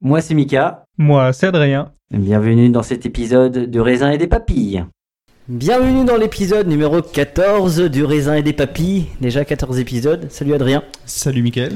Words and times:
Moi 0.00 0.20
c'est 0.20 0.34
Mika, 0.34 0.84
Moi, 0.96 1.32
c'est 1.32 1.48
Adrien. 1.48 1.90
bienvenue 2.12 2.68
dans 2.68 2.84
cet 2.84 3.04
épisode 3.04 3.68
du 3.68 3.80
raisin 3.80 4.12
et 4.12 4.18
des 4.18 4.28
papilles. 4.28 4.84
Bienvenue 5.48 6.04
dans 6.04 6.16
l'épisode 6.16 6.68
numéro 6.68 7.02
14 7.02 7.80
du 7.90 8.04
raisin 8.04 8.34
et 8.36 8.44
des 8.44 8.52
papilles, 8.52 9.06
déjà 9.20 9.44
14 9.44 9.80
épisodes. 9.80 10.28
Salut 10.30 10.54
Adrien. 10.54 10.84
Salut 11.04 11.42
Mickaël. 11.42 11.72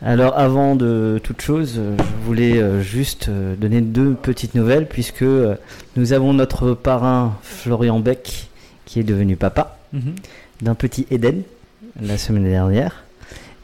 Alors 0.00 0.38
avant 0.38 0.76
de 0.76 1.20
toute 1.22 1.42
chose, 1.42 1.74
euh, 1.76 1.94
je 1.98 2.26
voulais 2.26 2.56
euh, 2.56 2.80
juste 2.80 3.28
euh, 3.28 3.54
donner 3.54 3.82
deux 3.82 4.14
petites 4.14 4.54
nouvelles 4.54 4.86
puisque 4.86 5.24
nous 5.96 6.12
avons 6.14 6.32
notre 6.32 6.72
parrain 6.72 7.36
Florian 7.42 8.00
Beck 8.00 8.48
qui 8.86 8.98
est 9.00 9.04
devenu 9.04 9.36
papa 9.36 9.78
d'un 10.62 10.74
petit 10.74 11.06
Eden 11.10 11.42
la 12.00 12.16
semaine 12.16 12.44
dernière. 12.44 13.04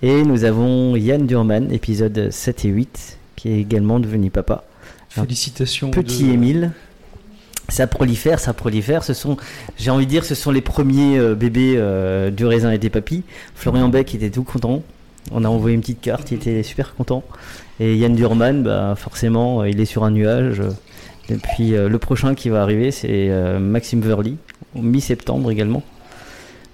Et 0.02 0.24
nous 0.24 0.44
avons 0.44 0.94
Yann 0.94 1.26
Durman, 1.26 1.72
épisode 1.72 2.30
7 2.30 2.66
et 2.66 2.68
8, 2.68 3.17
qui 3.38 3.48
est 3.50 3.58
également 3.60 4.00
devenu 4.00 4.30
papa. 4.30 4.64
Félicitations. 5.08 5.90
Petit 5.90 6.24
de- 6.24 6.32
Émile. 6.32 6.72
Ça 7.70 7.86
prolifère, 7.86 8.38
ça 8.40 8.54
prolifère. 8.54 9.04
Ce 9.04 9.12
sont, 9.14 9.36
j'ai 9.76 9.90
envie 9.90 10.06
de 10.06 10.10
dire, 10.10 10.24
ce 10.24 10.34
sont 10.34 10.50
les 10.50 10.62
premiers 10.62 11.18
euh, 11.18 11.34
bébés 11.34 11.74
euh, 11.76 12.30
du 12.30 12.46
raisin 12.46 12.70
et 12.70 12.78
des 12.78 12.88
papilles. 12.90 13.22
Florian 13.54 13.88
Beck 13.88 14.14
était 14.14 14.30
tout 14.30 14.42
content. 14.42 14.82
On 15.30 15.44
a 15.44 15.48
envoyé 15.48 15.74
une 15.74 15.82
petite 15.82 16.00
carte, 16.00 16.30
il 16.30 16.34
était 16.36 16.62
super 16.62 16.94
content. 16.94 17.22
Et 17.80 17.94
Yann 17.96 18.14
Durman, 18.14 18.62
bah, 18.62 18.94
forcément, 18.96 19.60
euh, 19.60 19.68
il 19.68 19.78
est 19.80 19.84
sur 19.84 20.04
un 20.04 20.10
nuage. 20.10 20.62
Et 21.28 21.34
puis 21.36 21.74
euh, 21.74 21.90
le 21.90 21.98
prochain 21.98 22.34
qui 22.34 22.48
va 22.48 22.62
arriver, 22.62 22.90
c'est 22.90 23.28
Maxime 23.60 24.00
Verly, 24.00 24.38
au 24.74 24.80
mi-septembre 24.80 25.50
également. 25.50 25.82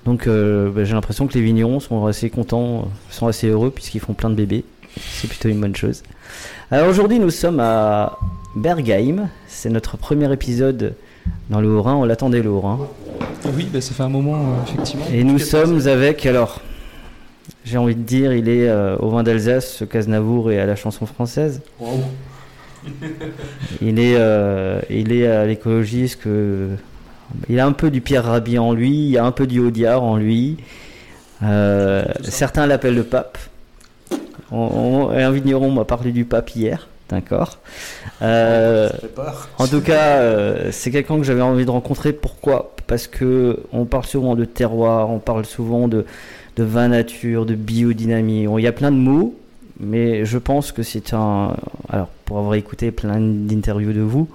Donc 0.05 0.29
bah, 0.29 0.85
j'ai 0.85 0.93
l'impression 0.93 1.27
que 1.27 1.35
les 1.35 1.41
vignerons 1.41 1.81
sont 1.81 2.07
assez 2.07 2.31
contents, 2.31 2.89
sont 3.11 3.27
assez 3.27 3.49
heureux 3.49 3.71
puisqu'ils 3.71 4.01
font 4.01 4.13
plein 4.15 4.31
de 4.31 4.35
bébés. 4.37 4.63
C'est 5.01 5.27
plutôt 5.29 5.49
une 5.49 5.61
bonne 5.61 5.75
chose. 5.75 6.03
Alors 6.71 6.89
aujourd'hui, 6.89 7.19
nous 7.19 7.31
sommes 7.31 7.61
à 7.61 8.19
Bergheim. 8.57 9.29
C'est 9.47 9.69
notre 9.69 9.97
premier 9.97 10.33
épisode 10.33 10.95
dans 11.51 11.61
le 11.61 11.69
Haut-Rhin. 11.69 11.95
On 11.95 12.05
l'attendait 12.05 12.43
le 12.43 12.49
Haut-Rhin. 12.49 12.81
Oui, 13.55 13.69
bah, 13.73 13.81
ça 13.81 13.93
fait 13.93 14.03
un 14.03 14.09
moment, 14.09 14.35
euh, 14.37 14.63
effectivement. 14.67 15.05
Et 15.13 15.25
nous 15.25 15.39
sommes 15.39 15.87
avec, 15.87 16.25
alors, 16.25 16.63
j'ai 17.65 17.77
envie 17.77 17.95
de 17.95 18.03
dire, 18.03 18.33
il 18.33 18.49
est 18.49 18.69
euh, 18.69 18.97
au 18.97 19.11
vin 19.11 19.23
d'Alsace, 19.23 19.77
ce 19.77 19.85
Caznavour 19.85 20.51
et 20.51 20.59
à 20.59 20.65
la 20.65 20.75
chanson 20.75 21.05
française. 21.05 21.61
Il 23.83 23.99
est, 23.99 24.17
euh, 24.17 24.81
il 24.89 25.13
est 25.13 25.27
à 25.27 25.45
l'écologie, 25.45 26.09
ce 26.09 26.17
que 26.17 26.71
il 27.49 27.61
a 27.61 27.67
un 27.67 27.73
peu 27.73 27.91
du 27.91 28.01
Pierre 28.01 28.25
Rabhi 28.25 28.59
en 28.59 28.73
lui, 28.73 28.91
il 28.91 29.11
y 29.11 29.19
a 29.19 29.25
un 29.25 29.33
peu 29.33 29.47
du 29.47 29.61
Audiard 29.61 30.03
en 30.03 30.17
lui. 30.17 30.59
Euh, 31.43 32.05
certains 32.23 32.67
l'appellent 32.67 32.95
le 32.95 33.05
pape. 33.05 33.39
On, 34.55 35.09
on- 35.09 35.11
un 35.11 35.31
vigneron 35.31 35.71
m'a 35.71 35.85
parlé 35.85 36.13
du 36.13 36.25
pape 36.25 36.51
hier, 36.55 36.89
d'accord. 37.09 37.59
Euh, 38.23 38.89
en 39.59 39.67
tout 39.67 39.81
cas, 39.81 40.19
euh, 40.19 40.69
c'est 40.71 40.91
quelqu'un 40.91 41.17
que 41.19 41.25
j'avais 41.25 41.43
envie 41.43 41.65
de 41.65 41.71
rencontrer. 41.71 42.13
Pourquoi? 42.13 42.73
Parce 42.87 43.07
que 43.07 43.61
on 43.73 43.85
parle 43.85 44.05
souvent 44.05 44.35
de 44.37 44.45
terroir, 44.45 45.11
on 45.11 45.19
parle 45.19 45.45
souvent 45.45 45.89
de, 45.89 46.05
de 46.57 46.63
vin 46.65 46.89
nature, 46.89 47.47
de 47.47 47.55
biodynamie. 47.55 48.45
Il 48.45 48.61
y 48.63 48.67
a 48.67 48.73
plein 48.73 48.93
de 48.93 48.97
mots, 48.97 49.35
mais 49.81 50.25
je 50.25 50.39
pense 50.39 50.71
que 50.73 50.83
c'est 50.83 51.15
un. 51.15 51.57
Alors, 51.89 52.09
pour 52.27 52.39
avoir 52.39 52.55
écouté 52.55 52.91
plein 52.93 53.19
d'interviews 53.21 53.93
de 53.93 54.03
vous, 54.03 54.29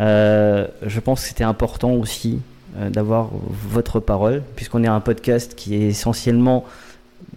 euh, 0.00 0.66
je 0.84 1.00
pense 1.00 1.22
que 1.22 1.28
c'était 1.28 1.44
important 1.44 1.92
aussi 1.92 2.40
d'avoir 2.78 3.30
votre 3.68 3.98
parole, 4.00 4.42
puisqu'on 4.54 4.84
est 4.84 4.88
un 4.88 5.00
podcast 5.00 5.54
qui 5.56 5.74
est 5.76 5.88
essentiellement. 5.88 6.64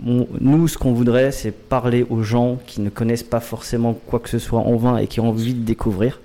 Nous, 0.02 0.68
ce 0.68 0.78
qu'on 0.78 0.94
voudrait, 0.94 1.31
c'est 1.31 1.52
parler 1.52 2.06
aux 2.09 2.24
gens 2.24 2.58
qui 2.66 2.81
ne 2.81 2.90
connaissent 2.90 3.24
pas 3.24 3.40
forcément 3.40 3.94
quoi 3.94 4.20
que 4.20 4.30
ce 4.30 4.40
soit 4.40 4.59
en 4.59 4.76
vin 4.76 4.98
et 4.98 5.08
qui 5.08 5.20
ont 5.20 5.30
envie 5.30 5.54
de 5.54 5.64
découvrir. 5.64 6.20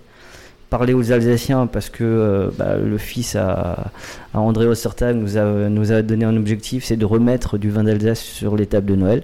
Parler 0.71 0.93
aux 0.93 1.13
Alsaciens 1.13 1.67
parce 1.67 1.89
que 1.89 2.05
euh, 2.05 2.51
bah, 2.59 2.77
le 2.77 2.99
fils 2.99 3.37
à, 3.37 3.91
à 4.35 4.41
André 4.41 4.67
Ostertag 4.67 5.17
nous 5.17 5.39
a, 5.39 5.69
nous 5.69 5.93
a 5.93 6.03
donné 6.03 6.25
un 6.25 6.37
objectif, 6.37 6.85
c'est 6.85 6.97
de 6.97 7.07
remettre 7.07 7.57
du 7.57 7.71
vin 7.71 7.85
d'Alsace 7.85 8.21
sur 8.21 8.57
les 8.57 8.67
tables 8.67 8.87
de 8.87 8.97
Noël. 8.97 9.23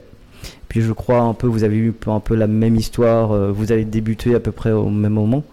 Puis 0.69 0.81
je 0.81 0.93
crois 0.93 1.21
un 1.21 1.35
peu, 1.35 1.47
vous 1.47 1.65
avez 1.65 1.77
eu 1.77 1.95
un 2.07 2.21
peu 2.21 2.35
la 2.35 2.47
même 2.47 2.77
histoire, 2.77 3.33
euh, 3.33 3.51
vous 3.53 3.73
avez 3.73 3.85
débuté 3.85 4.35
à 4.35 4.41
peu 4.41 4.53
près 4.53 4.73
au 4.73 4.89
même 4.89 5.13
moment. 5.13 5.45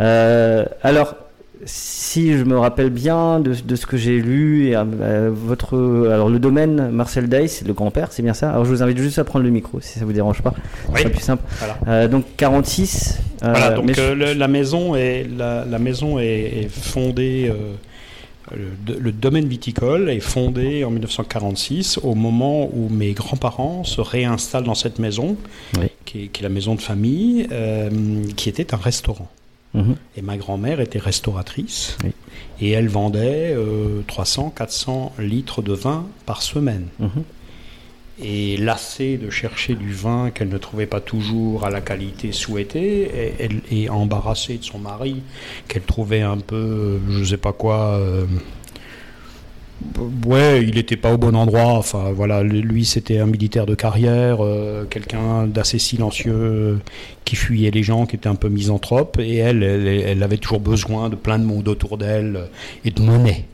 Euh, 0.00 0.64
alors, 0.82 1.16
si 1.64 2.36
je 2.36 2.44
me 2.44 2.58
rappelle 2.58 2.90
bien 2.90 3.40
de, 3.40 3.52
de 3.54 3.76
ce 3.76 3.86
que 3.86 3.96
j'ai 3.96 4.20
lu, 4.20 4.68
et, 4.68 4.76
euh, 4.76 5.30
votre, 5.32 6.08
alors 6.12 6.28
le 6.28 6.38
domaine 6.38 6.90
Marcel 6.90 7.28
Day, 7.28 7.48
c'est 7.48 7.66
le 7.66 7.74
grand-père, 7.74 8.12
c'est 8.12 8.22
bien 8.22 8.34
ça? 8.34 8.50
Alors 8.50 8.64
je 8.64 8.70
vous 8.70 8.82
invite 8.82 8.98
juste 8.98 9.18
à 9.18 9.24
prendre 9.24 9.44
le 9.44 9.50
micro, 9.50 9.80
si 9.80 9.98
ça 9.98 10.04
vous 10.04 10.12
dérange 10.12 10.42
pas, 10.42 10.54
ce 10.86 10.92
Oui. 10.92 10.98
sera 11.00 11.10
plus 11.10 11.20
simple. 11.22 11.42
Voilà. 11.58 11.76
Euh, 11.88 12.08
donc 12.08 12.24
46. 12.36 13.18
euh, 13.42 13.50
Voilà, 13.50 13.70
donc 13.70 13.92
je- 13.92 14.00
euh, 14.00 14.14
le- 14.14 14.32
la 14.34 14.48
maison 14.48 14.94
est 14.94 15.26
la, 15.36 15.64
la 15.64 15.78
maison 15.78 16.18
est, 16.18 16.24
est 16.64 16.68
fondée. 16.70 17.52
le, 18.54 18.98
le 18.98 19.12
domaine 19.12 19.46
viticole 19.46 20.08
est 20.08 20.20
fondé 20.20 20.82
en 20.84 20.90
1946 20.90 21.98
au 22.02 22.14
moment 22.14 22.70
où 22.72 22.88
mes 22.88 23.12
grands-parents 23.12 23.84
se 23.84 24.00
réinstallent 24.00 24.64
dans 24.64 24.74
cette 24.74 24.98
maison, 24.98 25.36
Oui. 25.78 25.88
qui, 26.06 26.24
est, 26.24 26.26
qui 26.28 26.40
est 26.40 26.44
la 26.44 26.48
maison 26.48 26.74
de 26.74 26.80
famille, 26.80 27.46
qui 28.36 28.48
était 28.48 28.72
un 28.72 28.78
restaurant. 28.78 29.28
Mhm. 29.74 29.96
Et 30.16 30.22
ma 30.22 30.36
grand-mère 30.36 30.80
était 30.80 30.98
restauratrice 30.98 31.96
Oui. 32.02 32.12
et 32.60 32.70
elle 32.70 32.88
vendait 32.88 33.52
euh, 33.54 34.00
300-400 34.08 35.12
litres 35.18 35.62
de 35.62 35.72
vin 35.74 36.06
par 36.26 36.42
semaine. 36.42 36.86
Mhm. 36.98 37.22
Et 38.20 38.56
lassée 38.56 39.16
de 39.16 39.30
chercher 39.30 39.76
du 39.76 39.92
vin 39.92 40.30
qu'elle 40.30 40.48
ne 40.48 40.58
trouvait 40.58 40.86
pas 40.86 41.00
toujours 41.00 41.64
à 41.64 41.70
la 41.70 41.80
qualité 41.80 42.32
souhaitée, 42.32 43.36
et- 43.70 43.88
embarrassée 43.88 44.58
de 44.58 44.64
son 44.64 44.78
mari, 44.80 45.22
qu'elle 45.68 45.82
trouvait 45.84 46.22
un 46.22 46.38
peu, 46.38 46.56
euh, 46.56 46.98
je 47.10 47.22
sais 47.24 47.36
pas 47.36 47.52
quoi, 47.52 47.92
euh, 47.98 48.24
Ouais, 50.26 50.64
il 50.64 50.74
n'était 50.74 50.96
pas 50.96 51.12
au 51.12 51.18
bon 51.18 51.36
endroit. 51.36 51.74
Enfin, 51.74 52.10
voilà, 52.12 52.42
lui, 52.42 52.84
c'était 52.84 53.18
un 53.18 53.26
militaire 53.26 53.64
de 53.64 53.74
carrière, 53.74 54.38
euh, 54.40 54.84
quelqu'un 54.84 55.46
d'assez 55.46 55.78
silencieux, 55.78 56.32
euh, 56.34 56.76
qui 57.24 57.36
fuyait 57.36 57.70
les 57.70 57.84
gens, 57.84 58.04
qui 58.06 58.16
était 58.16 58.28
un 58.28 58.34
peu 58.34 58.48
misanthrope. 58.48 59.18
Et 59.20 59.36
elle, 59.36 59.62
elle, 59.62 59.86
elle 59.86 60.22
avait 60.22 60.38
toujours 60.38 60.60
besoin 60.60 61.08
de 61.08 61.16
plein 61.16 61.38
de 61.38 61.44
monde 61.44 61.68
autour 61.68 61.96
d'elle 61.96 62.36
euh, 62.36 62.46
et 62.84 62.90
de 62.90 63.00
monnaie. 63.00 63.44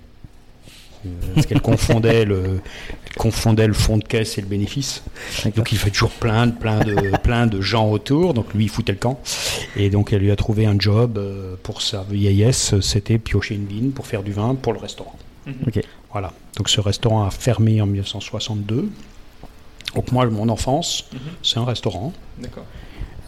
Parce 1.35 1.45
qu'elle 1.45 1.61
confondait 1.61 2.25
le, 2.25 2.61
elle 3.07 3.17
confondait 3.19 3.67
le 3.67 3.75
fond 3.75 3.99
de 3.99 4.05
caisse 4.05 4.39
et 4.39 4.41
le 4.41 4.47
bénéfice. 4.47 5.03
Donc 5.55 5.71
il 5.71 5.77
fait 5.77 5.91
toujours 5.91 6.09
plein 6.09 6.47
de, 6.47 6.53
plein 6.53 6.79
de, 6.79 6.95
plein 7.19 7.47
de 7.47 7.61
gens 7.61 7.91
autour. 7.91 8.33
Donc 8.33 8.55
lui, 8.55 8.65
il 8.65 8.71
foutait 8.71 8.93
le 8.93 8.99
camp. 8.99 9.21
Et 9.77 9.91
donc 9.91 10.15
elle 10.15 10.23
lui 10.23 10.31
a 10.31 10.37
trouvé 10.37 10.65
un 10.65 10.79
job 10.79 11.23
pour 11.63 11.83
sa 11.83 12.07
vieillesse. 12.11 12.81
C'était 12.81 13.19
piocher 13.19 13.55
une 13.55 13.67
vigne 13.67 13.91
pour 13.91 14.07
faire 14.07 14.23
du 14.23 14.33
vin 14.33 14.55
pour 14.55 14.73
le 14.73 14.79
restaurant. 14.79 15.19
Ok. 15.67 15.83
Voilà. 16.15 16.33
Donc 16.57 16.69
ce 16.71 16.81
restaurant 16.81 17.25
a 17.27 17.31
fermé 17.31 17.83
en 17.83 17.87
1962. 17.87 18.89
Donc 19.95 20.11
moi, 20.13 20.25
mon 20.27 20.49
enfance, 20.49 21.11
c'est 21.43 21.59
un 21.59 21.65
restaurant. 21.67 22.13
D'accord. 22.41 22.65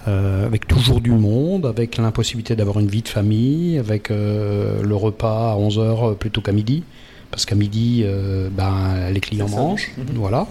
Euh, 0.08 0.46
avec 0.46 0.68
toujours 0.68 1.00
du 1.00 1.10
monde, 1.10 1.66
avec 1.66 1.96
l'impossibilité 1.98 2.54
d'avoir 2.56 2.78
une 2.78 2.86
vie 2.88 3.02
de 3.02 3.08
famille, 3.08 3.76
avec 3.78 4.10
euh, 4.10 4.82
le 4.82 4.94
repas 4.96 5.52
à 5.52 5.56
11h 5.56 6.14
plutôt 6.16 6.40
qu'à 6.40 6.52
midi, 6.52 6.84
parce 7.32 7.44
qu'à 7.44 7.56
midi, 7.56 8.02
euh, 8.04 8.48
ben, 8.50 9.10
les 9.10 9.20
clients 9.20 9.48
mangent, 9.48 9.90
Mhm. 9.98 10.04
voilà. 10.14 10.46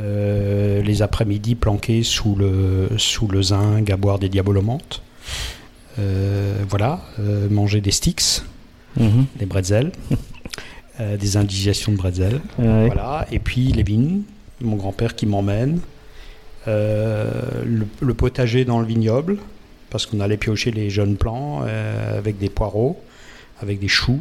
Euh, 0.00 0.80
les 0.82 1.02
après-midi 1.02 1.56
planqués 1.56 2.04
sous 2.04 2.36
le, 2.36 2.88
sous 2.98 3.26
le 3.26 3.42
zinc 3.42 3.90
à 3.90 3.96
boire 3.96 4.20
des 4.20 4.28
diabolomantes. 4.28 5.02
Euh, 5.98 6.54
voilà, 6.68 7.00
Euh, 7.18 7.48
manger 7.50 7.80
des 7.80 7.90
sticks, 7.90 8.42
Mhm. 8.96 9.26
des 9.36 9.46
bretzels, 9.46 9.90
euh, 11.00 11.16
des 11.16 11.36
indigestions 11.36 11.92
de 11.92 11.96
bretzels. 11.96 12.40
Ouais. 12.58 12.86
Voilà. 12.86 13.26
Et 13.30 13.38
puis 13.38 13.72
les 13.72 13.82
vignes, 13.82 14.22
mon 14.60 14.76
grand-père 14.76 15.14
qui 15.14 15.26
m'emmène. 15.26 15.80
Euh, 16.66 17.30
le, 17.64 17.86
le 18.00 18.14
potager 18.14 18.64
dans 18.64 18.80
le 18.80 18.86
vignoble, 18.86 19.38
parce 19.90 20.06
qu'on 20.06 20.20
allait 20.20 20.36
piocher 20.36 20.70
les 20.70 20.90
jeunes 20.90 21.16
plants 21.16 21.62
euh, 21.62 22.18
avec 22.18 22.38
des 22.38 22.50
poireaux, 22.50 23.00
avec 23.60 23.78
des 23.78 23.88
choux, 23.88 24.20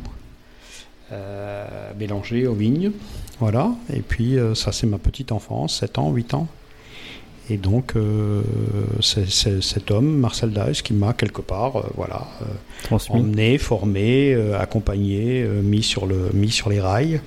mélangés 1.97 2.47
aux 2.47 2.53
vignes. 2.53 2.91
Voilà. 3.39 3.71
Et 3.93 4.01
puis 4.01 4.37
ça, 4.55 4.71
c'est 4.71 4.87
ma 4.87 4.97
petite 4.97 5.31
enfance, 5.31 5.79
7 5.79 5.99
ans, 5.99 6.11
8 6.11 6.33
ans. 6.33 6.47
Et 7.49 7.57
donc, 7.57 7.95
euh, 7.95 8.41
c'est 9.01 9.29
c'est 9.29 9.61
cet 9.63 9.89
homme, 9.91 10.17
Marcel 10.17 10.51
Dice, 10.51 10.81
qui 10.81 10.93
m'a 10.93 11.13
quelque 11.13 11.41
part, 11.41 11.77
euh, 11.77 11.83
voilà, 11.95 12.27
euh, 12.41 12.97
emmené, 13.09 13.57
formé, 13.57 14.35
accompagné, 14.59 15.43
mis 15.63 15.83
sur 15.83 16.05
le, 16.05 16.29
mis 16.33 16.51
sur 16.51 16.69
les 16.69 16.81
rails. 16.81 17.21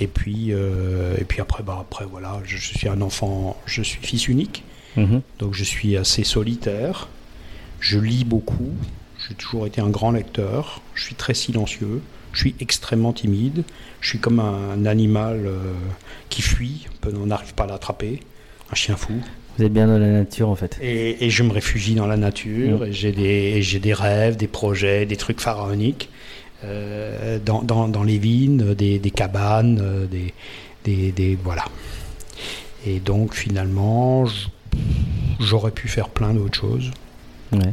Et 0.00 0.06
puis, 0.08 0.50
et 0.50 1.24
puis 1.24 1.40
après, 1.40 1.62
bah 1.62 1.78
après 1.80 2.04
voilà, 2.06 2.40
je, 2.44 2.56
je 2.56 2.76
suis 2.78 2.88
un 2.88 3.00
enfant, 3.00 3.56
je 3.66 3.82
suis 3.82 4.00
fils 4.02 4.28
unique, 4.28 4.64
Mhm. 4.96 5.20
donc 5.38 5.52
je 5.54 5.64
suis 5.64 5.96
assez 5.96 6.24
solitaire. 6.24 7.08
Je 7.80 7.98
lis 7.98 8.24
beaucoup. 8.24 8.72
J'ai 9.28 9.34
toujours 9.34 9.66
été 9.66 9.80
un 9.82 9.90
grand 9.90 10.10
lecteur. 10.10 10.80
Je 10.94 11.04
suis 11.04 11.14
très 11.14 11.34
silencieux. 11.34 12.00
Je 12.32 12.40
suis 12.40 12.54
extrêmement 12.60 13.12
timide. 13.12 13.64
Je 14.00 14.08
suis 14.08 14.18
comme 14.18 14.40
un 14.40 14.86
animal 14.86 15.48
qui 16.30 16.40
fuit. 16.42 16.86
On 17.06 17.26
n'arrive 17.26 17.54
pas 17.54 17.64
à 17.64 17.66
l'attraper. 17.66 18.20
Un 18.70 18.74
chien 18.74 18.96
fou. 18.96 19.12
Vous 19.58 19.64
êtes 19.64 19.72
bien 19.72 19.86
dans 19.86 19.98
la 19.98 20.08
nature 20.08 20.48
en 20.50 20.54
fait. 20.56 20.78
Et, 20.82 21.24
et 21.24 21.30
je 21.30 21.42
me 21.42 21.50
réfugie 21.52 21.94
dans 21.94 22.06
la 22.06 22.16
nature, 22.16 22.80
Mm. 22.80 22.84
et 22.84 22.92
j'ai 23.62 23.78
des, 23.80 23.94
rêves, 23.94 24.36
des 24.36 24.48
projets, 24.48 25.06
des 25.06 25.16
trucs 25.16 25.40
pharaoniques 25.40 26.10
euh, 26.64 27.38
dans, 27.44 27.62
dans, 27.62 27.88
dans 27.88 28.02
les 28.02 28.18
vignes, 28.18 28.74
des, 28.74 28.98
des 28.98 29.10
cabanes, 29.10 30.06
des, 30.10 30.34
des, 30.84 31.12
des- 31.12 31.38
Voilà. 31.42 31.64
Et 32.86 33.00
donc 33.00 33.34
finalement, 33.34 34.26
j'aurais 35.40 35.70
pu 35.70 35.88
faire 35.88 36.08
plein 36.10 36.34
d'autres 36.34 36.58
choses. 36.58 36.90
Ouais. 37.52 37.72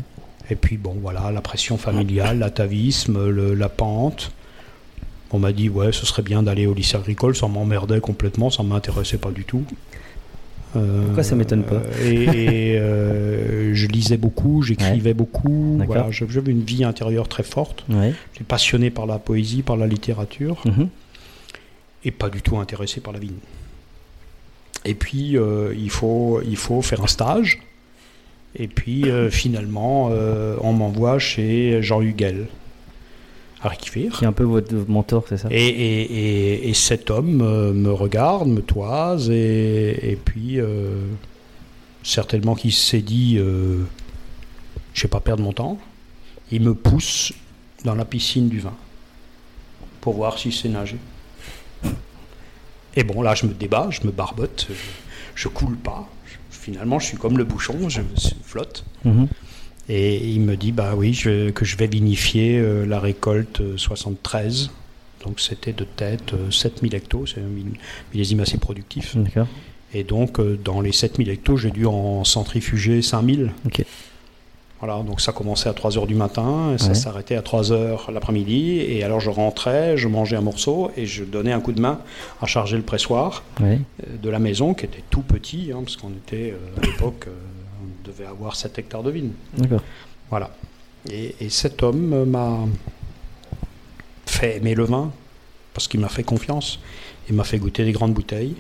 Et 0.50 0.56
puis 0.56 0.78
bon, 0.78 0.96
voilà, 1.02 1.32
la 1.32 1.42
pression 1.42 1.78
familiale, 1.78 2.40
l'atavisme, 2.40 3.30
la 3.54 3.70
pente. 3.70 4.32
On 5.32 5.40
m'a 5.40 5.52
dit, 5.52 5.68
ouais, 5.68 5.92
ce 5.92 6.06
serait 6.06 6.22
bien 6.22 6.44
d'aller 6.44 6.68
au 6.68 6.74
lycée 6.76 6.96
agricole, 6.96 7.36
ça 7.36 7.48
m'emmerdait 7.48 8.00
complètement, 8.00 8.50
ça 8.52 8.62
ne 8.64 8.68
m'intéressait 8.70 9.18
pas 9.18 9.32
du 9.32 9.44
tout. 9.46 9.64
Euh, 10.76 11.06
Pourquoi 11.06 11.24
ça 11.24 11.36
m'étonne 11.36 11.64
pas 11.64 11.82
Et, 12.04 12.24
et, 12.24 12.78
euh, 12.80 13.74
je 13.76 13.88
lisais 13.88 14.18
beaucoup, 14.18 14.62
j'écrivais 14.64 15.14
beaucoup. 15.14 15.80
Voilà, 15.86 16.08
j'avais 16.12 16.52
une 16.52 16.64
vie 16.64 16.84
intérieure 16.84 17.28
très 17.28 17.44
forte. 17.44 17.86
Ouais. 17.90 18.14
J'étais 18.34 18.44
passionné 18.46 18.90
par 18.90 19.06
la 19.06 19.20
poésie, 19.20 19.62
par 19.62 19.78
la 19.78 19.86
littérature, 19.88 20.62
Mhm. 20.66 20.90
et 22.06 22.12
pas 22.12 22.30
du 22.30 22.42
tout 22.42 22.58
intéressé 22.58 23.02
par 23.02 23.14
la 23.14 23.20
vigne. 23.20 23.38
Et 24.86 24.96
puis, 24.96 25.38
euh, 25.38 25.74
il, 25.78 25.90
faut, 25.90 26.42
il 26.46 26.58
faut 26.58 26.82
faire 26.82 27.02
un 27.04 27.08
stage. 27.08 27.60
Et 28.56 28.68
puis, 28.68 29.10
euh, 29.10 29.30
finalement, 29.30 30.10
euh, 30.12 30.58
on 30.62 30.74
m'envoie 30.74 31.18
chez 31.20 31.82
Jean 31.82 32.02
Huguel, 32.02 32.48
Qui 34.18 34.24
est 34.26 34.28
un 34.28 34.34
peu 34.34 34.44
votre 34.44 34.74
mentor, 34.88 35.26
c'est 35.30 35.38
ça? 35.38 35.48
Et, 35.52 35.66
et, 35.68 36.02
et- 36.02 36.70
et 36.70 36.74
cet 36.74 37.10
homme 37.10 37.42
euh, 37.42 37.72
me 37.74 37.92
regarde, 37.92 38.48
me 38.48 38.62
toise, 38.62 39.30
et, 39.30 40.18
puis 40.26 40.60
euh, 40.60 40.96
certainement 42.04 42.56
qu'il 42.56 42.74
s'est 42.74 43.02
dit 43.02 43.38
euh, 43.38 43.84
je 44.94 45.04
vais 45.04 45.10
pas 45.10 45.20
perdre 45.22 45.44
mon 45.44 45.54
temps. 45.54 45.78
Il 46.52 46.62
me 46.62 46.74
pousse 46.76 47.34
dans 47.86 47.96
la 47.96 48.06
piscine 48.06 48.50
du 48.50 48.60
vin 48.60 48.74
pour 50.02 50.14
voir 50.16 50.38
si 50.38 50.52
c'est 50.52 50.70
nager. 50.70 50.98
Et 52.96 53.04
bon, 53.04 53.22
là, 53.22 53.34
je 53.34 53.46
me 53.46 53.54
débat, 53.54 53.88
je 53.90 54.06
me 54.06 54.12
barbote, 54.12 54.68
je, 54.70 54.76
je 55.36 55.48
coule 55.48 55.76
pas. 55.78 56.08
Finalement, 56.52 57.00
je 57.00 57.08
suis 57.08 57.18
comme 57.18 57.38
le 57.38 57.44
bouchon, 57.44 57.90
je 57.90 58.02
flotte. 58.44 58.86
Mhm. 59.04 59.28
Et 59.90 60.26
il 60.30 60.42
me 60.42 60.56
dit 60.56 60.72
bah 60.72 60.94
oui, 60.96 61.14
je- 61.14 61.50
que 61.50 61.66
je 61.66 61.76
vais 61.78 61.88
vinifier 61.88 62.58
euh, 62.60 62.86
la 62.86 63.00
récolte 63.00 63.62
euh, 63.62 63.78
73. 63.78 64.72
Donc 65.26 65.40
c'était 65.40 65.74
de 65.74 65.84
tête 65.84 66.34
euh, 66.34 66.52
7000 66.52 66.96
hectos, 66.96 67.26
c'est 67.28 67.42
un 67.42 67.44
mil- 67.44 67.78
millésime 68.14 68.40
assez 68.42 68.58
productif. 68.58 69.16
D'accord. 69.18 69.48
Et 69.94 70.04
donc 70.04 70.40
euh, 70.40 70.58
dans 70.64 70.82
les 70.82 70.92
7000 70.92 71.30
hectos, 71.30 71.58
j'ai 71.58 71.72
dû 71.72 71.86
en 71.86 72.24
centrifuger 72.24 73.02
5000. 73.02 73.52
Ok. 73.66 73.84
Voilà, 74.80 75.02
donc 75.02 75.22
ça 75.22 75.32
commençait 75.32 75.70
à 75.70 75.72
3h 75.72 76.08
du 76.08 76.16
matin, 76.16 76.74
et 76.74 76.78
ça 76.78 76.90
Ouais. 76.90 76.94
s'arrêtait 76.94 77.36
à 77.38 77.42
3h 77.42 78.12
l'après-midi. 78.12 78.80
Et 78.80 79.02
alors 79.04 79.22
je 79.22 79.30
rentrais, 79.30 79.96
je 79.98 80.10
mangeais 80.10 80.36
un 80.36 80.42
morceau 80.42 80.92
et 80.98 81.06
je 81.06 81.24
donnais 81.24 81.54
un 81.54 81.62
coup 81.62 81.72
de 81.72 81.80
main 81.80 82.00
à 82.42 82.48
charger 82.48 82.76
le 82.76 82.84
pressoir 82.84 83.44
Ouais. 83.62 83.80
euh, 84.06 84.18
de 84.22 84.30
la 84.30 84.40
maison 84.40 84.74
qui 84.74 84.84
était 84.86 85.04
tout 85.10 85.22
petit, 85.22 85.72
hein, 85.74 85.80
parce 85.84 85.96
qu'on 85.96 86.10
était 86.12 86.52
euh, 86.54 86.82
à 86.82 86.86
l'époque, 86.86 87.26
euh, 87.28 87.32
on 87.84 88.08
devait 88.08 88.26
avoir 88.26 88.56
7 88.56 88.80
hectares 88.80 89.04
de 89.04 89.12
vignes. 89.12 89.32
D'accord. 89.58 89.82
Voilà. 90.30 90.52
Et, 91.12 91.36
et 91.40 91.50
cet 91.50 91.84
homme 91.84 92.26
m'a 92.26 92.60
fait 94.26 94.58
aimer 94.58 94.76
le 94.76 94.86
vin, 94.86 95.12
parce 95.74 95.88
qu'il 95.88 96.00
m'a 96.00 96.10
fait 96.10 96.24
confiance. 96.24 96.80
Il 97.30 97.36
m'a 97.36 97.44
fait 97.44 97.58
goûter 97.58 97.86
des 97.86 97.92
grandes 97.92 98.14
bouteilles. 98.14 98.56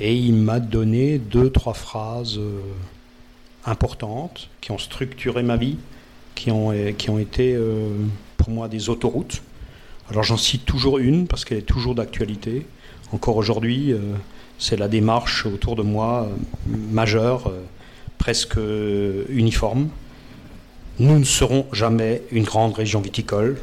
Et 0.00 0.14
il 0.16 0.34
m'a 0.34 0.60
donné 0.60 1.18
deux, 1.18 1.50
trois 1.50 1.74
phrases 1.74 2.38
euh, 2.38 2.60
importantes 3.66 4.48
qui 4.60 4.70
ont 4.70 4.78
structuré 4.78 5.42
ma 5.42 5.56
vie, 5.56 5.76
qui 6.34 6.50
ont, 6.50 6.72
euh, 6.72 6.92
qui 6.92 7.10
ont 7.10 7.18
été 7.18 7.54
euh, 7.54 7.90
pour 8.38 8.50
moi 8.50 8.68
des 8.68 8.88
autoroutes. 8.88 9.42
Alors 10.08 10.22
j'en 10.22 10.38
cite 10.38 10.64
toujours 10.64 10.98
une, 10.98 11.26
parce 11.26 11.44
qu'elle 11.44 11.58
est 11.58 11.62
toujours 11.62 11.94
d'actualité. 11.94 12.66
Encore 13.12 13.36
aujourd'hui, 13.36 13.92
c'est 14.58 14.76
la 14.76 14.86
démarche 14.86 15.46
autour 15.46 15.74
de 15.74 15.82
moi 15.82 16.28
majeure, 16.66 17.52
presque 18.20 18.58
uniforme. 19.30 19.88
Nous 20.98 21.18
ne 21.18 21.24
serons 21.24 21.66
jamais 21.72 22.22
une 22.30 22.44
grande 22.44 22.74
région 22.74 23.00
viticole. 23.00 23.56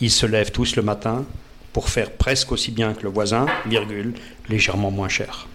Ils 0.00 0.10
se 0.10 0.26
lèvent 0.26 0.52
tous 0.52 0.76
le 0.76 0.82
matin 0.82 1.24
pour 1.72 1.88
faire 1.88 2.12
presque 2.12 2.52
aussi 2.52 2.70
bien 2.70 2.92
que 2.92 3.02
le 3.02 3.08
voisin, 3.08 3.46
virgule, 3.66 4.14
légèrement 4.50 4.90
moins 4.90 5.08
cher. 5.08 5.48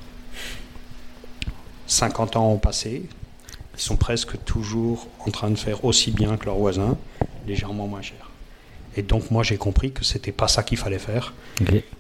50 1.86 2.36
ans 2.36 2.52
ont 2.52 2.58
passé, 2.58 3.04
ils 3.76 3.82
sont 3.82 3.96
presque 3.96 4.44
toujours 4.44 5.08
en 5.26 5.30
train 5.30 5.52
de 5.52 5.58
faire 5.58 5.86
aussi 5.86 6.10
bien 6.10 6.36
que 6.36 6.46
leurs 6.46 6.58
voisins, 6.58 6.98
légèrement 7.48 7.88
moins 7.88 8.02
cher. 8.02 8.32
Et 8.98 9.04
donc 9.04 9.30
moi 9.30 9.44
j'ai 9.44 9.58
compris 9.58 9.92
que 9.92 10.04
c'était 10.04 10.32
pas 10.32 10.48
ça 10.48 10.64
qu'il 10.64 10.80
fallait 10.80 11.00
faire. 11.00 11.34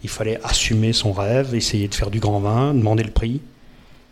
Il 0.03 0.09
fallait 0.09 0.39
assumer 0.43 0.91
son 0.91 1.13
rêve, 1.13 1.53
essayer 1.53 1.87
de 1.87 1.93
faire 1.93 2.09
du 2.09 2.19
grand 2.19 2.39
vin, 2.39 2.73
demander 2.73 3.03
le 3.03 3.11
prix, 3.11 3.41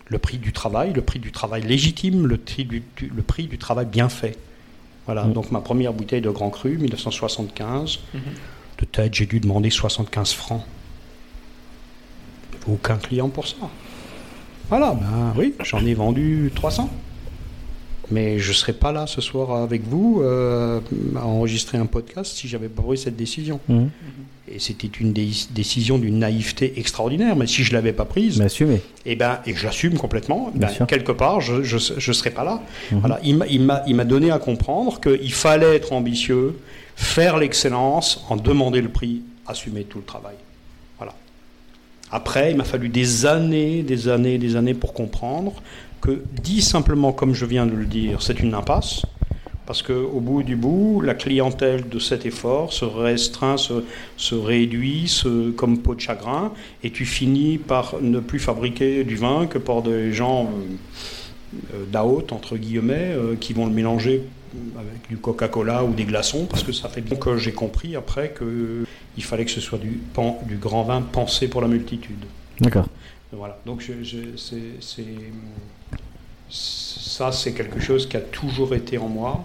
le 0.10 0.18
prix 0.20 0.38
du 0.38 0.54
travail, 0.54 0.94
le 0.94 1.02
prix 1.02 1.20
du 1.20 1.32
travail 1.32 1.62
légitime, 1.64 2.28
le 2.28 2.38
prix 2.38 2.66
du, 2.66 2.82
du- 2.96 3.12
le 3.16 3.22
prix 3.24 3.48
du 3.48 3.58
travail 3.58 3.86
bien 3.86 4.10
fait. 4.10 4.38
Voilà, 5.06 5.24
Mm. 5.26 5.34
donc 5.34 5.52
ma 5.52 5.62
première 5.62 5.94
bouteille 5.94 6.22
de 6.22 6.30
Grand 6.30 6.50
Cru, 6.50 6.78
1975, 6.78 8.00
de 8.80 8.86
tête 8.86 9.14
j'ai 9.14 9.26
dû 9.26 9.40
demander 9.40 9.70
75 9.70 10.34
francs. 10.34 10.64
Aucun 12.68 12.98
client 12.98 13.30
pour 13.30 13.48
ça. 13.48 13.56
Voilà, 14.70 14.94
ben 14.94 15.34
oui, 15.38 15.54
j'en 15.64 15.86
ai 15.86 15.94
vendu 15.94 16.52
300. 16.54 16.90
Mais 18.12 18.40
je 18.40 18.50
ne 18.50 18.54
serais 18.54 18.74
pas 18.74 18.92
là 18.94 19.06
ce 19.08 19.20
soir 19.20 19.52
avec 19.64 19.84
vous 19.84 20.22
euh, 20.22 20.80
à 21.18 21.26
enregistrer 21.26 21.78
un 21.78 21.86
podcast 21.86 22.34
si 22.38 22.48
j'avais 22.48 22.70
pas 22.70 22.82
pris 22.82 22.98
cette 22.98 23.16
décision. 23.18 23.60
Mhm. 23.68 23.90
Et 24.50 24.60
c'était 24.60 24.88
une 24.88 25.12
dé- 25.13 25.30
décision 25.51 25.98
d'une 25.98 26.20
naïveté 26.20 26.74
extraordinaire. 26.77 27.36
Mais 27.36 27.48
si 27.48 27.63
je 27.63 27.74
l'avais 27.74 27.92
pas 27.94 28.06
prise, 28.06 28.39
Mais 28.39 28.46
assumez. 28.46 28.82
et 29.06 29.16
ben, 29.16 29.39
et 29.46 29.54
j'assume 29.56 29.96
complètement, 29.98 30.51
ben, 30.56 30.70
quelque 30.88 31.12
part, 31.12 31.42
je 31.42 31.56
ne 31.56 32.13
serais 32.13 32.32
pas 32.32 32.44
là. 32.46 32.62
Mhm. 32.92 33.00
Voilà, 33.00 33.20
il 33.24 33.38
m'a- 33.38 33.48
il 33.48 33.62
m'a 33.62 33.84
il 33.88 33.96
m'a 33.96 34.06
donné 34.06 34.32
à 34.32 34.39
comprendre 34.39 35.01
qu'il 35.01 35.34
fallait 35.34 35.75
être 35.75 35.92
ambitieux, 35.94 36.58
faire 36.96 37.38
l'excellence, 37.38 38.24
en 38.30 38.38
demander 38.38 38.82
le 38.82 38.89
prix, 38.89 39.22
assumer 39.46 39.84
tout 39.84 39.98
le 40.00 40.06
travail. 40.06 40.36
Voilà. 40.98 41.13
Après, 42.12 42.51
il 42.51 42.58
m'a 42.58 42.63
fallu 42.63 42.88
des 42.89 43.25
années, 43.25 43.84
des 43.84 44.08
années, 44.08 44.38
des 44.38 44.56
années 44.56 44.74
pour 44.74 44.94
comprendre 44.94 45.54
que, 46.00 46.22
dit 46.42 46.62
simplement 46.62 47.12
comme 47.12 47.34
je 47.34 47.46
viens 47.46 47.66
de 47.66 47.75
le 47.75 47.86
dire, 47.86 48.22
c'est 48.22 48.39
une 48.39 48.54
impasse. 48.54 49.01
Parce 49.67 49.83
qu'au 49.83 50.21
bout 50.21 50.43
du 50.43 50.55
bout, 50.55 51.01
la 51.01 51.13
clientèle 51.13 51.89
de 51.89 52.00
cet 52.00 52.25
effort 52.25 52.71
se 52.71 52.86
restreint, 52.86 53.57
se, 53.57 53.83
se 54.15 54.33
réduit, 54.33 55.09
se, 55.09 55.51
comme 55.51 55.79
peau 55.79 55.93
de 55.93 56.00
chagrin, 56.00 56.53
et 56.83 56.89
tu 56.91 57.05
finis 57.05 57.57
par 57.57 57.95
ne 58.01 58.19
plus 58.21 58.39
fabriquer 58.39 59.03
du 59.03 59.17
vin 59.17 59.45
que 59.45 59.57
pour 59.57 59.81
des 59.83 60.13
gens 60.13 60.50
euh, 61.74 61.83
euh, 61.93 62.21
entre 62.31 62.55
guillemets, 62.55 63.12
euh, 63.12 63.36
qui 63.36 63.51
vont 63.51 63.65
le 63.65 63.74
mélanger 63.74 64.24
avec 64.79 65.09
du 65.09 65.17
Coca-Cola 65.17 65.83
ou 65.83 65.93
des 65.93 66.05
glaçons, 66.05 66.45
parce 66.45 66.63
que 66.63 66.71
ça 66.71 66.88
fait 66.88 67.01
bien 67.01 67.17
que 67.17 67.36
j'ai 67.38 67.51
compris 67.51 67.97
après 67.97 68.33
qu'il 68.38 69.24
fallait 69.25 69.43
que 69.43 69.51
ce 69.51 69.59
soit 69.62 69.77
du, 69.79 70.00
pan- 70.13 70.39
du 70.47 70.55
grand 70.55 70.83
vin 70.83 71.01
pensé 71.01 71.50
pour 71.50 71.59
la 71.62 71.67
multitude. 71.67 72.24
D'accord. 72.62 72.88
Voilà. 73.33 73.59
Donc 73.65 73.81
je- 73.81 74.01
je- 74.01 74.38
c'est- 74.38 74.77
c'est- 74.79 75.03
ça, 76.50 77.33
c'est 77.33 77.51
quelque 77.53 77.81
chose 77.81 78.07
qui 78.07 78.15
a 78.15 78.21
toujours 78.21 78.74
été 78.74 78.97
en 78.97 79.09
moi. 79.09 79.43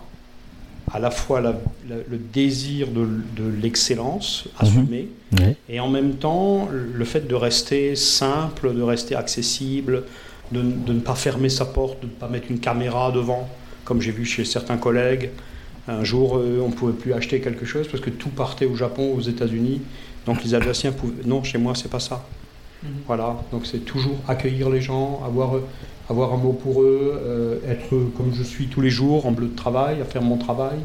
À 0.91 0.99
la 0.99 1.11
fois 1.11 1.41
la- 1.41 1.55
la- 1.89 1.97
le 2.09 2.19
désir 2.19 2.89
de, 2.89 3.03
de 3.37 3.49
l'excellence 3.63 4.49
assumée, 4.59 5.09
Ouais. 5.39 5.57
et 5.69 5.81
en 5.81 5.89
même 5.89 6.15
temps 6.17 6.69
le 6.71 7.05
fait 7.05 7.27
de 7.27 7.35
rester 7.35 7.95
simple, 7.97 8.75
de 8.75 8.83
rester 8.83 9.15
accessible, 9.15 10.05
de, 10.51 10.61
de 10.61 10.93
ne 10.93 11.01
pas 11.01 11.15
fermer 11.15 11.49
sa 11.49 11.65
porte, 11.65 12.01
de 12.03 12.07
ne 12.07 12.11
pas 12.13 12.29
mettre 12.29 12.51
une 12.51 12.59
caméra 12.59 13.11
devant, 13.13 13.49
comme 13.85 14.01
j'ai 14.03 14.11
vu 14.11 14.25
chez 14.25 14.45
certains 14.45 14.77
collègues. 14.77 15.31
Un 15.89 16.05
jour, 16.05 16.37
euh, 16.37 16.61
on 16.63 16.69
ne 16.69 16.75
pouvait 16.75 16.93
plus 16.93 17.13
acheter 17.13 17.41
quelque 17.41 17.65
chose 17.65 17.89
parce 17.89 18.03
que 18.03 18.11
tout 18.11 18.29
partait 18.29 18.67
au 18.67 18.77
Japon, 18.77 19.15
aux 19.17 19.21
États-Unis. 19.23 19.81
Donc 20.27 20.45
les 20.45 20.55
Alsaciens 20.55 20.93
pouvaient. 20.93 21.25
Non, 21.25 21.43
chez 21.43 21.59
moi, 21.59 21.75
c'est 21.75 21.91
pas 21.91 22.01
ça. 22.01 22.25
Voilà, 23.07 23.37
donc 23.53 23.65
c'est 23.67 23.85
toujours 23.85 24.17
accueillir 24.29 24.69
les 24.69 24.81
gens, 24.81 25.23
avoir, 25.25 25.57
euh, 25.57 25.61
avoir 26.09 26.33
un 26.33 26.37
mot 26.37 26.53
pour 26.53 26.83
eux, 26.83 27.13
euh, 27.15 27.59
être 27.69 27.91
comme 28.17 28.33
je 28.35 28.43
suis 28.43 28.67
tous 28.67 28.81
les 28.81 28.91
jours, 28.91 29.27
en 29.27 29.33
bleu 29.33 29.49
de 29.49 29.57
travail, 29.57 30.01
à 30.01 30.05
faire 30.05 30.23
mon 30.23 30.37
travail. 30.37 30.79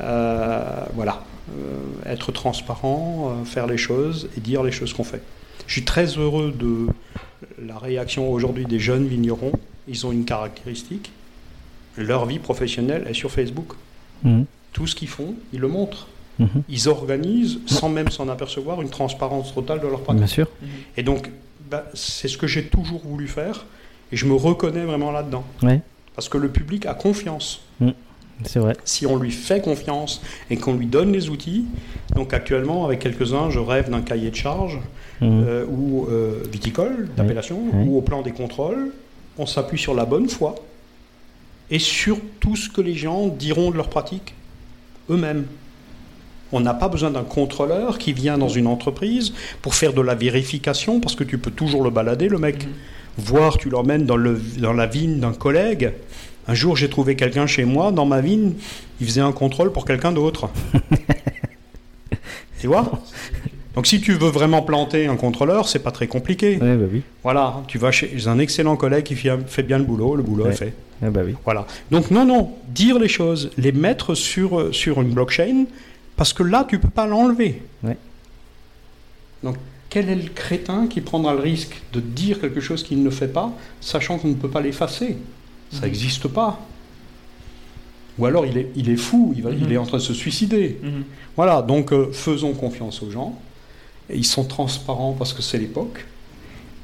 Euh, 0.00 0.84
voilà, 0.94 1.22
Euh, 1.48 2.10
être 2.12 2.32
transparent, 2.32 3.44
faire 3.44 3.68
les 3.68 3.76
choses 3.78 4.28
et 4.36 4.40
dire 4.40 4.64
les 4.64 4.72
choses 4.72 4.92
qu'on 4.92 5.04
fait. 5.04 5.22
Je 5.68 5.74
suis 5.74 5.84
très 5.84 6.06
heureux 6.18 6.52
de 6.52 6.88
la 7.64 7.78
réaction 7.78 8.28
aujourd'hui 8.32 8.64
des 8.66 8.80
jeunes 8.80 9.06
vignerons. 9.06 9.52
Ils 9.86 10.04
ont 10.06 10.10
une 10.10 10.24
caractéristique, 10.24 11.12
leur 11.96 12.26
vie 12.26 12.40
professionnelle 12.40 13.06
est 13.08 13.14
sur 13.14 13.30
Facebook. 13.30 13.74
Mhm. 14.24 14.44
Tout 14.72 14.88
ce 14.88 14.96
qu'ils 14.96 15.06
font, 15.08 15.34
ils 15.52 15.60
le 15.60 15.68
montrent. 15.68 16.08
Mhm. 16.40 16.62
Ils 16.68 16.88
organisent, 16.88 17.60
sans 17.66 17.90
même 17.90 18.10
s'en 18.10 18.28
apercevoir, 18.28 18.82
une 18.82 18.90
transparence 18.90 19.54
totale 19.54 19.80
de 19.80 19.86
leur 19.86 20.00
pratique. 20.00 20.18
Bien 20.18 20.26
sûr. 20.26 20.48
Et 20.96 21.04
donc, 21.04 21.30
bah, 21.70 21.84
c'est 21.94 22.26
ce 22.26 22.36
que 22.36 22.48
j'ai 22.48 22.64
toujours 22.64 23.02
voulu 23.04 23.28
faire, 23.28 23.66
et 24.12 24.16
je 24.16 24.26
me 24.26 24.34
reconnais 24.34 24.84
vraiment 24.84 25.10
là-dedans. 25.10 25.44
Ouais. 25.62 25.80
Parce 26.14 26.28
que 26.28 26.38
le 26.38 26.48
public 26.48 26.86
a 26.86 26.94
confiance. 26.94 27.60
C'est 28.44 28.58
vrai. 28.58 28.76
Si 28.84 29.06
on 29.06 29.16
lui 29.16 29.30
fait 29.30 29.62
confiance 29.62 30.20
et 30.50 30.58
qu'on 30.58 30.74
lui 30.74 30.84
donne 30.86 31.10
les 31.10 31.30
outils, 31.30 31.64
donc 32.14 32.34
actuellement, 32.34 32.84
avec 32.84 32.98
quelques-uns, 32.98 33.48
je 33.48 33.58
rêve 33.58 33.88
d'un 33.88 34.02
cahier 34.02 34.30
de 34.30 34.36
charge, 34.36 34.78
Mhm. 35.22 35.44
euh, 35.48 35.64
ou 35.66 36.06
euh, 36.10 36.42
viticole, 36.52 37.08
d'appellation, 37.16 37.58
Oui. 37.72 37.86
ou 37.88 37.96
au 37.96 38.02
plan 38.02 38.20
des 38.20 38.32
contrôles, 38.32 38.92
on 39.38 39.46
s'appuie 39.46 39.78
sur 39.78 39.94
la 39.94 40.04
bonne 40.04 40.28
foi, 40.28 40.54
et 41.70 41.78
sur 41.78 42.18
tout 42.38 42.56
ce 42.56 42.68
que 42.68 42.82
les 42.82 42.94
gens 42.94 43.26
diront 43.28 43.70
de 43.70 43.76
leur 43.78 43.88
pratique 43.88 44.34
eux-mêmes. 45.08 45.46
On 46.52 46.60
n'a 46.60 46.74
pas 46.74 46.88
besoin 46.88 47.10
d'un 47.10 47.24
contrôleur 47.24 47.96
qui 47.96 48.12
vient 48.12 48.36
dans 48.36 48.50
une 48.50 48.66
entreprise 48.66 49.32
pour 49.62 49.74
faire 49.74 49.94
de 49.94 50.02
la 50.02 50.14
vérification, 50.14 51.00
parce 51.00 51.14
que 51.14 51.24
tu 51.24 51.38
peux 51.38 51.50
toujours 51.50 51.82
le 51.82 51.90
balader, 51.90 52.28
le 52.28 52.38
mec. 52.38 52.68
Voir, 53.18 53.58
tu 53.58 53.70
l'emmènes 53.70 54.04
dans, 54.06 54.16
le, 54.16 54.40
dans 54.58 54.72
la 54.72 54.86
vigne 54.86 55.20
d'un 55.20 55.32
collègue. 55.32 55.92
Un 56.48 56.54
jour, 56.54 56.76
j'ai 56.76 56.88
trouvé 56.88 57.16
quelqu'un 57.16 57.46
chez 57.46 57.64
moi, 57.64 57.90
dans 57.92 58.06
ma 58.06 58.20
vigne, 58.20 58.52
il 59.00 59.06
faisait 59.06 59.20
un 59.20 59.32
contrôle 59.32 59.72
pour 59.72 59.84
quelqu'un 59.84 60.12
d'autre. 60.12 60.48
tu 62.60 62.66
vois? 62.66 62.90
Donc 63.74 63.86
si 63.86 64.00
tu 64.00 64.12
veux 64.12 64.28
vraiment 64.30 64.62
planter 64.62 65.06
un 65.06 65.16
contrôleur, 65.16 65.68
c'est 65.68 65.80
pas 65.80 65.90
très 65.90 66.06
compliqué. 66.06 66.58
Ouais, 66.60 66.76
bah 66.76 66.86
oui. 66.90 67.02
Voilà, 67.22 67.62
tu 67.68 67.78
vas 67.78 67.90
chez 67.90 68.26
un 68.26 68.38
excellent 68.38 68.76
collègue 68.76 69.04
qui 69.04 69.14
fait 69.14 69.62
bien 69.62 69.78
le 69.78 69.84
boulot, 69.84 70.16
le 70.16 70.22
boulot 70.22 70.44
Ouais. 70.44 70.52
est 70.52 70.56
fait. 70.56 70.72
Ouais, 71.02 71.10
bah 71.10 71.20
oui. 71.24 71.34
Voilà. 71.44 71.66
Donc 71.90 72.10
non, 72.10 72.24
non, 72.24 72.52
dire 72.68 72.98
les 72.98 73.08
choses, 73.08 73.50
les 73.58 73.72
mettre 73.72 74.14
sur, 74.14 74.74
sur 74.74 75.02
une 75.02 75.10
blockchain, 75.10 75.64
parce 76.16 76.32
que 76.32 76.42
là, 76.42 76.64
tu 76.66 76.78
peux 76.78 76.88
pas 76.88 77.06
l'enlever. 77.06 77.60
Donc 79.42 79.56
quel 79.96 80.10
est 80.10 80.14
le 80.14 80.28
crétin 80.28 80.88
qui 80.88 81.00
prendra 81.00 81.32
le 81.32 81.40
risque 81.40 81.80
de 81.94 82.00
dire 82.00 82.38
quelque 82.38 82.60
chose 82.60 82.82
qu'il 82.82 83.02
ne 83.02 83.08
fait 83.08 83.28
pas, 83.28 83.50
sachant 83.80 84.18
qu'on 84.18 84.28
ne 84.28 84.34
peut 84.34 84.50
pas 84.50 84.60
l'effacer? 84.60 85.16
Ça 85.72 85.86
n'existe 85.86 86.28
pas. 86.28 86.60
Ou 88.18 88.26
alors 88.26 88.44
il 88.44 88.58
est, 88.58 88.70
il 88.76 88.90
est 88.90 88.98
fou, 88.98 89.32
il, 89.34 89.42
va, 89.42 89.52
il 89.52 89.72
est 89.72 89.78
en 89.78 89.86
train 89.86 89.96
de 89.96 90.02
se 90.02 90.12
suicider. 90.12 90.78
Voilà, 91.34 91.62
donc 91.62 91.94
euh, 91.94 92.12
faisons 92.12 92.52
confiance 92.52 93.02
aux 93.02 93.10
gens. 93.10 93.40
Et 94.10 94.18
ils 94.18 94.26
sont 94.26 94.44
transparents 94.44 95.14
parce 95.18 95.32
que 95.32 95.40
c'est 95.40 95.56
l'époque. 95.56 96.04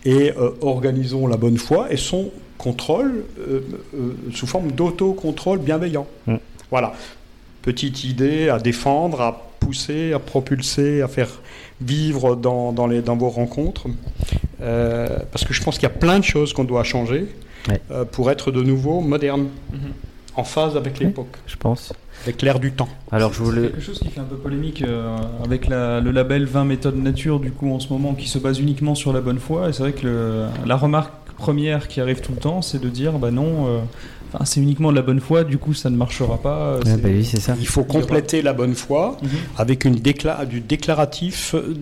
Et 0.06 0.32
euh, 0.38 0.52
organisons 0.62 1.26
la 1.26 1.36
bonne 1.36 1.58
foi 1.58 1.92
et 1.92 1.98
son 1.98 2.30
contrôle 2.56 3.26
euh, 3.38 3.60
euh, 3.94 4.14
sous 4.32 4.46
forme 4.46 4.72
d'autocontrôle 4.72 5.58
bienveillant. 5.58 6.06
Mm. 6.26 6.36
Voilà. 6.70 6.94
Petite 7.60 8.04
idée 8.04 8.48
à 8.48 8.58
défendre, 8.58 9.20
à 9.20 9.50
pousser, 9.60 10.14
à 10.14 10.18
propulser, 10.18 11.02
à 11.02 11.08
faire 11.08 11.41
vivre 11.86 12.36
dans, 12.36 12.72
dans, 12.72 12.86
les, 12.86 13.02
dans 13.02 13.16
vos 13.16 13.28
rencontres. 13.30 13.86
Euh, 14.60 15.08
parce 15.32 15.44
que 15.44 15.52
je 15.52 15.62
pense 15.62 15.74
qu'il 15.76 15.84
y 15.84 15.86
a 15.92 15.94
plein 15.94 16.18
de 16.18 16.24
choses 16.24 16.52
qu'on 16.52 16.64
doit 16.64 16.84
changer 16.84 17.26
Ouais. 17.68 17.80
euh, 17.92 18.04
pour 18.04 18.28
être 18.30 18.50
de 18.50 18.60
nouveau 18.60 19.00
moderne, 19.00 19.46
en 20.34 20.42
phase 20.42 20.76
avec 20.76 20.98
l'époque, 20.98 21.36
Je 21.46 21.54
pense. 21.56 21.92
avec 22.24 22.42
l'air 22.42 22.58
du 22.58 22.72
temps. 22.72 22.88
Alors 23.12 23.32
je 23.32 23.38
C'est 23.38 23.44
voulais. 23.44 23.62
quelque 23.68 23.80
chose 23.80 24.00
qui 24.00 24.08
fait 24.08 24.18
un 24.18 24.24
peu 24.24 24.34
polémique 24.36 24.82
euh, 24.82 25.16
avec 25.44 25.68
la- 25.68 26.00
le 26.00 26.10
label 26.10 26.44
20 26.44 26.64
méthodes 26.64 26.96
nature 26.96 27.38
du 27.38 27.52
coup 27.52 27.72
en 27.72 27.78
ce 27.78 27.92
moment 27.92 28.14
qui 28.14 28.26
se 28.28 28.38
base 28.40 28.58
uniquement 28.58 28.96
sur 28.96 29.12
la 29.12 29.20
bonne 29.20 29.38
foi 29.38 29.68
et 29.68 29.72
c'est 29.72 29.82
vrai 29.84 29.92
que 29.92 30.04
le- 30.06 30.46
la 30.66 30.74
remarque 30.76 31.12
première 31.36 31.86
qui 31.86 32.00
arrive 32.00 32.20
tout 32.20 32.32
le 32.32 32.38
temps 32.38 32.62
c'est 32.62 32.80
de 32.80 32.88
dire 32.88 33.12
bah 33.12 33.30
non 33.30 33.66
euh, 33.68 33.78
enfin, 34.32 34.44
c'est 34.44 34.60
uniquement 34.60 34.90
de 34.90 34.96
la 34.96 35.02
bonne 35.02 35.20
foi 35.20 35.44
du 35.44 35.58
coup 35.58 35.74
ça 35.74 35.90
ne 35.90 35.96
marchera 35.96 36.38
pas 36.38 36.56
euh, 36.58 36.80
c'est- 36.84 36.96
bah 37.02 37.08
oui, 37.12 37.24
c'est 37.24 37.40
ça. 37.40 37.54
Il 37.60 37.66
faut 37.66 37.84
compléter 37.84 38.42
la 38.42 38.52
bonne 38.52 38.74
foi 38.74 39.16
Mhm. 39.22 39.28
avec 39.58 39.84
une 39.84 39.96
décla- 39.96 40.46
du 40.46 40.60
déclaratif 40.60 41.54
euh, 41.54 41.74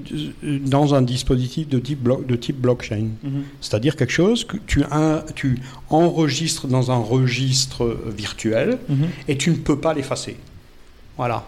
dans 0.67 0.95
un 0.95 1.03
dispositif 1.03 1.69
de 1.69 1.79
type, 1.79 2.03
blo- 2.07 2.25
de 2.27 2.37
type 2.37 2.61
blockchain. 2.61 3.09
Mhm. 3.23 3.43
C'est-à-dire 3.61 3.97
quelque 3.97 4.13
chose 4.13 4.45
que 4.45 4.57
tu, 4.67 4.83
un- 4.91 5.23
tu 5.35 5.59
enregistres 5.91 6.67
dans 6.67 6.91
un 6.91 6.99
registre 6.99 7.97
virtuel 8.17 8.79
Mhm. 8.89 9.07
et 9.29 9.37
tu 9.37 9.51
ne 9.51 9.57
peux 9.57 9.79
pas 9.79 9.95
l'effacer. 9.95 10.37
Voilà. 11.17 11.45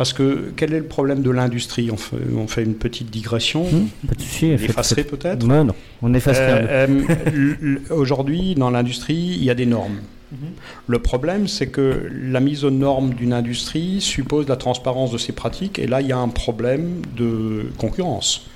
Parce 0.00 0.14
que 0.14 0.50
quel 0.56 0.72
est 0.72 0.78
le 0.78 0.86
problème 0.86 1.20
de 1.20 1.30
l'industrie? 1.30 1.90
On 1.90 1.98
fait, 1.98 2.16
on 2.34 2.46
fait 2.46 2.62
une 2.62 2.72
petite 2.72 3.10
digression. 3.10 3.66
Hum, 3.66 3.88
pas 4.08 4.14
de 4.14 4.22
souci. 4.22 4.46
On 4.46 4.54
effacerait 4.54 5.04
peut-être? 5.04 5.46
Ouais, 5.46 5.62
non, 5.62 5.74
on 6.00 6.14
efface 6.14 6.38
rien. 6.38 6.56
Euh, 6.56 7.02
euh, 7.34 7.76
Aujourd'hui, 7.90 8.54
dans 8.54 8.70
l'industrie, 8.70 9.36
il 9.36 9.44
y 9.44 9.50
a 9.50 9.54
des 9.54 9.66
normes. 9.66 9.98
Mhm. 10.32 10.38
Le 10.86 10.98
problème, 11.00 11.48
c'est 11.48 11.66
que 11.66 12.08
la 12.10 12.40
mise 12.40 12.64
aux 12.64 12.70
normes 12.70 13.12
d'une 13.12 13.34
industrie 13.34 14.00
suppose 14.00 14.48
la 14.48 14.56
transparence 14.56 15.10
de 15.10 15.18
ses 15.18 15.32
pratiques, 15.32 15.78
et 15.78 15.86
là, 15.86 16.00
il 16.00 16.06
y 16.06 16.12
a 16.12 16.18
un 16.18 16.28
problème 16.28 17.02
de 17.14 17.66
concurrence, 17.76 18.46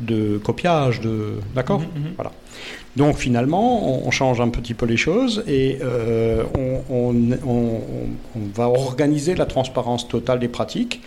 de 0.00 0.38
copiage, 0.38 1.00
de 1.00 1.34
d'accord. 1.54 1.80
Mhm, 1.80 1.86
mhm. 2.02 2.12
Voilà. 2.16 2.32
Donc 2.96 3.16
finalement, 3.16 3.88
on, 4.04 4.06
on 4.06 4.10
change 4.10 4.40
un 4.40 4.48
petit 4.48 4.74
peu 4.74 4.86
les 4.86 4.96
choses 4.96 5.42
et 5.46 5.78
euh, 5.82 6.44
on, 6.56 6.80
on- 6.90 7.32
on- 7.46 7.80
on 8.36 8.40
va 8.54 8.68
organiser 8.68 9.34
la 9.34 9.46
transparence 9.46 10.06
totale 10.08 10.38
des 10.40 10.48
pratiques 10.48 11.02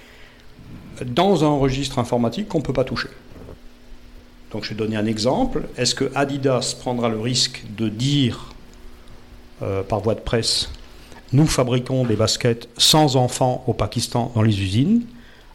dans 1.05 1.43
un 1.45 1.57
registre 1.57 1.99
informatique 1.99 2.47
qu'on 2.47 2.59
ne 2.59 2.63
peut 2.63 2.73
pas 2.73 2.83
toucher. 2.83 3.09
Donc 4.51 4.63
je 4.63 4.69
vais 4.69 4.75
donner 4.75 4.95
un 4.95 5.05
exemple. 5.05 5.63
Est-ce 5.77 5.93
que 5.95 6.09
Adidas 6.15 6.75
prendra 6.79 7.09
le 7.09 7.19
risque 7.19 7.63
de 7.77 7.89
dire 7.89 8.53
euh, 9.61 9.83
par 9.83 9.99
voie 9.99 10.15
de 10.15 10.19
presse 10.21 10.69
nous 11.33 11.45
fabriquons 11.45 12.05
des 12.05 12.15
baskets 12.15 12.69
sans 12.77 13.17
enfants 13.17 13.61
au 13.67 13.73
Pakistan 13.73 14.31
dans 14.33 14.41
les 14.43 14.61
usines, 14.61 15.01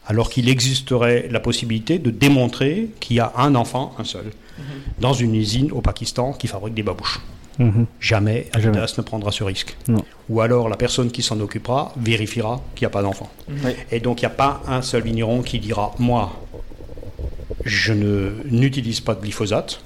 alors 0.07 0.29
qu'il 0.29 0.49
existerait 0.49 1.27
la 1.31 1.39
possibilité 1.39 1.99
de 1.99 2.09
démontrer 2.09 2.89
qu'il 2.99 3.17
y 3.17 3.19
a 3.19 3.31
un 3.37 3.55
enfant, 3.55 3.95
un 3.97 4.03
seul, 4.03 4.25
dans 4.99 5.13
une 5.13 5.35
usine 5.35 5.71
au 5.71 5.81
Pakistan 5.81 6.33
qui 6.33 6.47
fabrique 6.47 6.73
des 6.73 6.83
babouches. 6.83 7.21
Mhm. 7.59 7.85
Jamais 7.99 8.47
Jamais. 8.53 8.77
Adidas 8.79 8.95
ne 8.97 9.03
prendra 9.03 9.31
ce 9.31 9.43
risque. 9.43 9.77
Non. 9.87 10.03
Ou 10.29 10.41
alors 10.41 10.69
la 10.69 10.77
personne 10.77 11.11
qui 11.11 11.21
s'en 11.21 11.39
occupera 11.39 11.93
vérifiera 11.97 12.61
qu'il 12.75 12.85
n'y 12.85 12.87
a 12.87 12.89
pas 12.89 13.01
d'enfant. 13.01 13.29
Et 13.91 13.99
donc 13.99 14.21
il 14.21 14.25
n'y 14.25 14.31
a 14.31 14.35
pas 14.35 14.61
un 14.67 14.81
seul 14.81 15.03
vigneron 15.03 15.41
qui 15.41 15.59
dira 15.59 15.93
Moi, 15.99 16.33
je 17.63 17.93
ne 17.93 18.31
n'utilise 18.49 19.01
pas 19.01 19.15
de 19.15 19.21
glyphosate 19.21 19.81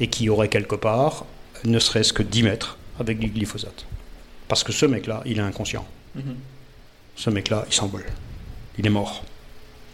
et 0.00 0.06
qui 0.06 0.28
aurait 0.28 0.48
quelque 0.48 0.76
part 0.76 1.24
ne 1.64 1.78
serait-ce 1.78 2.12
que 2.12 2.22
10 2.22 2.42
mètres 2.42 2.78
avec 2.98 3.18
du 3.18 3.28
glyphosate. 3.28 3.86
Parce 4.48 4.64
que 4.64 4.72
ce 4.72 4.86
mec-là, 4.86 5.22
il 5.26 5.38
est 5.38 5.42
inconscient. 5.42 5.86
Ce 7.16 7.30
mec-là, 7.30 7.64
il 7.68 7.72
s'envole. 7.74 8.04
Il 8.80 8.86
est 8.86 8.90
mort. 8.90 9.22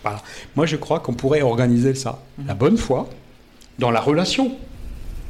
Voilà. 0.05 0.23
Moi, 0.55 0.64
je 0.64 0.76
crois 0.76 1.00
qu'on 1.00 1.14
pourrait 1.14 1.43
organiser 1.43 1.97
ça. 1.97 2.23
La 2.47 2.55
bonne 2.55 2.78
foi, 2.78 3.09
dans 3.81 3.90
la 3.90 4.00
relation. 4.00 4.52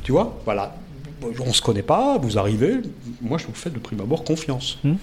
Tu 0.02 0.12
vois? 0.12 0.38
Voilà. 0.44 0.76
On 1.40 1.46
ne 1.46 1.52
se 1.52 1.62
connaît 1.62 1.82
pas, 1.82 2.18
vous 2.18 2.38
arrivez, 2.38 2.82
moi 3.22 3.38
je 3.38 3.46
vous 3.46 3.54
fais 3.54 3.70
de 3.70 3.78
prime 3.78 4.02
abord 4.02 4.22
confiance. 4.22 4.78
Je 4.84 4.88
n'ai 4.90 4.98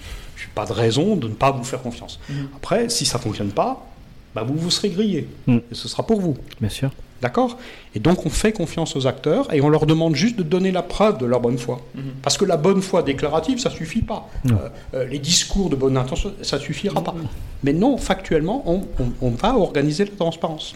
pas 0.54 0.64
de 0.64 0.72
raison 0.72 1.16
de 1.16 1.26
ne 1.26 1.34
pas 1.34 1.50
vous 1.50 1.64
faire 1.64 1.82
confiance. 1.82 2.20
Après, 2.56 2.88
si 2.88 3.04
ça 3.04 3.18
ne 3.18 3.24
fonctionne 3.24 3.50
pas, 3.50 3.84
bah 4.32 4.44
vous 4.44 4.54
vous 4.54 4.70
serez 4.70 4.90
grillé. 4.90 5.28
Et 5.48 5.60
ce 5.72 5.88
sera 5.88 6.06
pour 6.06 6.20
vous. 6.20 6.36
Bien 6.60 6.70
sûr. 6.70 6.92
D'accord? 7.22 7.56
Et 7.94 8.00
donc 8.00 8.26
on 8.26 8.30
fait 8.30 8.52
confiance 8.52 8.96
aux 8.96 9.06
acteurs 9.06 9.52
et 9.54 9.60
on 9.62 9.68
leur 9.70 9.86
demande 9.86 10.14
juste 10.14 10.36
de 10.36 10.42
donner 10.42 10.70
la 10.72 10.82
preuve 10.82 11.16
de 11.18 11.24
leur 11.26 11.40
bonne 11.40 11.56
foi. 11.58 11.80
Parce 12.22 12.36
que 12.36 12.44
la 12.44 12.56
bonne 12.58 12.82
foi 12.82 13.02
déclarative, 13.02 13.58
ça 13.58 13.70
suffit 13.70 14.02
pas. 14.02 14.28
Euh, 14.46 14.52
euh, 14.94 15.06
les 15.06 15.18
discours 15.18 15.70
de 15.70 15.76
bonne 15.76 15.96
intention, 15.96 16.34
ça 16.42 16.58
suffira 16.58 17.02
pas. 17.02 17.14
Mais 17.62 17.72
non, 17.72 17.96
factuellement, 17.96 18.62
on, 18.66 18.82
on- 19.02 19.12
on 19.22 19.30
va 19.30 19.56
organiser 19.56 20.04
la 20.04 20.10
transparence. 20.10 20.74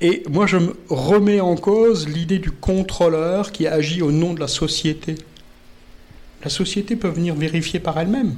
Et 0.00 0.24
moi, 0.28 0.46
je 0.46 0.56
me 0.56 0.76
remets 0.88 1.40
en 1.40 1.54
cause 1.56 2.08
l'idée 2.08 2.38
du 2.40 2.50
contrôleur 2.50 3.52
qui 3.52 3.66
agit 3.66 4.02
au 4.02 4.10
nom 4.12 4.34
de 4.34 4.40
la 4.40 4.48
société. 4.48 5.14
La 6.42 6.50
société 6.50 6.96
peut 6.96 7.08
venir 7.08 7.34
vérifier 7.34 7.78
par 7.80 7.98
elle-même. 7.98 8.34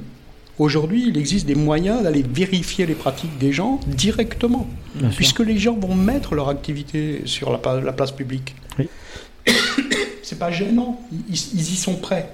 Aujourd'hui, 0.59 1.05
il 1.07 1.17
existe 1.17 1.45
des 1.45 1.55
moyens 1.55 2.01
d'aller 2.03 2.23
vérifier 2.23 2.85
les 2.87 2.95
pratiques 2.95 3.37
des 3.37 3.51
gens 3.53 3.79
directement, 3.85 4.67
Bien 4.95 5.09
sûr. 5.09 5.15
puisque 5.17 5.39
les 5.41 5.57
gens 5.59 5.75
vont 5.75 5.93
mettre 5.93 6.33
leur 6.33 6.49
activité 6.49 7.21
sur 7.25 7.51
la, 7.51 7.59
place 7.93 8.11
publique. 8.11 8.55
Oui. 8.79 8.87
C'est 10.23 10.39
pas 10.39 10.51
gênant, 10.51 10.99
ils, 11.29 11.35
ils 11.53 11.73
y 11.73 11.75
sont 11.75 11.95
prêts. 11.95 12.29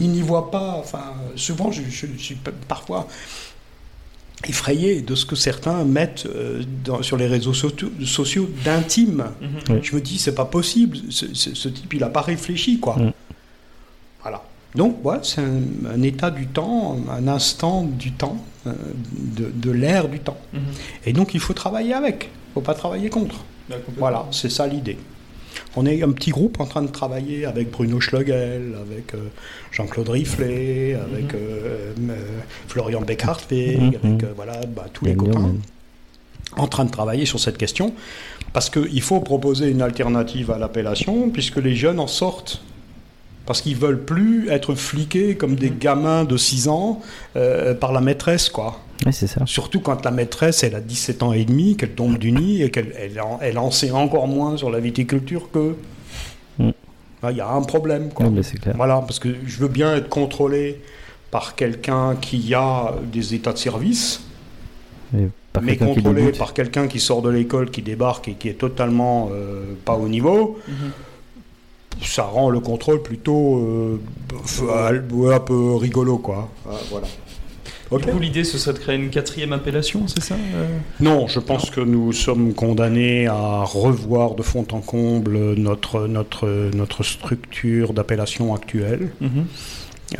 Ils 0.00 0.10
n'y 0.10 0.22
voient 0.22 0.50
pas. 0.50 0.74
Enfin, 0.76 1.14
souvent, 1.36 1.70
je, 1.70 1.82
je 1.88 2.06
suis 2.18 2.36
parfois 2.66 3.06
effrayé 4.48 5.02
de 5.02 5.14
ce 5.14 5.24
que 5.24 5.36
certains 5.36 5.84
mettent 5.84 6.26
euh, 6.26 6.64
dans- 6.84 7.02
sur 7.02 7.16
les 7.16 7.26
réseaux 7.28 7.54
sociaux 7.54 8.50
d'intime. 8.64 9.26
Oui. 9.70 9.76
Je 9.82 9.94
me 9.94 10.00
dis, 10.00 10.18
c'est 10.18 10.34
pas 10.34 10.44
possible. 10.44 10.98
Ce, 11.10 11.32
ce- 11.32 11.54
ce 11.54 11.68
type, 11.68 11.94
il 11.94 12.02
a 12.02 12.08
pas 12.08 12.22
réfléchi, 12.22 12.80
quoi. 12.80 12.96
Mm. 12.96 13.12
Voilà. 14.22 14.42
Donc, 14.74 15.04
ouais, 15.04 15.16
c'est 15.22 15.40
un, 15.40 15.62
un 15.94 16.02
état 16.02 16.30
du 16.30 16.46
temps, 16.46 16.96
un 17.10 17.26
instant 17.28 17.82
du 17.84 18.12
temps, 18.12 18.36
euh, 18.66 18.72
de, 19.12 19.50
de 19.54 19.70
l'ère 19.70 20.08
du 20.08 20.20
temps. 20.20 20.36
Et 21.06 21.12
donc, 21.12 21.34
il 21.34 21.40
faut 21.40 21.54
travailler 21.54 21.94
avec. 21.94 22.24
Il 22.50 22.54
faut 22.54 22.60
pas 22.60 22.74
travailler 22.74 23.08
contre. 23.08 23.36
Voilà, 23.96 24.26
c'est 24.30 24.50
ça 24.50 24.66
l'idée. 24.66 24.98
On 25.76 25.86
est 25.86 26.02
un 26.02 26.10
petit 26.12 26.30
groupe 26.30 26.60
en 26.60 26.66
train 26.66 26.82
de 26.82 26.88
travailler 26.88 27.44
avec 27.44 27.70
Bruno 27.70 27.98
Schlegel, 28.00 28.74
avec 28.80 29.14
euh, 29.14 29.28
Jean-Claude 29.72 30.08
Riflet, 30.10 30.94
avec 30.94 31.34
euh, 31.34 31.92
euh, 32.10 32.14
Florian 32.68 33.00
Beck-Hartwig, 33.02 33.78
Mhm. 33.80 34.10
avec 34.10 34.22
euh, 34.24 34.32
voilà, 34.36 34.60
bah, 34.66 34.86
tous 34.92 35.04
les 35.06 35.14
Bien 35.14 35.24
copains, 35.24 35.54
en 36.56 36.66
train 36.68 36.84
de 36.84 36.90
travailler 36.90 37.26
sur 37.26 37.40
cette 37.40 37.58
question, 37.58 37.92
parce 38.52 38.70
qu'il 38.70 39.02
faut 39.02 39.20
proposer 39.20 39.68
une 39.70 39.82
alternative 39.82 40.50
à 40.50 40.58
l'appellation, 40.58 41.28
puisque 41.30 41.56
les 41.56 41.74
jeunes 41.74 42.00
en 42.00 42.06
sortent. 42.06 42.62
Parce 43.48 43.62
qu'ils 43.62 43.76
veulent 43.76 44.04
plus 44.04 44.50
être 44.50 44.74
fliqués 44.74 45.34
comme 45.34 45.54
des 45.54 45.70
gamins 45.70 46.24
de 46.24 46.36
6 46.36 46.68
ans 46.68 47.00
euh, 47.34 47.72
par 47.72 47.94
la 47.94 48.02
maîtresse, 48.02 48.50
quoi. 48.50 48.82
Oui, 49.06 49.12
c'est 49.14 49.26
ça. 49.26 49.40
Surtout 49.46 49.80
quand 49.80 50.04
la 50.04 50.10
maîtresse, 50.10 50.64
elle 50.64 50.74
a 50.74 50.82
17 50.82 51.22
ans 51.22 51.32
et 51.32 51.46
demi, 51.46 51.74
qu'elle 51.74 51.92
tombe 51.92 52.18
du 52.18 52.30
nid 52.30 52.62
et 52.62 52.70
qu'elle 52.70 52.92
elle 52.98 53.18
en, 53.18 53.38
elle 53.40 53.56
en 53.56 53.70
sait 53.70 53.90
encore 53.90 54.28
moins 54.28 54.58
sur 54.58 54.68
la 54.68 54.80
viticulture 54.80 55.50
que. 55.50 55.76
Mm. 56.58 56.70
Il 57.30 57.36
y 57.38 57.40
a 57.40 57.48
un 57.48 57.62
problème. 57.62 58.10
Quoi. 58.10 58.26
Oui, 58.26 58.42
clair. 58.60 58.74
Voilà, 58.76 58.96
parce 58.96 59.18
que 59.18 59.30
je 59.46 59.58
veux 59.60 59.68
bien 59.68 59.96
être 59.96 60.10
contrôlé 60.10 60.82
par 61.30 61.54
quelqu'un 61.54 62.16
qui 62.16 62.52
a 62.52 62.96
des 63.10 63.32
états 63.32 63.54
de 63.54 63.58
service, 63.58 64.24
Et 65.16 65.28
mais 65.62 65.78
contrôlé 65.78 66.32
par 66.32 66.52
quelqu'un 66.52 66.86
qui 66.86 67.00
sort 67.00 67.22
de 67.22 67.30
l'école, 67.30 67.70
qui 67.70 67.80
débarque 67.80 68.28
et 68.28 68.34
qui 68.34 68.50
est 68.50 68.58
totalement 68.58 69.30
euh, 69.32 69.72
pas 69.86 69.94
au 69.94 70.06
niveau. 70.06 70.58
Ça 72.02 72.22
rend 72.24 72.50
le 72.50 72.60
contrôle 72.60 73.02
plutôt 73.02 73.58
euh, 73.58 73.98
un 75.34 75.40
peu 75.40 75.74
rigolo, 75.74 76.18
quoi. 76.18 76.48
Ah, 76.68 76.74
Voilà. 76.90 77.06
Du 77.90 78.04
coup, 78.04 78.18
l'idée, 78.18 78.44
ce 78.44 78.58
serait 78.58 78.74
de 78.74 78.78
créer 78.80 78.96
une 78.96 79.08
quatrième 79.08 79.54
appellation, 79.54 80.02
c'est 80.06 80.22
ça 80.22 80.34
euh? 80.34 80.66
Non, 81.00 81.26
je 81.26 81.40
pense 81.40 81.70
que 81.70 81.80
nous 81.80 82.12
sommes 82.12 82.52
condamnés 82.52 83.26
à 83.26 83.62
revoir 83.64 84.34
de 84.34 84.42
fond 84.42 84.66
en 84.72 84.80
comble 84.80 85.54
notre, 85.54 86.06
notre, 86.06 86.70
notre 86.74 87.02
structure 87.02 87.94
d'appellation 87.94 88.54
actuelle 88.54 89.08
Mhm. 89.22 89.46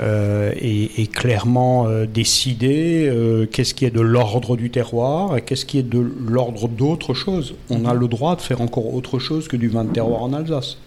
euh, 0.00 0.52
et, 0.58 1.02
et 1.02 1.06
clairement 1.08 1.86
euh, 1.88 2.06
décider 2.06 3.06
euh, 3.06 3.44
qu'est-ce 3.44 3.74
qui 3.74 3.84
est 3.84 3.90
de 3.94 4.00
l'ordre 4.00 4.56
du 4.56 4.70
terroir 4.70 5.36
et 5.36 5.42
qu'est-ce 5.42 5.66
qui 5.66 5.78
est 5.78 5.82
de 5.82 6.00
l'ordre 6.26 6.68
d'autre 6.68 7.12
chose. 7.12 7.54
On 7.68 7.84
a 7.84 7.92
le 7.92 8.08
droit 8.08 8.34
de 8.36 8.40
faire 8.40 8.62
encore 8.62 8.94
autre 8.94 9.18
chose 9.18 9.46
que 9.46 9.56
du 9.58 9.68
vin 9.68 9.84
de 9.84 9.92
terroir 9.92 10.22
en 10.22 10.32
Alsace. 10.32 10.78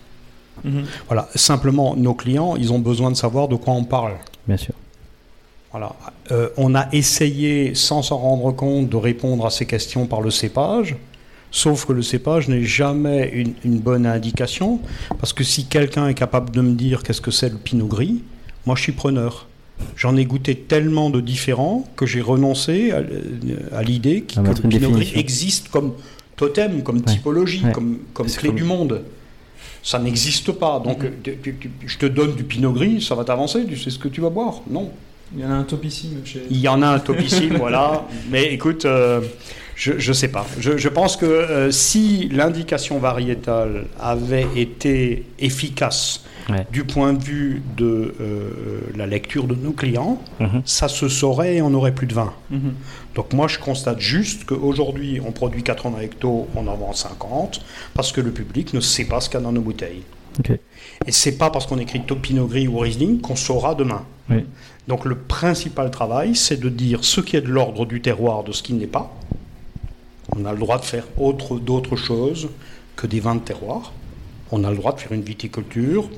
Mhm. 0.64 0.84
Voilà, 1.08 1.28
simplement, 1.36 1.96
nos 1.96 2.14
clients, 2.14 2.56
ils 2.56 2.72
ont 2.74 2.80
besoin 2.80 3.12
de 3.12 3.16
savoir 3.16 3.48
de 3.48 3.56
quoi 3.56 3.74
on 3.74 3.84
parle. 3.84 4.14
Bien 4.48 4.58
sûr. 4.58 4.74
Voilà. 5.72 5.96
Euh, 6.32 6.50
on 6.58 6.76
a 6.76 6.88
essayé, 6.94 7.76
sans 7.76 8.02
s'en 8.02 8.18
rendre 8.18 8.52
compte, 8.52 8.90
de 8.90 8.96
répondre 8.98 9.46
à 9.46 9.50
ces 9.50 9.66
questions 9.66 10.06
par 10.06 10.22
le 10.22 10.30
cépage. 10.30 10.96
Sauf 11.54 11.86
que 11.86 11.94
le 11.94 12.02
cépage 12.02 12.48
n'est 12.48 12.64
jamais 12.64 13.30
une, 13.34 13.54
une 13.66 13.80
bonne 13.80 14.06
indication, 14.06 14.80
parce 15.20 15.34
que 15.34 15.44
si 15.44 15.66
quelqu'un 15.66 16.08
est 16.08 16.14
capable 16.14 16.50
de 16.52 16.62
me 16.62 16.74
dire 16.74 17.04
qu'est-ce 17.04 17.20
que 17.22 17.32
c'est 17.32 17.50
le 17.50 17.58
pinot 17.58 17.88
gris, 17.88 18.22
moi 18.66 18.76
je 18.76 18.84
suis 18.84 18.92
preneur. 18.94 19.48
J'en 19.98 20.16
ai 20.16 20.26
goûté 20.26 20.56
tellement 20.56 21.10
de 21.10 21.20
différents 21.22 21.84
que 21.96 22.06
j'ai 22.06 22.22
renoncé 22.22 22.92
à, 22.92 23.02
à 23.76 23.84
l'idée 23.84 24.22
que 24.22 24.40
le 24.40 24.54
pinot 24.70 24.92
gris 24.92 25.12
existe 25.16 25.70
comme 25.70 25.94
totem, 26.38 26.84
comme 26.84 27.02
typologie, 27.02 27.64
Ouais. 27.66 27.72
comme, 27.72 27.98
clé 28.14 28.48
comme- 28.50 28.56
du 28.56 28.64
monde. 28.64 29.02
Ça 29.84 29.98
n'existe 30.00 30.52
pas. 30.52 30.80
Donc 30.80 31.00
tu- 31.24 31.58
je 31.88 31.98
te 31.98 32.06
donne 32.06 32.36
du 32.36 32.44
pinot 32.44 32.72
gris, 32.72 33.02
ça 33.02 33.16
va 33.16 33.24
t'avancer, 33.24 33.66
tu 33.66 33.78
sais 33.78 33.90
ce 33.90 33.98
que 34.00 34.08
tu 34.08 34.22
vas 34.22 34.30
boire. 34.30 34.62
Non. 34.70 34.92
Il 35.36 35.42
y 35.42 35.46
en 35.46 35.52
a 35.52 35.56
un 35.56 35.64
topissime 35.64 36.22
chez. 36.26 36.44
Il 36.50 36.58
y 36.60 36.68
en 36.68 36.82
a 36.82 36.88
un 36.88 37.00
topissime, 37.00 37.56
voilà. 37.58 38.06
Mais 38.30 38.54
écoute, 38.54 38.86
euh, 38.86 39.22
je 39.82 40.10
ne 40.10 40.14
sais 40.14 40.28
pas. 40.28 40.46
Je, 40.60 40.78
je 40.78 40.90
pense 40.90 41.18
que 41.18 41.26
euh, 41.26 41.72
si 41.72 42.30
l'indication 42.30 43.00
variétale 43.00 43.86
avait 44.00 44.48
été 44.56 45.26
efficace 45.40 46.24
Ouais. 46.50 46.66
du 46.72 46.84
point 46.84 47.14
de 47.14 47.24
vue 47.24 47.62
de 47.78 48.16
euh, 48.20 48.50
la 48.96 49.06
lecture 49.06 49.46
de 49.46 49.54
nos 49.54 49.72
clients, 49.74 50.20
Mhm. 50.40 50.64
ça 50.66 50.88
se 50.88 51.08
saurait 51.08 51.58
et 51.58 51.62
on 51.62 51.70
n'aurait 51.70 51.94
plus 51.94 52.08
de 52.08 52.16
vin. 52.16 52.34
Mhm. 52.50 52.74
Donc 53.16 53.32
moi, 53.34 53.48
je 53.48 53.60
constate 53.60 54.00
juste 54.00 54.46
qu'aujourd'hui, 54.46 55.22
on 55.26 55.32
produit 55.32 55.62
80 55.62 56.00
hectos, 56.02 56.48
on 56.56 56.66
en 56.68 56.76
vend 56.76 56.94
50, 56.94 57.62
parce 57.94 58.12
que 58.12 58.22
le 58.22 58.32
public 58.32 58.74
ne 58.74 58.80
sait 58.80 59.06
pas 59.06 59.22
ce 59.22 59.30
qu'il 59.30 59.40
y 59.40 59.42
a 59.42 59.46
dans 59.46 59.52
nos 59.52 59.62
bouteilles. 59.62 60.02
Ok. 60.40 60.50
Et 61.06 61.12
c'est 61.12 61.38
pas 61.38 61.52
parce 61.52 61.68
qu'on 61.68 61.78
écrit 61.78 62.00
Pinot 62.00 62.48
Gris 62.48 62.68
ou 62.68 62.80
Riesling 62.80 63.22
qu'on 63.22 63.36
saura 63.36 63.76
demain. 63.76 64.04
Oui. 64.30 64.44
Donc 64.88 65.06
le 65.06 65.16
principal 65.16 65.92
travail, 65.92 66.36
c'est 66.36 66.60
de 66.60 66.70
dire 66.70 67.04
ce 67.04 67.22
qui 67.22 67.38
est 67.38 67.42
de 67.42 67.50
l'ordre 67.50 67.86
du 67.86 68.02
terroir 68.02 68.44
de 68.44 68.52
ce 68.52 68.64
qui 68.64 68.74
n'est 68.74 68.88
pas. 68.88 69.16
On 70.38 70.46
a 70.46 70.54
le 70.54 70.60
droit 70.60 70.80
de 70.80 70.86
faire 70.86 71.06
autre, 71.18 71.58
d'autres 71.60 71.96
choses 71.96 72.50
que 72.96 73.08
des 73.08 73.20
vins 73.20 73.36
de 73.36 73.42
terroir. 73.42 73.92
On 74.52 74.64
a 74.64 74.70
le 74.72 74.78
droit 74.78 74.94
de 74.94 75.00
faire 75.00 75.12
une 75.14 75.22
viticulture 75.24 76.10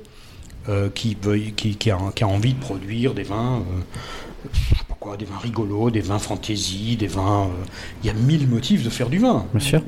euh, 0.70 0.90
qui, 0.94 1.18
veuille- 1.22 1.54
qui, 1.54 1.76
qui 1.76 1.92
a, 1.92 1.98
qui 2.16 2.24
a 2.24 2.28
envie 2.28 2.54
de 2.54 2.60
produire 2.60 3.14
des 3.14 3.24
vins, 3.24 3.58
euh, 3.58 4.48
je 4.54 4.60
sais 4.78 4.84
pas 4.88 4.96
quoi, 5.00 5.18
des 5.18 5.26
vins 5.26 5.38
rigolos, 5.38 5.90
des 5.90 6.00
vins 6.02 6.20
fantaisie, 6.20 6.96
des 6.96 7.08
vins. 7.08 7.44
euh, 7.48 7.66
Il 8.04 8.08
y 8.08 8.10
a 8.10 8.14
mille 8.14 8.48
motifs 8.48 8.84
de 8.84 8.90
faire 8.90 9.10
du 9.10 9.18
vin. 9.20 9.46
Bien 9.54 9.60
sûr. 9.60 9.82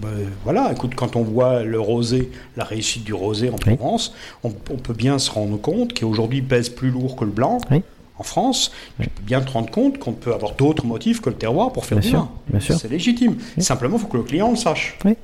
Ben, 0.00 0.08
voilà, 0.44 0.72
écoute, 0.72 0.94
quand 0.94 1.14
on 1.16 1.22
voit 1.22 1.62
le 1.62 1.78
rosé, 1.80 2.30
la 2.56 2.64
réussite 2.64 3.04
du 3.04 3.12
rosé 3.12 3.50
en 3.50 3.56
Oui. 3.66 3.76
Provence, 3.76 4.14
on, 4.44 4.48
on 4.70 4.76
peut 4.76 4.94
bien 4.94 5.18
se 5.18 5.30
rendre 5.30 5.56
compte 5.60 5.98
qu'aujourd'hui 5.98 6.42
pèse 6.42 6.68
plus 6.70 6.90
lourd 6.90 7.14
que 7.16 7.24
le 7.24 7.30
blanc 7.32 7.58
Oui. 7.70 7.82
En 8.18 8.22
France. 8.22 8.70
Tu 9.00 9.08
peux 9.08 9.22
bien 9.22 9.40
te 9.40 9.50
rendre 9.50 9.70
compte 9.70 9.98
qu'on 9.98 10.12
peut 10.12 10.32
avoir 10.32 10.54
d'autres 10.54 10.86
motifs 10.86 11.20
que 11.20 11.30
le 11.30 11.36
terroir 11.36 11.72
pour 11.72 11.84
faire 11.84 11.98
Bien 11.98 12.02
du 12.02 12.08
sûr, 12.10 12.20
vin. 12.20 12.30
bien 12.48 12.60
sûr. 12.60 12.76
C'est 12.78 12.88
légitime. 12.88 13.36
Simplement, 13.58 13.96
il 13.96 14.00
faut 14.00 14.06
que 14.08 14.16
le 14.16 14.22
client 14.22 14.50
le 14.50 14.56
sache. 14.56 14.98
Oui. 15.04 15.14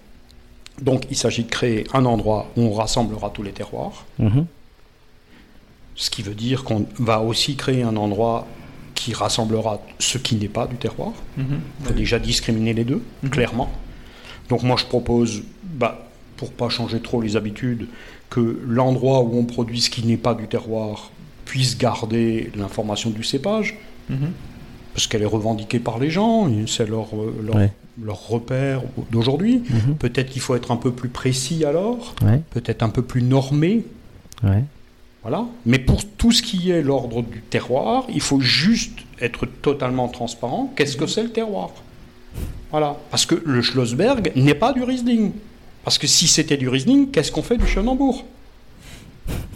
Donc, 0.81 1.05
il 1.11 1.17
s'agit 1.17 1.45
de 1.45 1.51
créer 1.51 1.87
un 1.93 2.05
endroit 2.05 2.49
où 2.57 2.63
on 2.63 2.73
rassemblera 2.73 3.31
tous 3.31 3.43
les 3.43 3.53
terroirs. 3.53 4.05
Mhm. 4.19 4.47
Ce 5.95 6.11
qui 6.11 6.23
veut 6.23 6.35
dire 6.35 6.65
qu'on 6.65 6.87
va 6.99 7.21
aussi 7.21 7.57
créer 7.57 7.83
un 7.83 7.97
endroit 7.97 8.47
qui 8.95 9.13
rassemblera 9.13 9.81
ce 9.99 10.17
qui 10.19 10.37
n'est 10.37 10.49
pas 10.49 10.67
du 10.67 10.77
terroir. 10.77 11.13
Mhm. 11.37 11.61
Il 11.81 11.87
faut 11.87 11.93
déjà 11.93 12.19
discriminer 12.19 12.73
les 12.73 12.85
deux, 12.85 13.03
clairement. 13.31 13.71
Donc 14.49 14.63
moi 14.63 14.77
je 14.79 14.85
propose 14.85 15.43
bah, 15.63 16.09
pour 16.37 16.53
pas 16.53 16.69
changer 16.69 17.01
trop 17.01 17.21
les 17.21 17.37
habitudes, 17.37 17.89
que 18.31 18.61
l'endroit 18.67 19.21
où 19.23 19.39
on 19.39 19.45
produit 19.45 19.81
ce 19.81 19.91
qui 19.91 20.07
n'est 20.07 20.17
pas 20.17 20.35
du 20.35 20.47
terroir 20.49 21.11
puisse 21.53 21.77
garder 21.77 22.51
l'information 22.57 23.11
du 23.11 23.23
cépage, 23.23 23.77
Mhm. 24.09 24.31
parce 24.95 25.07
qu'elle 25.07 25.21
est 25.21 25.27
revendiquée 25.39 25.81
par 25.81 25.99
les 25.99 26.09
gens, 26.09 26.49
c'est 26.67 26.89
leur, 26.89 27.09
euh, 27.15 27.35
leur, 27.45 27.57
Ouais. 27.57 27.71
leur 28.03 28.27
repère 28.27 28.81
d'aujourd'hui. 29.11 29.61
Mhm. 29.69 29.97
Peut-être 29.97 30.31
qu'il 30.31 30.41
faut 30.41 30.55
être 30.55 30.71
un 30.71 30.77
peu 30.79 30.93
plus 30.93 31.11
précis 31.11 31.67
alors, 31.67 32.15
Ouais, 32.25 32.41
peut-être 32.53 32.83
un 32.83 32.89
peu 32.89 33.03
plus 33.03 33.21
normé. 33.23 33.85
ouais. 34.43 34.65
Voilà. 35.21 35.45
Mais 35.67 35.79
pour 35.79 36.05
tout 36.07 36.33
ce 36.33 36.43
qui 36.43 36.71
est 36.71 36.81
l'ordre 36.83 37.21
du 37.23 37.43
terroir, 37.43 38.07
il 38.09 38.23
faut 38.23 38.41
juste 38.41 38.99
être 39.21 39.45
totalement 39.61 40.09
transparent. 40.09 40.73
Qu'est-ce 40.75 40.97
que 40.97 41.07
c'est 41.07 41.23
le 41.23 41.31
terroir? 41.31 41.71
Voilà. 42.71 42.97
Parce 43.11 43.27
que 43.27 43.41
le 43.45 43.61
Schlossberg 43.61 44.33
n'est 44.37 44.55
pas 44.55 44.73
du 44.73 44.83
Riesling. 44.83 45.33
Parce 45.85 45.99
que 45.99 46.07
si 46.07 46.27
c'était 46.27 46.57
du 46.57 46.69
Riesling, 46.71 47.11
qu'est-ce 47.11 47.31
qu'on 47.31 47.43
fait 47.43 47.59
du 47.59 47.67
Schönenbourg 47.67 48.25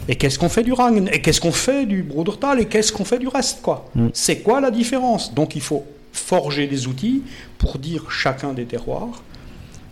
Et 0.07 0.15
qu'est-ce 0.15 0.39
qu'on 0.39 0.49
fait 0.49 0.63
du 0.63 0.73
Rhine 0.73 1.09
Et 1.11 1.21
qu'est-ce 1.21 1.41
qu'on 1.41 1.51
fait 1.51 1.85
du 1.85 2.01
Brudertal 2.03 2.59
Et 2.59 2.65
qu'est-ce 2.65 2.91
qu'on 2.93 3.05
fait 3.05 3.19
du 3.19 3.27
reste 3.27 3.61
quoi 3.61 3.89
Mm. 3.95 4.07
C'est 4.13 4.39
quoi 4.39 4.61
la 4.61 4.71
différence 4.71 5.33
Donc 5.33 5.55
il 5.55 5.61
faut 5.61 5.83
forger 6.13 6.67
des 6.67 6.87
outils 6.87 7.21
pour 7.57 7.77
dire 7.77 8.09
chacun 8.09 8.53
des 8.53 8.65
terroirs 8.65 9.21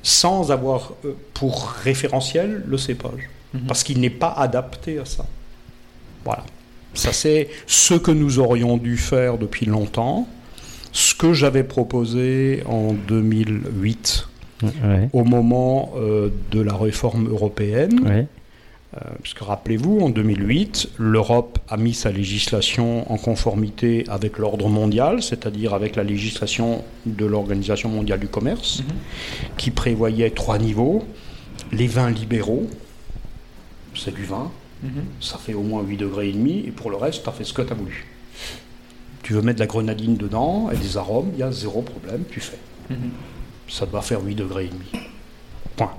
sans 0.03 0.51
avoir 0.51 0.93
euh, 1.05 1.13
pour 1.33 1.67
référentiel 1.83 2.63
le 2.67 2.77
cépage. 2.77 3.29
Parce 3.67 3.83
qu'il 3.83 3.99
n'est 4.01 4.09
pas 4.09 4.33
adapté 4.37 4.99
à 4.99 5.05
ça. 5.05 5.25
Voilà. 6.25 6.43
Ça, 6.93 7.13
c'est 7.13 7.47
ce 7.67 7.93
que 7.93 8.11
nous 8.11 8.39
aurions 8.39 8.75
dû 8.77 8.97
faire 8.97 9.37
depuis 9.37 9.65
longtemps. 9.65 10.27
Ce 10.91 11.15
que 11.15 11.31
j'avais 11.33 11.63
proposé 11.63 12.63
en 12.67 12.91
2008, 12.93 14.27
Ouais, 14.63 15.09
au 15.13 15.23
moment 15.25 15.91
euh, 15.97 16.29
de 16.51 16.61
la 16.61 16.73
réforme 16.75 17.27
européenne. 17.29 17.99
ouais. 18.07 18.27
Euh, 18.97 19.09
parce 19.21 19.33
que 19.33 19.43
rappelez-vous, 19.43 19.99
en 19.99 20.09
2008, 20.09 20.91
l'Europe 20.97 21.59
a 21.67 21.75
mis 21.75 21.93
sa 21.93 22.11
législation 22.11 23.11
en 23.11 23.17
conformité 23.17 24.05
avec 24.07 24.37
l'ordre 24.37 24.69
mondial, 24.69 25.21
c'est-à-dire 25.21 25.73
avec 25.73 25.97
la 25.97 26.03
législation 26.03 26.83
de 27.05 27.25
l'Organisation 27.25 27.89
mondiale 27.89 28.19
du 28.19 28.27
commerce, 28.27 28.83
qui 29.57 29.71
prévoyait 29.71 30.29
trois 30.29 30.59
niveaux. 30.59 31.03
Les 31.73 31.87
vins 31.87 32.09
libéraux, 32.09 32.67
c'est 33.95 34.13
du 34.13 34.23
vin, 34.23 34.51
ça 35.19 35.37
fait 35.37 35.53
au 35.53 35.63
moins 35.63 35.81
8 35.81 35.97
degrés 35.97 36.29
et 36.29 36.33
demi, 36.33 36.63
et 36.67 36.71
pour 36.71 36.89
le 36.89 36.95
reste, 36.95 37.23
tu 37.23 37.29
as 37.29 37.33
fait 37.33 37.43
ce 37.43 37.53
que 37.53 37.63
tu 37.63 37.73
as 37.73 37.75
voulu. 37.75 38.05
Tu 39.23 39.33
veux 39.33 39.41
mettre 39.41 39.57
de 39.57 39.63
la 39.63 39.67
grenadine 39.67 40.15
dedans 40.15 40.69
et 40.71 40.77
des 40.77 40.95
arômes, 40.95 41.31
il 41.33 41.39
y 41.39 41.43
a 41.43 41.51
zéro 41.51 41.81
problème, 41.81 42.23
tu 42.29 42.39
fais. 42.39 42.59
Ça 43.67 43.85
doit 43.85 44.03
faire 44.03 44.23
8 44.23 44.35
degrés 44.35 44.65
et 44.65 44.69
demi. 44.69 45.05
Point. 45.75 45.91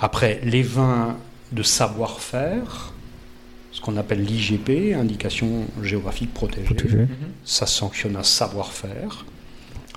Après, 0.00 0.40
les 0.42 0.62
vins 0.62 1.16
de 1.52 1.62
savoir-faire, 1.62 2.92
ce 3.72 3.80
qu'on 3.80 3.96
appelle 3.96 4.22
l'IGP, 4.24 4.94
indication 4.94 5.64
géographique 5.82 6.32
protégée, 6.34 6.64
Protégée. 6.66 7.06
ça 7.44 7.66
sanctionne 7.66 8.16
un 8.16 8.22
savoir-faire. 8.22 9.24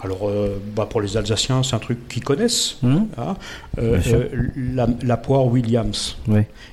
Alors, 0.01 0.29
euh, 0.29 0.61
bah, 0.75 0.85
pour 0.85 1.01
les 1.01 1.17
Alsaciens, 1.17 1.63
c'est 1.63 1.75
un 1.75 1.79
truc 1.79 2.07
qu'ils 2.09 2.23
connaissent. 2.23 2.77
Mhm. 2.83 3.07
hein. 3.17 3.35
Euh, 3.79 3.99
euh, 4.07 4.49
la, 4.55 4.87
la 5.01 5.17
poire 5.17 5.45
Williams, 5.45 6.17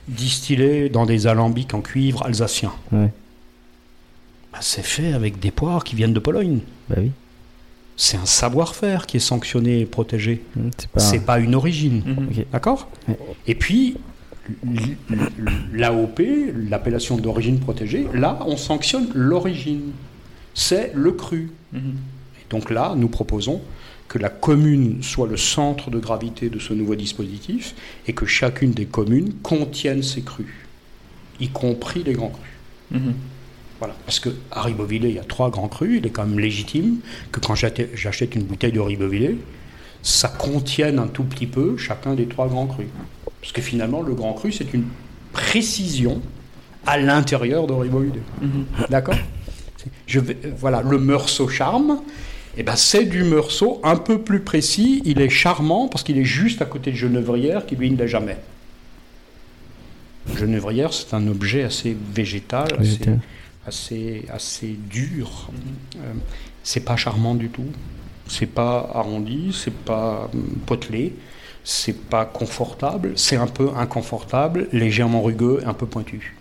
distillée 0.09 0.89
dans 0.89 1.07
des 1.07 1.27
alambics 1.27 1.73
en 1.75 1.81
cuivre 1.81 2.25
alsacien. 2.27 2.73
Bah, 2.91 3.09
c'est 4.61 4.85
fait 4.85 5.13
avec 5.13 5.39
des 5.39 5.51
poires 5.51 5.85
qui 5.85 5.97
viennent 5.97 6.13
de 6.13 6.19
Pologne. 6.21 6.59
Bah 6.91 6.97
oui. 6.99 7.11
C'est 7.97 8.17
un 8.17 8.27
savoir-faire 8.27 9.07
qui 9.07 9.19
est 9.19 9.21
sanctionné 9.21 9.81
et 9.81 9.87
protégé. 9.87 10.43
Hmm, 10.57 10.71
C'est 10.97 11.25
pas. 11.25 11.39
Une 11.39 11.55
origine. 11.55 12.03
Mhm. 12.05 12.45
D'accord? 12.53 12.89
Et 13.47 13.55
puis, 13.55 13.97
l'AOP, 15.73 16.21
l'appellation 16.69 17.17
d'origine 17.17 17.61
protégée, 17.61 18.07
là, 18.13 18.39
on 18.47 18.57
sanctionne 18.57 19.09
l'origine. 19.15 19.93
C'est 20.55 20.93
le 20.95 21.13
cru. 21.13 21.51
Mhm. 21.73 21.97
Et 22.41 22.51
donc 22.51 22.71
là, 22.71 22.95
nous 22.97 23.09
proposons 23.09 23.61
que 24.09 24.19
la 24.19 24.29
commune 24.29 25.03
soit 25.03 25.27
le 25.27 25.37
centre 25.37 25.91
de 25.91 25.99
gravité 25.99 26.51
de 26.51 26.59
ce 26.59 26.75
nouveau 26.75 26.95
dispositif 26.95 27.75
et 28.07 28.13
que 28.13 28.27
chacune 28.27 28.73
des 28.73 28.85
communes 28.85 29.33
contienne 29.43 30.03
ses 30.03 30.21
crus, 30.21 30.53
y 31.41 31.49
compris 31.49 32.03
les 32.03 32.13
grands 32.13 32.29
crus. 32.29 33.01
Mhm. 33.01 33.15
Voilà. 33.79 33.97
Parce 34.05 34.21
que 34.21 34.29
à 34.51 34.63
Ribeauvillé, 34.63 35.09
il 35.09 35.15
y 35.17 35.19
a 35.19 35.25
trois 35.25 35.51
grands 35.51 35.67
crus. 35.67 35.99
Il 35.99 36.07
est 36.07 36.11
quand 36.11 36.25
même 36.25 36.39
légitime 36.39 36.99
que 37.33 37.41
quand 37.41 37.57
j'achète 37.57 37.91
j'achète 37.95 38.35
une 38.37 38.45
bouteille 38.45 38.71
de 38.71 38.81
Ribeauvillé, 38.81 39.39
ça 40.03 40.29
contienne 40.29 40.99
un 40.99 41.09
tout 41.09 41.25
petit 41.25 41.47
peu 41.47 41.77
chacun 41.77 42.15
des 42.15 42.27
trois 42.27 42.49
grands 42.49 42.67
crus. 42.67 42.87
Parce 43.43 43.53
que 43.53 43.61
finalement, 43.61 44.01
le 44.01 44.15
grand 44.15 44.33
cru, 44.33 44.53
c'est 44.53 44.73
une 44.73 44.85
précision 45.33 46.23
à 46.87 46.97
l'intérieur 46.97 47.67
de 47.67 47.75
Ribeauvillé. 47.75 48.23
D'accord? 48.89 49.17
Je 50.07 50.21
vais, 50.21 50.37
euh, 50.45 50.53
Voilà, 50.57 50.81
le 50.83 50.99
meursault 50.99 51.49
charme, 51.49 52.01
eh 52.57 52.63
ben, 52.63 52.77
c'est 52.77 53.05
du 53.05 53.25
meursault 53.25 53.81
un 53.83 53.97
peu 53.97 54.21
plus 54.21 54.41
précis. 54.41 55.03
Il 55.05 55.21
est 55.21 55.29
charmant 55.29 55.89
parce 55.89 56.05
qu'il 56.05 56.19
est 56.19 56.25
juste 56.25 56.63
à 56.63 56.67
côté 56.67 56.93
de 56.93 56.97
Genevrière 56.97 57.67
qui, 57.67 57.77
lui, 57.77 57.91
ne 57.91 57.97
l'est 57.97 58.09
jamais. 58.09 58.39
Genevrière, 60.37 60.93
c'est 60.93 61.15
un 61.15 61.27
objet 61.27 61.65
assez 61.65 61.97
végétal, 62.15 62.69
assez, 62.79 63.09
assez, 63.67 64.25
assez 64.33 64.77
dur. 64.89 65.51
Euh, 65.97 66.13
c'est 66.63 66.85
pas 66.85 66.97
charmant 66.97 67.35
du 67.35 67.49
tout. 67.49 67.67
C'est 68.29 68.47
pas 68.47 68.89
arrondi, 68.95 69.51
c'est 69.53 69.75
pas 69.75 70.31
hum, 70.33 70.43
potelé, 70.65 71.13
c'est 71.65 72.09
pas 72.09 72.25
confortable, 72.25 73.13
c'est 73.17 73.37
un 73.37 73.47
peu 73.47 73.71
inconfortable, 73.77 74.69
légèrement 74.73 75.23
rugueux, 75.23 75.61
un 75.65 75.75
peu 75.75 75.87
pointu. 75.87 76.37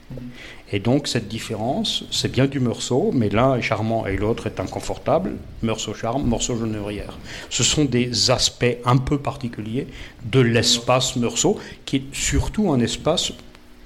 Et 0.74 0.80
donc 0.80 1.08
cette 1.08 1.28
différence, 1.28 2.06
c'est 2.12 2.32
bien 2.32 2.48
du 2.48 2.60
meursault, 2.60 3.12
mais 3.14 3.30
l'un 3.30 3.56
est 3.56 3.62
charmant 3.62 4.06
et 4.08 4.16
l'autre 4.16 4.48
est 4.48 4.60
inconfortable. 4.60 5.34
Meursault 5.62 5.94
charme, 5.94 6.24
morceau 6.24 6.58
genevrière. 6.58 7.18
Ce 7.50 7.64
sont 7.64 7.86
des 7.86 8.32
aspects 8.32 8.78
un 8.86 8.98
peu 8.98 9.18
particuliers 9.18 9.88
de 10.26 10.40
l'espace 10.40 11.18
meursault, 11.18 11.60
qui 11.86 11.98
est 11.98 12.04
surtout 12.14 12.72
un 12.72 12.80
espace 12.80 13.34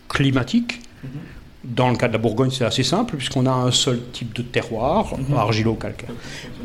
climatique. 0.07 0.81
Dans 1.67 1.89
le 1.89 1.95
cas 1.97 2.07
de 2.07 2.13
la 2.13 2.19
Bourgogne, 2.19 2.51
c'est 2.51 2.63
assez 2.63 2.83
simple, 2.83 3.17
puisqu'on 3.17 3.47
a 3.47 3.51
un 3.51 3.71
seul 3.71 3.99
type 4.13 4.33
de 4.35 4.43
terroir, 4.43 5.13
argilo-calcaire. 5.35 6.11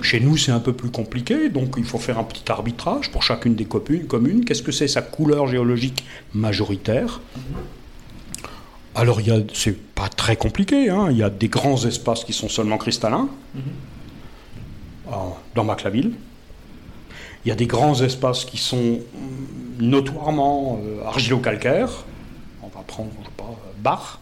Chez 0.03 0.21
nous, 0.21 0.37
c'est 0.37 0.53
un 0.53 0.61
peu 0.61 0.75
plus 0.75 0.91
compliqué, 0.91 1.49
donc 1.49 1.75
il 1.79 1.85
faut 1.85 1.97
faire 1.99 2.19
un 2.19 2.25
petit 2.25 2.45
arbitrage 2.53 3.11
pour 3.11 3.23
chacune 3.23 3.55
des 3.55 3.65
communes. 3.65 4.45
Qu'est-ce 4.45 4.63
que 4.63 4.73
c'est 4.73 4.89
sa 4.89 5.01
couleur 5.01 5.47
géologique 5.47 6.05
majoritaire? 6.35 7.21
Alors, 8.95 9.21
c'est 9.55 9.79
pas 9.95 10.09
très 10.11 10.37
compliqué. 10.37 10.91
hein. 10.91 11.09
Il 11.11 11.17
y 11.17 11.23
a 11.23 11.31
des 11.31 11.49
grands 11.49 11.83
espaces 11.87 12.23
qui 12.25 12.35
sont 12.35 12.49
seulement 12.51 12.77
cristallins, 12.77 13.29
en- 15.11 15.37
dans 15.55 15.65
Maclaville. 15.65 16.13
Il 17.45 17.49
y 17.49 17.53
a 17.53 17.55
des 17.55 17.67
grands 17.67 17.99
espaces 18.03 18.45
qui 18.45 18.59
sont 18.59 18.99
hum, 19.15 19.87
notoirement 19.89 20.79
euh, 20.85 21.07
argilo-calcaires. 21.07 22.05
On 22.63 22.69
va 22.69 22.83
prendre, 22.87 23.09
je 23.21 23.25
sais 23.25 23.33
pas, 23.35 23.45
euh, 23.45 23.73
Bar. 23.83 24.21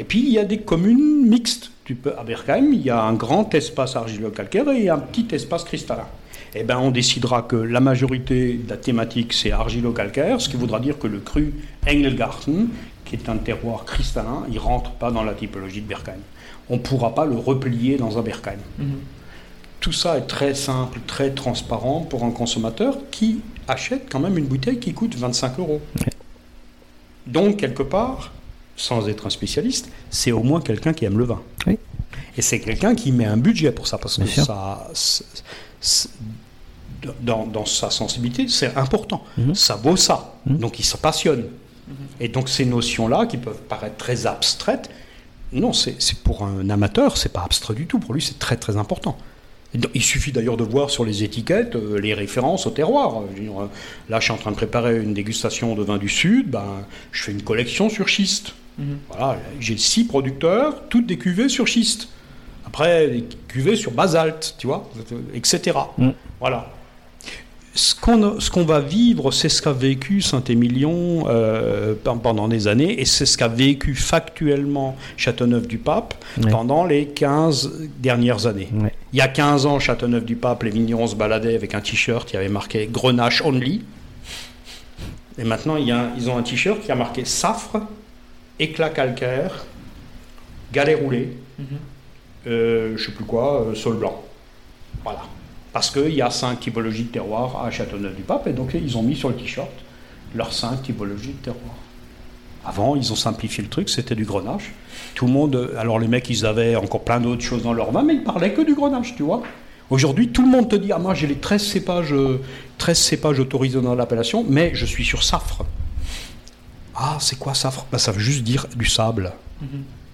Et 0.00 0.04
puis, 0.04 0.20
il 0.20 0.30
y 0.30 0.38
a 0.38 0.46
des 0.46 0.60
communes 0.60 1.28
mixtes. 1.28 1.72
Tu 1.84 1.94
peux, 1.94 2.14
à 2.18 2.24
Berkheim, 2.24 2.72
il 2.72 2.80
y 2.80 2.88
a 2.88 3.02
un 3.02 3.12
grand 3.12 3.54
espace 3.54 3.96
argilo-calcaire 3.96 4.70
et 4.70 4.88
un 4.88 4.98
petit 4.98 5.26
espace 5.34 5.62
cristallin. 5.62 6.06
Eh 6.54 6.64
ben, 6.64 6.78
on 6.78 6.90
décidera 6.90 7.42
que 7.42 7.56
la 7.56 7.80
majorité 7.80 8.54
de 8.54 8.70
la 8.70 8.78
thématique, 8.78 9.34
c'est 9.34 9.52
argilo-calcaire, 9.52 10.40
ce 10.40 10.48
qui 10.48 10.56
voudra 10.56 10.80
dire 10.80 10.98
que 10.98 11.06
le 11.06 11.18
cru 11.18 11.52
Engelgarten, 11.86 12.68
qui 13.04 13.16
est 13.16 13.28
un 13.28 13.36
terroir 13.36 13.84
cristallin, 13.84 14.46
il 14.50 14.58
rentre 14.58 14.92
pas 14.92 15.10
dans 15.10 15.22
la 15.22 15.34
typologie 15.34 15.82
de 15.82 15.86
Berkheim. 15.86 16.22
On 16.70 16.76
ne 16.76 16.80
pourra 16.80 17.14
pas 17.14 17.26
le 17.26 17.36
replier 17.36 17.98
dans 17.98 18.16
un 18.16 18.22
Berkheim. 18.22 18.60
Tout 19.80 19.92
ça 19.92 20.16
est 20.16 20.26
très 20.26 20.54
simple, 20.54 21.00
très 21.06 21.32
transparent 21.32 22.06
pour 22.08 22.24
un 22.24 22.30
consommateur 22.30 22.96
qui 23.10 23.40
achète 23.68 24.10
quand 24.10 24.20
même 24.20 24.38
une 24.38 24.46
bouteille 24.46 24.78
qui 24.78 24.94
coûte 24.94 25.14
25 25.14 25.58
euros. 25.58 25.82
Donc, 27.26 27.58
quelque 27.58 27.82
part, 27.82 28.32
sans 28.80 29.08
être 29.08 29.26
un 29.26 29.30
spécialiste, 29.30 29.90
c'est 30.08 30.32
au 30.32 30.42
moins 30.42 30.60
quelqu'un 30.60 30.92
qui 30.92 31.04
aime 31.04 31.18
le 31.18 31.24
vin. 31.24 31.40
Oui. 31.66 31.78
Et 32.36 32.42
c'est 32.42 32.60
quelqu'un 32.60 32.94
qui 32.94 33.12
met 33.12 33.26
un 33.26 33.36
budget 33.36 33.72
pour 33.72 33.86
ça, 33.86 33.98
parce 33.98 34.16
que 34.16 34.26
sûr. 34.26 34.44
ça, 34.44 34.88
dans, 37.20 37.46
dans 37.46 37.66
sa 37.66 37.90
sensibilité, 37.90 38.48
c'est 38.48 38.76
important. 38.76 39.22
Mhm. 39.36 39.54
Ça 39.54 39.76
vaut 39.76 39.96
ça. 39.96 40.34
Donc 40.46 40.78
il 40.78 40.84
se 40.84 40.96
passionne. 40.96 41.44
Et 42.20 42.28
donc 42.28 42.48
ces 42.48 42.64
notions-là, 42.64 43.26
qui 43.26 43.36
peuvent 43.36 43.62
paraître 43.68 43.96
très 43.96 44.26
abstraites, 44.26 44.88
non, 45.52 45.72
c'est 45.72 46.14
pour 46.22 46.44
un 46.44 46.70
amateur, 46.70 47.16
c'est 47.16 47.32
pas 47.32 47.42
abstrait 47.42 47.74
du 47.74 47.86
tout. 47.86 47.98
Pour 47.98 48.14
lui, 48.14 48.22
c'est 48.22 48.38
très 48.38 48.56
très 48.56 48.76
important. 48.76 49.18
Il 49.94 50.02
suffit 50.02 50.32
d'ailleurs 50.32 50.56
de 50.56 50.64
voir 50.64 50.90
sur 50.90 51.04
les 51.04 51.22
étiquettes 51.22 51.76
euh, 51.76 52.00
les 52.00 52.12
références 52.12 52.66
au 52.66 52.70
terroir. 52.70 53.22
Dire, 53.36 53.62
euh, 53.62 53.66
là, 54.08 54.18
je 54.18 54.24
suis 54.24 54.32
en 54.32 54.36
train 54.36 54.50
de 54.50 54.56
préparer 54.56 55.00
une 55.00 55.14
dégustation 55.14 55.76
de 55.76 55.84
vin 55.84 55.96
du 55.96 56.08
Sud. 56.08 56.50
Ben, 56.50 56.84
je 57.12 57.22
fais 57.22 57.32
une 57.32 57.42
collection 57.42 57.88
sur 57.88 58.08
schiste. 58.08 58.54
Voilà, 59.08 59.38
j'ai 59.60 59.76
six 59.76 60.04
producteurs, 60.04 60.88
toutes 60.88 61.06
des 61.06 61.18
cuvées 61.18 61.48
sur 61.48 61.66
schiste. 61.68 62.08
Après, 62.66 63.08
des 63.08 63.24
cuvées 63.48 63.76
sur 63.76 63.90
basalte, 63.92 64.54
tu 64.58 64.66
vois, 64.66 64.88
etc. 65.34 65.76
Mm. 65.98 66.10
Voilà. 66.38 66.70
ce 67.74 67.94
qu'on 67.94 68.40
ce 68.40 68.50
qu'on 68.50 68.64
va 68.64 68.80
vivre, 68.80 69.30
c'est 69.30 69.48
ce 69.48 69.62
qu'a 69.62 69.72
vécu 69.72 70.20
Saint-Émilion 70.22 71.24
euh, 71.28 71.94
pen- 71.94 72.18
pendant 72.20 72.48
des 72.48 72.66
années, 72.68 73.00
et 73.00 73.04
c'est 73.04 73.26
ce 73.26 73.38
qu'a 73.38 73.46
vécu 73.48 73.94
factuellement 73.94 74.96
Châteauneuf-du-Pape 75.16 76.14
Ouais. 76.42 76.50
pendant 76.50 76.84
les 76.84 77.06
15 77.06 77.88
dernières 77.98 78.46
années. 78.46 78.68
Ouais. 78.80 78.92
Il 79.12 79.18
y 79.18 79.22
a 79.22 79.28
15 79.28 79.66
ans, 79.66 79.78
Châteauneuf-du-Pape, 79.78 80.62
les 80.64 80.70
vignerons 80.70 81.06
se 81.06 81.14
baladaient 81.16 81.54
avec 81.54 81.74
un 81.74 81.80
t-shirt 81.80 82.28
qui 82.28 82.36
avait 82.36 82.48
marqué 82.48 82.88
Grenache 82.90 83.40
Only. 83.42 83.82
Et 85.38 85.44
maintenant, 85.44 85.76
il 85.76 85.86
y 85.86 85.92
a 85.92 85.98
un- 86.00 86.10
ils 86.18 86.28
ont 86.28 86.36
un 86.36 86.42
t-shirt 86.42 86.80
qui 86.80 86.90
a 86.92 86.96
marqué 86.96 87.24
Safre, 87.24 87.80
éclat 88.60 88.90
calcaire, 88.90 89.64
galet 90.72 90.94
roulé, 90.94 91.36
euh, 92.46 92.96
je 92.96 93.04
sais 93.04 93.12
plus 93.12 93.24
quoi, 93.24 93.62
euh, 93.62 93.74
sol 93.74 93.96
blanc. 93.96 94.22
Voilà. 95.02 95.22
Parce 95.72 95.90
qu'il 95.90 96.14
y 96.14 96.22
a 96.22 96.30
cinq 96.30 96.60
typologies 96.60 97.04
de 97.04 97.12
terroirs 97.12 97.64
à 97.64 97.70
Châteauneuf-du-Pape, 97.70 98.46
et 98.46 98.52
donc 98.52 98.74
ils 98.74 98.96
ont 98.96 99.02
mis 99.02 99.16
sur 99.16 99.28
le 99.28 99.36
t-shirt 99.36 99.70
leurs 100.34 100.52
cinq 100.52 100.82
typologies 100.82 101.32
de 101.32 101.44
terroirs. 101.44 101.76
Avant, 102.64 102.94
ils 102.94 103.10
ont 103.10 103.16
simplifié 103.16 103.62
le 103.62 103.70
truc, 103.70 103.88
c'était 103.88 104.14
du 104.14 104.24
grenache. 104.24 104.72
Tout 105.14 105.26
le 105.26 105.32
monde, 105.32 105.56
euh, 105.56 105.78
alors 105.78 105.98
les 105.98 106.08
mecs, 106.08 106.28
ils 106.28 106.44
avaient 106.44 106.76
encore 106.76 107.04
plein 107.04 107.20
d'autres 107.20 107.42
choses 107.42 107.62
dans 107.62 107.72
leur 107.72 107.90
vin, 107.90 108.02
mais 108.02 108.14
ils 108.14 108.24
parlaient 108.24 108.52
que 108.52 108.62
du 108.62 108.74
grenache, 108.74 109.14
tu 109.16 109.22
vois. 109.22 109.42
Aujourd'hui, 109.88 110.28
tout 110.28 110.42
le 110.42 110.48
monde 110.48 110.68
te 110.68 110.76
dit, 110.76 110.92
ah 110.92 110.98
moi 110.98 111.14
j'ai 111.14 111.26
les 111.26 111.36
13 111.36 111.62
cépages, 111.62 112.12
euh, 112.12 112.40
13 112.78 112.98
cépages 112.98 113.40
autorisés 113.40 113.80
dans 113.80 113.94
l'appellation, 113.94 114.44
mais 114.48 114.72
je 114.74 114.86
suis 114.86 115.04
sur 115.04 115.22
Safre. 115.22 115.64
Ah, 117.02 117.16
c'est 117.18 117.38
quoi 117.38 117.54
Safre 117.54 117.86
Bah, 117.90 117.98
Ça 117.98 118.12
veut 118.12 118.20
juste 118.20 118.42
dire 118.44 118.66
du 118.76 118.84
sable. 118.84 119.32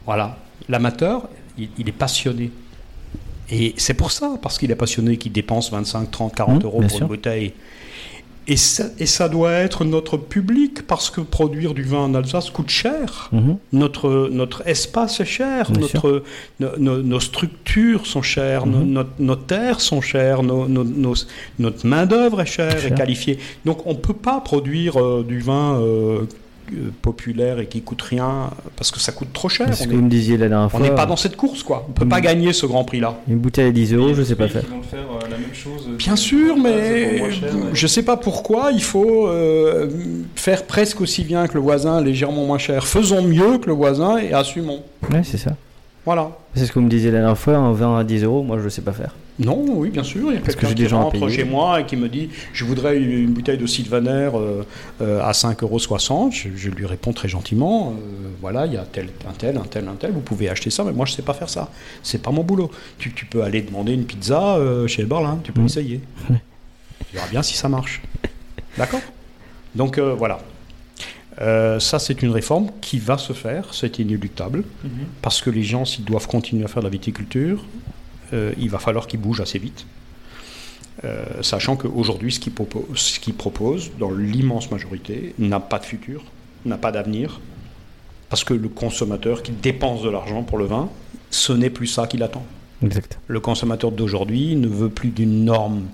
Voilà. 0.04 0.38
L'amateur, 0.68 1.28
il, 1.58 1.68
il 1.78 1.88
est 1.88 1.92
passionné. 1.92 2.50
Et 3.50 3.74
c'est 3.76 3.94
pour 3.94 4.10
ça, 4.12 4.36
parce 4.40 4.56
qu'il 4.58 4.70
est 4.70 4.76
passionné, 4.76 5.16
qu'il 5.16 5.32
dépense 5.32 5.70
25, 5.72 6.10
30, 6.10 6.34
40 6.34 6.62
Mmh, 6.62 6.66
euros 6.66 6.80
pour 6.80 6.90
sûr. 6.90 7.00
une 7.02 7.08
bouteille. 7.08 7.52
Et 8.48 8.56
ça, 8.56 8.84
et 9.00 9.06
ça 9.06 9.28
doit 9.28 9.50
être 9.52 9.84
notre 9.84 10.16
public, 10.16 10.86
parce 10.86 11.10
que 11.10 11.20
produire 11.20 11.74
du 11.74 11.82
vin 11.82 11.98
en 11.98 12.14
Alsace 12.14 12.50
coûte 12.50 12.70
cher. 12.70 13.28
Mhm. 13.32 13.56
Notre, 13.72 14.28
notre 14.30 14.66
espace 14.68 15.18
est 15.18 15.24
cher, 15.24 15.72
notre, 15.72 16.22
no- 16.60 16.76
no- 16.78 17.02
nos 17.02 17.18
structures 17.18 18.06
sont 18.06 18.22
chères, 18.22 18.64
no- 18.66 18.78
Mhm. 18.84 18.90
notre- 18.92 19.10
nos 19.18 19.34
terres 19.36 19.80
sont 19.80 20.00
chères, 20.00 20.44
notre 20.44 21.86
main-d'œuvre 21.86 22.40
est 22.42 22.46
chère 22.46 22.76
et 22.78 22.88
Cher. 22.88 22.94
qualifiée. 22.94 23.38
Donc 23.64 23.84
on 23.84 23.94
ne 23.94 23.98
peut 23.98 24.14
pas 24.14 24.40
produire 24.40 24.96
euh, 25.00 25.24
du 25.26 25.40
vin 25.40 25.80
euh, 25.80 26.26
euh, 26.72 26.90
populaire 27.02 27.58
et 27.60 27.66
qui 27.66 27.82
coûte 27.82 28.02
rien, 28.02 28.50
parce 28.76 28.90
que 28.90 28.98
ça 29.00 29.12
coûte 29.12 29.32
trop 29.32 29.48
cher. 29.48 29.66
C'est 29.70 29.74
ce 29.74 29.82
On 29.84 29.86
que 29.86 29.92
est- 29.92 29.96
vous 29.96 30.02
me 30.02 30.08
disiez 30.10 30.36
la 30.36 30.48
dernière 30.48 30.66
on 30.66 30.68
fois. 30.70 30.80
n'est 30.80 30.94
pas 30.94 31.06
dans 31.06 31.16
cette 31.16 31.36
course, 31.36 31.62
quoi. 31.62 31.84
On 31.86 31.90
ne 31.90 31.94
peut 31.94 32.08
pas 32.08 32.20
gagner 32.20 32.52
ce 32.52 32.66
grand 32.66 32.84
prix-là. 32.84 33.16
Une 33.28 33.38
bouteille 33.38 33.68
à 33.68 33.72
10 33.72 33.92
euros, 33.94 34.14
je 34.14 34.22
sais 34.22 34.34
pas 34.34 34.48
faire. 34.48 34.62
Vont 34.70 34.82
faire 34.82 35.00
euh, 35.00 35.28
la 35.30 35.38
même 35.38 35.54
chose. 35.54 35.88
Bien 35.98 36.16
sûr, 36.16 36.56
mais 36.56 37.20
je 37.74 37.82
ne 37.84 37.88
sais 37.88 38.02
pas 38.02 38.16
pourquoi 38.16 38.70
il 38.72 38.82
faut 38.82 39.26
euh, 39.28 39.88
faire 40.34 40.64
presque 40.64 41.00
aussi 41.00 41.24
bien 41.24 41.46
que 41.48 41.54
le 41.54 41.60
voisin, 41.60 42.00
légèrement 42.00 42.44
moins 42.46 42.58
cher. 42.58 42.86
Faisons 42.86 43.22
mieux 43.22 43.58
que 43.58 43.66
le 43.66 43.72
voisin 43.74 44.18
et 44.18 44.32
assumons. 44.32 44.82
Ouais, 45.12 45.22
c'est 45.24 45.38
ça. 45.38 45.52
Voilà. 46.04 46.30
C'est 46.54 46.66
ce 46.66 46.72
que 46.72 46.78
vous 46.78 46.84
me 46.84 46.90
disiez 46.90 47.10
la 47.10 47.18
dernière 47.18 47.36
fois, 47.38 47.56
un 47.56 47.72
vin 47.72 47.98
à 47.98 48.04
10 48.04 48.22
euros, 48.24 48.42
moi 48.42 48.58
je 48.62 48.68
sais 48.68 48.82
pas 48.82 48.92
faire. 48.92 49.14
Non, 49.38 49.64
oui, 49.68 49.90
bien 49.90 50.02
sûr. 50.02 50.30
Il 50.30 50.34
y 50.34 50.38
a 50.38 50.40
Parce 50.40 50.54
que 50.54 50.60
quelqu'un 50.60 50.68
j'ai 50.68 50.74
qui 50.74 50.82
des 50.82 50.88
gens 50.88 51.00
à 51.00 51.04
rentre 51.04 51.28
chez 51.28 51.44
moi 51.44 51.80
et 51.80 51.86
qui 51.86 51.96
me 51.96 52.08
dit 52.08 52.30
Je 52.52 52.64
voudrais 52.64 52.96
une, 52.96 53.32
bouteille 53.32 53.58
de 53.58 53.66
Sylvaner 53.66 54.30
euh, 54.34 54.62
euh, 55.02 55.20
à 55.22 55.32
5,60 55.32 55.62
euros. 55.62 56.30
Je, 56.32 56.48
je 56.56 56.70
lui 56.70 56.86
réponds 56.86 57.12
très 57.12 57.28
gentiment 57.28 57.90
euh, 57.92 58.28
Voilà, 58.40 58.66
il 58.66 58.72
y 58.72 58.76
a 58.76 58.84
tel, 58.84 59.08
un 59.28 59.32
tel, 59.32 59.58
un 59.58 59.64
tel, 59.64 59.88
un 59.88 59.94
tel. 59.94 60.12
Vous 60.12 60.20
pouvez 60.20 60.48
acheter 60.48 60.70
ça, 60.70 60.84
mais 60.84 60.92
moi 60.92 61.04
je 61.06 61.12
ne 61.12 61.16
sais 61.16 61.22
pas 61.22 61.34
faire 61.34 61.50
ça. 61.50 61.70
C'est 62.02 62.22
pas 62.22 62.30
mon 62.30 62.44
boulot. 62.44 62.70
Tu, 62.98 63.12
tu 63.12 63.26
peux 63.26 63.42
aller 63.42 63.60
demander 63.62 63.92
une 63.92 64.04
pizza 64.04 64.58
chez 64.86 65.04
Berlin. 65.04 65.38
Tu 65.44 65.52
peux 65.52 65.60
Mm. 65.60 65.66
essayer. 65.66 66.00
Tu 66.28 67.14
verras 67.14 67.28
bien 67.28 67.42
si 67.42 67.54
ça 67.54 67.68
marche. 67.68 68.02
D'accord? 68.78 69.00
Donc 69.74 69.98
voilà. 69.98 70.38
Euh, 71.40 71.78
ça, 71.80 71.98
c'est 71.98 72.22
une 72.22 72.30
réforme 72.30 72.70
qui 72.80 72.98
va 72.98 73.18
se 73.18 73.32
faire, 73.32 73.74
c'est 73.74 73.98
inéluctable, 73.98 74.64
parce 75.22 75.42
que 75.42 75.50
les 75.50 75.62
gens, 75.62 75.84
s'ils 75.84 76.04
doivent 76.04 76.26
continuer 76.26 76.64
à 76.64 76.68
faire 76.68 76.82
de 76.82 76.86
la 76.86 76.90
viticulture, 76.90 77.62
il 78.32 78.70
va 78.70 78.78
falloir 78.78 79.06
qu'ils 79.06 79.20
bougent 79.20 79.40
assez 79.40 79.58
vite. 79.58 79.86
Euh, 81.04 81.42
sachant 81.42 81.76
qu'aujourd'hui, 81.76 82.32
ce 82.32 82.40
qu'ils 82.40 82.52
proposent, 82.54 82.84
ce 82.94 83.20
qu'ils 83.20 83.34
proposent, 83.34 83.90
dans 83.98 84.10
l'immense 84.10 84.70
majorité, 84.70 85.34
n'a 85.38 85.60
pas 85.60 85.78
de 85.78 85.84
futur, 85.84 86.22
n'a 86.64 86.78
pas 86.78 86.90
d'avenir, 86.90 87.40
parce 88.30 88.44
que 88.44 88.54
le 88.54 88.68
consommateur 88.68 89.42
qui 89.42 89.52
dépense 89.52 90.02
de 90.02 90.08
l'argent 90.08 90.42
pour 90.42 90.58
le 90.58 90.64
vin, 90.64 90.88
ce 91.30 91.52
n'est 91.52 91.70
plus 91.70 91.86
ça 91.86 92.06
qu'il 92.06 92.22
attend. 92.22 92.44
Exact. 92.82 93.18
Le 93.26 93.40
consommateur 93.40 93.92
d'aujourd'hui 93.92 94.56
ne 94.56 94.68
veut 94.68 94.88
plus 94.88 95.10
d'une 95.10 95.44
norme 95.44 95.84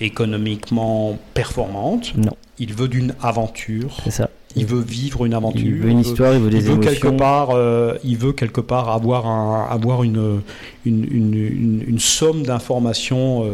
économiquement 0.00 1.18
performante, 1.32 2.14
Non, 2.16 2.36
il 2.58 2.74
veut 2.74 2.88
d'une 2.88 3.14
aventure, 3.22 3.96
c'est 4.04 4.10
ça. 4.10 4.30
Il 4.56 4.66
veut 4.66 4.80
vivre 4.80 5.24
une 5.26 5.34
aventure, 5.34 5.60
Il 5.60 5.74
veut 5.74 5.90
une 5.90 6.00
histoire, 6.00 6.34
il 6.34 6.40
veut 6.40 6.50
des 6.50 6.56
il 6.56 6.62
veut 6.62 6.76
quelque 6.78 7.06
émotions. 7.08 7.16
part, 7.16 7.50
euh, 7.50 7.94
il 8.04 8.16
veut 8.16 8.32
quelque 8.32 8.60
part 8.60 8.88
avoir 8.88 9.26
un, 9.26 9.66
avoir 9.70 10.02
une 10.02 10.40
une, 10.86 11.04
une, 11.10 11.34
une- 11.34 11.84
une 11.88 11.98
somme 11.98 12.42
d'informations 12.44 13.42
euh, 13.44 13.48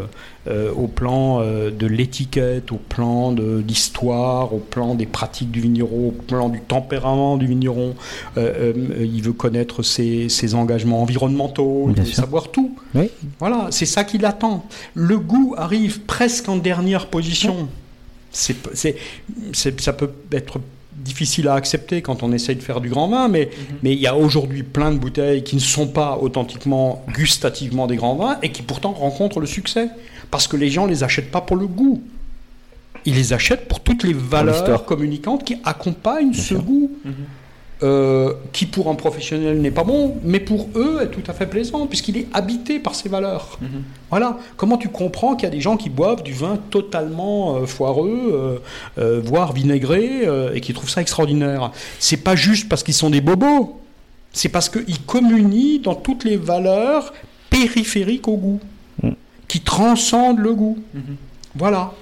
euh, 0.49 0.71
au 0.75 0.87
plan 0.87 1.41
de 1.41 1.87
l'étiquette, 1.87 2.73
au 2.73 2.77
plan 2.77 3.33
de 3.33 3.63
l'histoire, 3.67 4.53
au 4.55 4.59
plan 4.59 4.95
des 4.95 5.07
pratiques 5.07 5.51
du 5.51 5.61
vigneron, 5.61 6.09
au 6.09 6.11
plan 6.13 6.49
du 6.49 6.61
tempérament 6.61 7.37
du 7.39 7.47
vigneron. 7.47 7.95
Il 8.37 9.23
veut 9.23 9.33
connaître 9.33 9.83
ses, 9.83 10.29
ses 10.29 10.55
engagements 10.55 11.01
environnementaux, 11.03 11.87
il 11.91 11.95
veut 12.01 12.05
sûr. 12.05 12.17
savoir 12.17 12.51
tout. 12.51 12.77
Oui. 12.95 13.09
Voilà, 13.39 13.69
c'est 13.71 13.87
ça 13.87 14.05
qu'il 14.05 14.25
attend. 14.27 14.65
Le 14.95 15.19
goût 15.19 15.55
arrive 15.57 16.01
presque 16.03 16.49
en 16.49 16.57
dernière 16.57 17.07
position. 17.07 17.69
C'est- 18.31 18.57
ça 19.81 19.93
peut 19.93 20.11
être 20.33 20.59
difficile 21.03 21.49
à 21.49 21.55
accepter 21.55 22.03
quand 22.03 22.23
on 22.23 22.33
essaye 22.33 22.57
de 22.57 22.63
faire 22.63 22.81
du 22.81 22.89
grand 22.89 23.09
vin, 23.09 23.29
mais 23.29 23.51
mais 23.83 23.93
il 23.93 24.01
y 24.01 24.07
a 24.07 24.17
aujourd'hui 24.17 24.63
plein 24.63 24.93
de 24.93 24.99
bouteilles 24.99 25.43
qui 25.43 25.57
ne 25.57 25.61
sont 25.61 25.89
pas 25.89 26.19
authentiquement, 26.21 27.05
gustativement 27.15 27.87
des 27.87 27.97
grands 27.97 28.17
vins 28.17 28.39
et 28.43 28.51
qui 28.53 28.63
pourtant 28.63 28.93
rencontrent 28.93 29.41
le 29.41 29.47
succès. 29.47 29.89
Parce 30.31 30.49
que 30.49 30.57
les 30.57 30.71
gens 30.71 30.87
les 30.87 31.05
achètent 31.05 31.31
pas 31.31 31.43
pour 31.43 31.57
le 31.57 31.67
goût. 31.67 32.03
Ils 33.05 33.15
les 33.15 33.33
achètent 33.33 33.69
pour 33.69 33.81
toutes 33.81 34.05
les 34.05 34.15
valeurs 34.15 34.85
communicantes 34.87 35.45
qui 35.45 35.57
accompagnent 35.65 36.33
ce 36.33 36.55
goût. 36.55 36.91
Euh, 37.83 38.33
qui 38.53 38.67
pour 38.67 38.89
un 38.89 38.95
professionnel 38.95 39.61
n'est 39.61 39.71
pas 39.71 39.85
bon, 39.85 40.17
mais 40.23 40.41
pour 40.41 40.69
eux 40.77 41.01
est 41.03 41.09
tout 41.11 41.23
à 41.29 41.33
fait 41.33 41.47
plaisant, 41.47 41.87
puisqu'il 41.87 42.17
est 42.17 42.27
habité 42.33 42.79
par 42.79 42.95
ces 42.95 43.09
valeurs. 43.09 43.59
Voilà. 44.11 44.39
Comment 44.57 44.77
tu 44.79 44.89
comprends 44.89 45.35
qu'il 45.37 45.45
y 45.49 45.53
a 45.53 45.55
des 45.55 45.61
gens 45.61 45.77
qui 45.77 45.91
boivent 45.91 46.23
du 46.23 46.33
vin 46.33 46.59
totalement 46.71 47.57
euh, 47.57 47.67
foireux, 47.67 48.61
euh, 48.99 49.21
voire 49.25 49.53
vinaigré, 49.53 50.29
et 50.55 50.61
qui 50.61 50.73
trouvent 50.73 50.91
ça 50.91 51.01
extraordinaire? 51.01 51.71
C'est 51.99 52.19
pas 52.19 52.37
juste 52.37 52.69
parce 52.69 52.83
qu'ils 52.83 52.95
sont 52.95 53.11
des 53.11 53.21
bobos, 53.21 53.81
c'est 54.33 54.49
parce 54.49 54.69
qu'ils 54.69 55.01
communient 55.05 55.79
dans 55.79 55.95
toutes 55.95 56.25
les 56.25 56.37
valeurs 56.37 57.13
périphériques 57.51 58.29
au 58.29 58.37
goût, 58.37 58.61
Mm. 59.03 59.11
qui 59.49 59.61
transcendent 59.61 60.39
le 60.39 60.55
goût. 60.55 60.79
Voilà. 61.55 61.93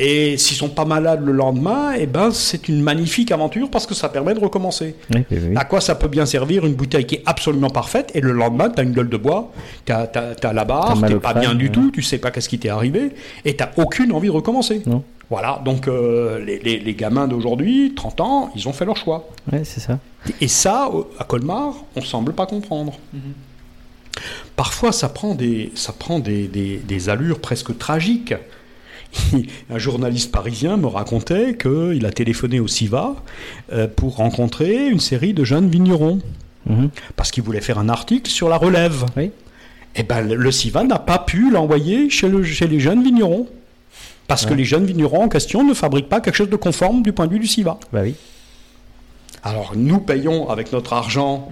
Et 0.00 0.36
s'ils 0.38 0.56
sont 0.56 0.68
pas 0.68 0.84
malades 0.84 1.24
le 1.24 1.32
lendemain, 1.32 1.92
eh 1.98 2.06
ben 2.06 2.30
c'est 2.30 2.68
une 2.68 2.80
magnifique 2.82 3.32
aventure 3.32 3.68
parce 3.70 3.86
que 3.86 3.94
ça 3.94 4.08
permet 4.08 4.32
de 4.34 4.38
recommencer. 4.38 4.94
Oui, 5.12 5.24
oui, 5.30 5.38
oui. 5.50 5.56
À 5.56 5.64
quoi 5.64 5.80
ça 5.80 5.94
peut 5.96 6.06
bien 6.08 6.24
servir 6.24 6.64
une 6.66 6.74
bouteille 6.74 7.04
qui 7.06 7.16
est 7.16 7.22
absolument 7.26 7.70
parfaite 7.70 8.12
et 8.14 8.20
le 8.20 8.32
lendemain, 8.32 8.70
tu 8.70 8.80
as 8.80 8.84
une 8.84 8.92
gueule 8.92 9.08
de 9.08 9.16
bois, 9.16 9.50
tu 9.84 9.92
as, 9.92 10.08
la 10.14 10.34
T'as 10.36 10.64
barre, 10.64 10.96
au 10.96 11.18
pas 11.18 11.30
crâne, 11.32 11.40
bien 11.40 11.54
du 11.54 11.66
ouais. 11.66 11.70
tout, 11.72 11.90
tu 11.90 12.02
sais 12.02 12.18
pas 12.18 12.30
qu'est-ce 12.30 12.48
qui 12.48 12.58
t'est 12.60 12.68
arrivé 12.68 13.10
et 13.44 13.56
tu 13.56 13.64
aucune 13.76 14.12
envie 14.12 14.28
de 14.28 14.32
recommencer. 14.32 14.82
Non. 14.86 15.02
Voilà, 15.30 15.60
donc 15.64 15.88
euh, 15.88 16.42
les, 16.42 16.58
les- 16.60 16.78
les 16.78 16.94
gamins 16.94 17.28
d'aujourd'hui, 17.28 17.92
30 17.94 18.20
ans, 18.22 18.50
ils 18.56 18.66
ont 18.68 18.72
fait 18.72 18.84
leur 18.86 18.96
choix. 18.96 19.28
Ouais, 19.52 19.62
c'est 19.64 19.80
ça. 19.80 19.98
Et 20.40 20.48
ça, 20.48 20.90
à 21.18 21.24
Colmar, 21.24 21.74
on 21.96 22.00
semble 22.02 22.32
pas 22.32 22.46
comprendre. 22.46 22.94
Parfois, 24.56 24.90
ça 24.92 25.08
prend 25.08 25.34
des, 25.34 25.70
ça 25.74 25.92
prend 25.92 26.18
des, 26.18 26.48
des- 26.48 26.78
des 26.78 27.08
allures 27.08 27.40
presque 27.40 27.76
tragiques. 27.78 28.34
Un 29.70 29.78
journaliste 29.78 30.30
parisien 30.32 30.76
me 30.76 30.86
racontait 30.86 31.56
qu'il 31.56 32.04
a 32.06 32.10
téléphoné 32.10 32.60
au 32.60 32.68
SIVA 32.68 33.14
euh, 33.72 33.86
pour 33.88 34.16
rencontrer 34.16 34.88
une 34.88 35.00
série 35.00 35.32
de 35.34 35.44
jeunes 35.44 35.68
vignerons, 35.68 36.20
Mhm. 36.66 36.90
parce 37.16 37.30
qu'il 37.30 37.42
voulait 37.42 37.60
faire 37.62 37.78
un 37.78 37.88
article 37.88 38.30
sur 38.30 38.48
la 38.48 38.56
relève. 38.58 39.04
Oui. 39.16 39.30
Eh 39.96 40.02
ben, 40.02 40.20
le- 40.20 40.50
SIVA 40.52 40.84
n'a 40.84 40.98
pas 40.98 41.18
pu 41.18 41.50
l'envoyer 41.50 42.10
chez, 42.10 42.28
le- 42.28 42.42
chez 42.44 42.66
les 42.66 42.80
jeunes 42.80 43.02
vignerons. 43.02 43.46
Parce 44.26 44.44
que 44.44 44.52
les 44.52 44.64
jeunes 44.64 44.84
vignerons 44.84 45.22
en 45.22 45.28
question 45.30 45.64
ne 45.66 45.72
fabriquent 45.72 46.10
pas 46.10 46.20
quelque 46.20 46.34
chose 46.36 46.50
de 46.50 46.56
conforme 46.56 47.02
du 47.02 47.12
point 47.14 47.26
de 47.26 47.32
vue 47.32 47.38
du 47.38 47.46
SIVA. 47.46 47.78
Bah 47.92 48.00
oui. 48.02 48.14
Alors 49.42 49.72
nous 49.74 50.00
payons 50.00 50.50
avec 50.50 50.70
notre 50.72 50.92
argent 50.92 51.48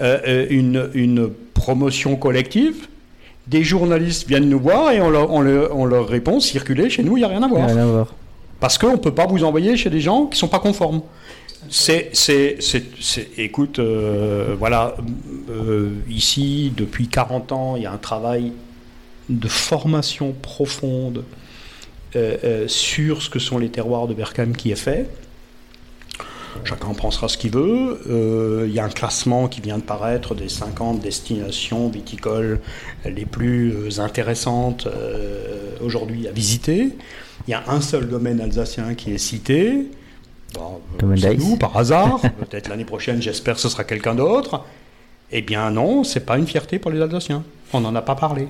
euh, 0.00 0.18
euh, 0.26 0.46
une, 0.50 0.90
une 0.92 1.30
promotion 1.54 2.16
collective. 2.16 2.86
Des 3.48 3.64
journalistes 3.64 4.28
viennent 4.28 4.48
nous 4.48 4.60
voir 4.60 4.92
et 4.92 5.00
on 5.00 5.10
leur, 5.10 5.30
on 5.32 5.40
leur- 5.40 5.74
on 5.76 5.84
leur 5.86 6.06
répond 6.08 6.38
circulez, 6.40 6.90
chez 6.90 7.02
nous, 7.02 7.16
il 7.16 7.20
n'y 7.20 7.24
a 7.24 7.28
rien 7.28 7.42
à 7.42 7.48
voir. 7.48 7.66
Rien 7.66 7.78
à 7.78 7.86
voir. 7.86 8.14
Parce 8.60 8.76
qu'on 8.76 8.92
ne 8.92 8.96
peut 8.96 9.14
pas 9.14 9.26
vous 9.26 9.44
envoyer 9.44 9.76
chez 9.76 9.88
des 9.90 10.00
gens 10.00 10.26
qui 10.26 10.32
ne 10.36 10.38
sont 10.38 10.48
pas 10.48 10.58
conformes. 10.58 11.00
C'est, 11.70 12.10
c'est, 12.12 12.56
c'est, 12.60 12.84
c'est- 13.00 13.28
écoute, 13.38 13.78
euh, 13.78 14.54
voilà, 14.58 14.96
euh, 15.50 15.90
ici, 16.08 16.72
depuis 16.76 17.08
40 17.08 17.52
ans, 17.52 17.76
il 17.76 17.82
y 17.82 17.86
a 17.86 17.92
un 17.92 17.96
travail 17.98 18.52
de 19.28 19.48
formation 19.48 20.34
profonde 20.40 21.24
euh, 22.16 22.66
sur 22.68 23.22
ce 23.22 23.28
que 23.30 23.38
sont 23.38 23.58
les 23.58 23.68
terroirs 23.68 24.06
de 24.08 24.14
Berkham 24.14 24.56
qui 24.56 24.70
est 24.70 24.76
fait. 24.76 25.08
Chacun 26.64 26.88
en 26.88 26.94
pensera 26.94 27.28
ce 27.28 27.38
qu'il 27.38 27.50
veut. 27.52 28.00
Euh, 28.08 28.66
Il 28.68 28.74
y 28.74 28.78
a 28.80 28.84
un 28.84 28.88
classement 28.90 29.48
qui 29.48 29.60
vient 29.60 29.78
de 29.78 29.82
paraître 29.82 30.34
des 30.34 30.48
50 30.48 31.00
destinations 31.00 31.88
viticoles 31.88 32.60
les 33.04 33.24
plus 33.26 33.72
euh, 33.72 34.00
intéressantes 34.00 34.86
euh, 34.86 35.70
aujourd'hui 35.82 36.26
à 36.28 36.32
visiter. 36.32 36.90
Il 37.46 37.50
y 37.50 37.54
a 37.54 37.62
un 37.68 37.80
seul 37.80 38.08
domaine 38.08 38.40
alsacien 38.40 38.94
qui 38.94 39.12
est 39.12 39.18
cité. 39.18 39.86
Bon, 40.54 40.80
Domaine 40.98 41.18
c'est 41.18 41.28
d'Aix. 41.28 41.36
nous, 41.36 41.56
par 41.56 41.76
hasard. 41.76 42.20
Peut-être 42.50 42.68
l'année 42.68 42.84
prochaine, 42.84 43.20
j'espère 43.22 43.54
que 43.54 43.60
ce 43.60 43.68
sera 43.68 43.84
quelqu'un 43.84 44.14
d'autre. 44.14 44.64
Eh 45.30 45.42
bien 45.42 45.70
non, 45.70 46.04
c'est 46.04 46.24
pas 46.24 46.38
une 46.38 46.46
fierté 46.46 46.78
pour 46.78 46.90
les 46.90 47.00
Alsaciens. 47.00 47.44
On 47.72 47.80
n'en 47.80 47.94
a 47.94 48.02
pas 48.02 48.14
parlé. 48.14 48.48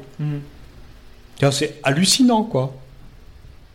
Vois, 1.40 1.52
C'est 1.52 1.78
hallucinant, 1.82 2.44
quoi. 2.44 2.72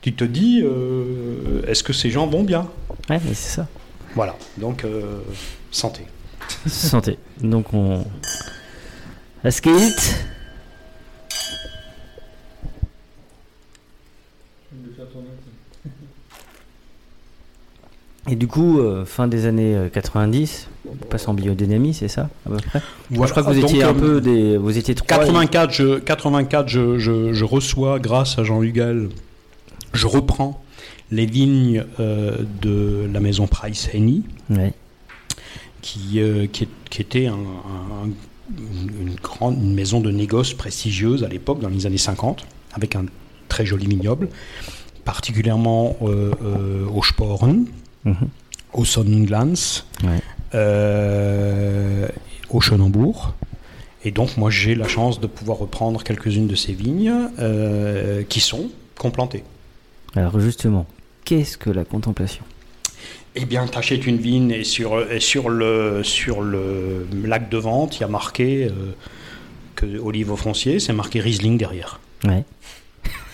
Tu 0.02 0.14
te 0.14 0.24
dis, 0.24 0.62
euh, 0.64 1.62
est-ce 1.68 1.84
que 1.84 1.94
ces 1.94 2.10
gens 2.10 2.28
vont 2.28 2.44
bien? 2.44 2.68
Ouais, 3.10 3.20
mais 3.26 3.34
c'est 3.34 3.56
ça. 3.56 3.68
Voilà, 4.16 4.36
donc 4.58 4.84
euh, 4.86 5.20
santé. 5.72 6.04
Santé. 6.68 7.18
Donc 7.42 7.74
on. 7.74 8.06
Skate. 9.50 10.16
Et 18.30 18.36
du 18.38 18.48
coup, 18.48 18.80
euh, 18.80 19.04
fin 19.04 19.28
des 19.28 19.46
années 19.46 19.76
euh, 19.76 19.90
90, 19.90 20.70
on 20.90 20.96
passe 20.96 21.28
en 21.28 21.34
biodynamie, 21.34 21.94
c'est 21.94 22.08
ça 22.08 22.30
à 22.46 22.50
peu 22.52 22.56
près? 22.56 22.82
Je 23.12 23.16
crois 23.18 23.28
que 23.44 23.50
vous 23.50 23.60
Donc, 23.62 23.70
étiez 23.70 23.84
un 23.84 23.90
euh, 23.90 23.94
peu 24.00 24.22
des, 24.22 24.56
vous 24.58 24.78
étiez 24.78 24.96
trois. 24.96 25.08
84, 25.18 25.72
je, 25.72 26.00
84 26.00 26.70
je, 26.70 26.98
je- 27.00 27.34
je 27.34 27.44
reçois, 27.46 28.00
grâce 28.00 28.40
à 28.40 28.46
Jean 28.46 28.62
Hugal, 28.64 29.10
je 29.92 30.08
reprends 30.08 30.63
les 31.14 31.26
vignes 31.28 31.86
euh, 32.00 32.38
de 32.62 33.08
la 33.14 33.20
maison 33.20 33.46
Price 33.48 33.88
Henny, 33.94 34.24
qui, 35.82 36.20
euh, 36.20 36.48
qui, 36.48 36.68
était 37.00 37.28
un- 37.28 37.34
un- 37.34 38.10
une, 39.02 39.16
grande 39.22 39.56
une 39.62 39.74
maison 39.74 40.00
de 40.02 40.12
négoce 40.12 40.54
prestigieuse 40.54 41.24
à 41.24 41.28
l'époque, 41.28 41.60
dans 41.60 41.70
les 41.70 41.86
années 41.86 41.98
50, 41.98 42.46
avec 42.74 42.96
un 42.96 43.06
très 43.48 43.66
joli 43.66 43.86
vignoble, 43.88 44.30
particulièrement 45.06 45.96
euh, 46.02 46.86
au 46.88 47.04
Sporen, 47.04 47.66
Mhm. 48.06 48.16
au 48.74 48.86
Sonnenglans, 48.86 49.84
euh, 50.56 52.08
au 52.50 52.60
Chenambourg. 52.62 53.34
Et 54.06 54.12
donc, 54.12 54.36
moi, 54.38 54.50
j'ai 54.50 54.76
la 54.76 54.88
chance 54.88 55.20
de 55.22 55.28
pouvoir 55.28 55.60
reprendre 55.60 56.04
quelques-unes 56.04 56.48
de 56.48 56.56
ces 56.56 56.74
vignes 56.74 57.14
euh, 57.40 58.24
qui 58.24 58.40
sont 58.42 58.70
complantées. 58.98 59.44
Alors 60.16 60.40
justement, 60.40 60.86
qu'est-ce 61.26 61.58
que 61.58 61.70
la 61.70 61.86
contemplation? 61.86 62.44
Eh 63.36 63.46
bien, 63.46 63.66
t'achètes 63.66 64.06
une 64.06 64.18
vigne 64.18 64.52
et 64.52 64.64
sur, 64.64 65.12
et 65.12 65.20
sur, 65.20 65.50
le, 65.50 66.04
sur 66.04 66.42
le 66.42 67.08
lac 67.26 67.50
de 67.50 67.58
vente, 67.58 67.98
il 67.98 68.02
y 68.02 68.04
a 68.04 68.08
marqué 68.08 68.66
euh, 68.66 68.92
que 69.76 69.98
olive 69.98 70.32
au 70.32 70.36
foncier, 70.36 70.80
c'est 70.80 70.94
marqué 70.94 71.20
Riesling 71.20 71.58
derrière. 71.58 72.00
Ouais. 72.26 72.44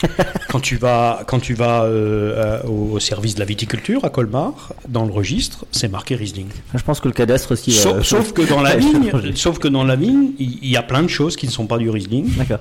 Quand 0.47 0.62
tu 0.62 0.78
vas, 0.78 1.23
quand 1.28 1.39
tu 1.39 1.54
vas 1.54 1.84
euh, 1.84 2.63
au, 2.63 2.93
au 2.93 2.99
service 2.99 3.36
de 3.36 3.39
la 3.39 3.45
viticulture 3.45 4.06
à 4.06 4.10
Colmar, 4.10 4.73
dans 4.88 5.06
le 5.06 5.12
registre, 5.12 5.65
c'est 5.71 5.89
marqué 5.89 6.15
Riesling. 6.15 6.47
Je 6.73 6.82
pense 6.82 7.02
que 7.02 7.10
le 7.10 7.13
cadastre 7.13 7.52
aussi. 7.52 7.73
Sauf, 7.73 8.04
sauf 8.04 8.32
que 8.32 8.41
dans 8.41 8.62
la 8.62 8.75
vigne, 8.78 9.12
changer. 9.12 9.36
sauf 9.36 9.60
que 9.60 9.67
dans 9.67 9.84
la 9.84 9.97
vigne, 9.97 10.32
il 10.39 10.58
il 10.63 10.69
y 10.69 10.78
a 10.78 10.84
plein 10.84 11.04
de 11.04 11.10
choses 11.10 11.36
qui 11.36 11.45
ne 11.47 11.52
sont 11.52 11.67
pas 11.67 11.78
du 11.78 11.89
Riesling. 11.89 12.34
D'accord. 12.38 12.60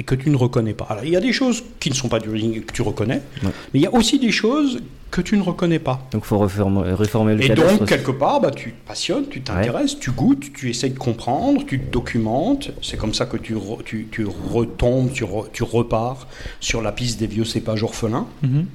Et 0.00 0.02
que 0.02 0.14
tu 0.14 0.30
ne 0.30 0.36
reconnais 0.36 0.72
pas. 0.72 0.86
Alors, 0.88 1.04
il 1.04 1.10
y 1.10 1.16
a 1.16 1.20
des 1.20 1.32
choses 1.32 1.62
qui 1.78 1.90
ne 1.90 1.94
sont 1.94 2.08
pas 2.08 2.18
du 2.20 2.30
Riesling 2.30 2.62
que 2.64 2.72
tu 2.72 2.80
reconnais, 2.80 3.20
Ouais. 3.44 3.50
mais 3.74 3.80
il 3.80 3.82
y 3.82 3.86
a 3.86 3.92
aussi 3.94 4.18
des 4.18 4.32
choses 4.32 4.80
que 5.10 5.20
tu 5.20 5.36
ne 5.36 5.42
reconnais 5.42 5.78
pas. 5.78 6.08
Donc 6.12 6.24
faut 6.24 6.38
réformer, 6.38 6.92
réformer 6.94 7.34
le 7.34 7.42
Et 7.44 7.48
donc, 7.50 7.84
quelque 7.86 8.10
part, 8.12 8.40
bah, 8.40 8.50
tu 8.50 8.72
te 8.72 8.88
passionnes, 8.88 9.26
tu 9.28 9.42
t'intéresses, 9.42 9.98
tu 9.98 10.10
goûtes, 10.12 10.52
tu 10.54 10.70
essayes 10.70 10.92
de 10.92 10.98
comprendre, 10.98 11.66
tu 11.66 11.78
te 11.80 11.92
documentes. 11.92 12.70
C'est 12.80 12.96
comme 12.96 13.12
ça 13.12 13.26
que 13.26 13.36
tu, 13.36 13.54
re- 13.56 13.82
tu, 13.84 14.08
tu 14.10 14.24
retombes, 14.24 15.12
tu, 15.12 15.24
re- 15.24 15.48
tu 15.52 15.64
repars 15.64 16.26
sur 16.60 16.80
la 16.80 16.92
piste 16.92 17.20
des 17.20 17.26
vieux 17.26 17.44
cépages 17.44 17.82
orphelins 17.82 18.26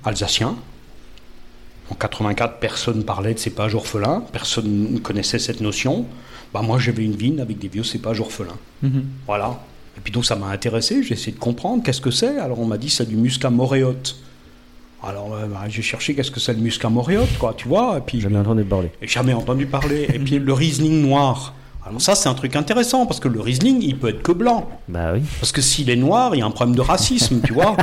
alsaciens. 0.03 0.55
En 1.89 1.95
84, 1.95 2.59
personne 2.59 3.03
parlait 3.03 3.33
de 3.33 3.39
cépages 3.39 3.73
orphelins, 3.73 4.23
personne 4.31 4.93
ne 4.93 4.99
connaissait 4.99 5.39
cette 5.39 5.61
notion. 5.61 6.05
Bah, 6.53 6.61
moi, 6.61 6.77
j'avais 6.77 7.03
une 7.03 7.15
vigne 7.15 7.39
avec 7.39 7.57
des 7.57 7.67
vieux 7.67 7.83
cépages 7.83 8.19
orphelins. 8.19 8.59
Voilà. 9.25 9.59
Et 9.97 10.01
puis 10.03 10.11
donc 10.11 10.25
ça 10.25 10.35
m'a 10.35 10.47
intéressé, 10.47 11.03
j'ai 11.03 11.13
essayé 11.13 11.31
de 11.31 11.39
comprendre 11.39 11.83
qu'est-ce 11.83 12.01
que 12.01 12.11
c'est. 12.11 12.37
Alors 12.39 12.59
on 12.59 12.65
m'a 12.65 12.77
dit 12.77 12.89
c'est 12.89 13.07
du 13.07 13.15
muscat 13.15 13.49
moréote. 13.49 14.17
Alors 15.03 15.33
euh, 15.35 15.45
bah, 15.47 15.61
j'ai 15.69 15.81
cherché 15.81 16.15
qu'est-ce 16.15 16.31
que 16.31 16.39
c'est 16.39 16.53
le 16.53 16.59
muscat 16.59 16.89
moréote, 16.89 17.37
quoi, 17.39 17.53
tu 17.55 17.67
vois. 17.67 17.97
Et 17.97 18.01
puis 18.01 18.19
Jamais 18.21 18.39
entendu 18.39 18.63
parler. 18.63 18.91
et 19.01 19.07
jamais 19.07 19.33
entendu 19.33 19.65
parler. 19.67 20.07
Et 20.13 20.19
puis 20.19 20.39
le 20.39 20.53
Riesling 20.53 21.01
noir. 21.01 21.53
Alors 21.85 22.01
ça 22.01 22.15
c'est 22.15 22.27
un 22.29 22.33
truc 22.33 22.55
intéressant 22.55 23.05
parce 23.05 23.19
que 23.19 23.27
le 23.27 23.39
Riesling 23.39 23.81
il 23.81 23.97
peut 23.97 24.09
être 24.09 24.21
que 24.23 24.31
blanc. 24.31 24.67
Bah 24.87 25.11
oui. 25.13 25.21
Parce 25.39 25.51
que 25.51 25.61
s'il 25.61 25.89
est 25.89 25.95
noir, 25.95 26.35
il 26.35 26.39
y 26.39 26.41
a 26.41 26.45
un 26.45 26.51
problème 26.51 26.75
de 26.75 26.81
racisme, 26.81 27.41
tu 27.43 27.53
vois. 27.53 27.77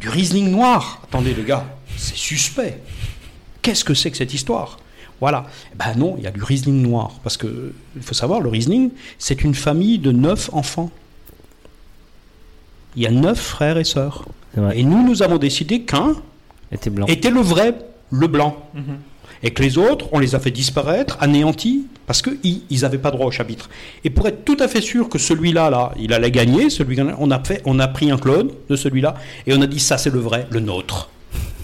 Du 0.00 0.08
Riesling 0.10 0.50
noir. 0.50 1.00
Attendez 1.04 1.32
les 1.34 1.42
gars, 1.44 1.64
c'est 1.96 2.16
suspect. 2.16 2.80
Qu'est-ce 3.62 3.84
que 3.84 3.94
c'est 3.94 4.10
que 4.10 4.16
cette 4.18 4.34
histoire? 4.34 4.78
Voilà. 5.20 5.46
Ben 5.76 5.94
non, 5.96 6.14
il 6.18 6.24
y 6.24 6.26
a 6.26 6.30
du 6.30 6.42
Riesling 6.42 6.82
noir. 6.82 7.12
Parce 7.22 7.36
que, 7.36 7.72
il 7.96 8.02
faut 8.02 8.14
savoir, 8.14 8.40
le 8.40 8.48
Riesling, 8.48 8.90
c'est 9.18 9.42
une 9.42 9.54
famille 9.54 9.98
de 9.98 10.12
neuf 10.12 10.50
enfants. 10.52 10.90
Il 12.96 13.02
y 13.02 13.06
a 13.06 13.10
neuf 13.10 13.38
frères 13.38 13.78
et 13.78 13.84
sœurs. 13.84 14.24
Et 14.74 14.82
nous, 14.84 15.06
nous 15.06 15.22
avons 15.22 15.36
décidé 15.36 15.82
qu'un 15.82 16.14
Était 16.72 16.88
blanc. 16.88 17.06
était 17.06 17.30
le 17.30 17.40
vrai, 17.40 17.74
le 18.10 18.26
blanc. 18.26 18.56
Et 19.42 19.50
que 19.50 19.62
les 19.62 19.76
autres, 19.76 20.08
on 20.12 20.18
les 20.18 20.34
a 20.34 20.40
fait 20.40 20.50
disparaître, 20.50 21.18
anéantis, 21.20 21.86
parce 22.06 22.22
qu'ils 22.22 22.80
n'avaient 22.80 22.98
pas 22.98 23.10
droit 23.10 23.26
au 23.26 23.30
chapitre. 23.30 23.68
Et 24.02 24.08
pour 24.08 24.26
être 24.26 24.44
tout 24.46 24.56
à 24.60 24.66
fait 24.66 24.80
sûr 24.80 25.10
que 25.10 25.18
celui-là, 25.18 25.68
là, 25.68 25.92
il 25.98 26.12
allait 26.14 26.30
gagner, 26.30 26.70
celui 26.70 26.98
on 27.18 27.30
a, 27.30 27.44
fait, 27.44 27.60
on 27.66 27.78
a 27.78 27.86
pris 27.86 28.10
un 28.10 28.16
clone 28.16 28.50
de 28.70 28.76
celui-là, 28.76 29.14
et 29.46 29.52
on 29.52 29.60
a 29.60 29.66
dit 29.66 29.78
ça 29.80 29.98
c'est 29.98 30.10
le 30.10 30.20
vrai, 30.20 30.46
le 30.50 30.60
nôtre. 30.60 31.10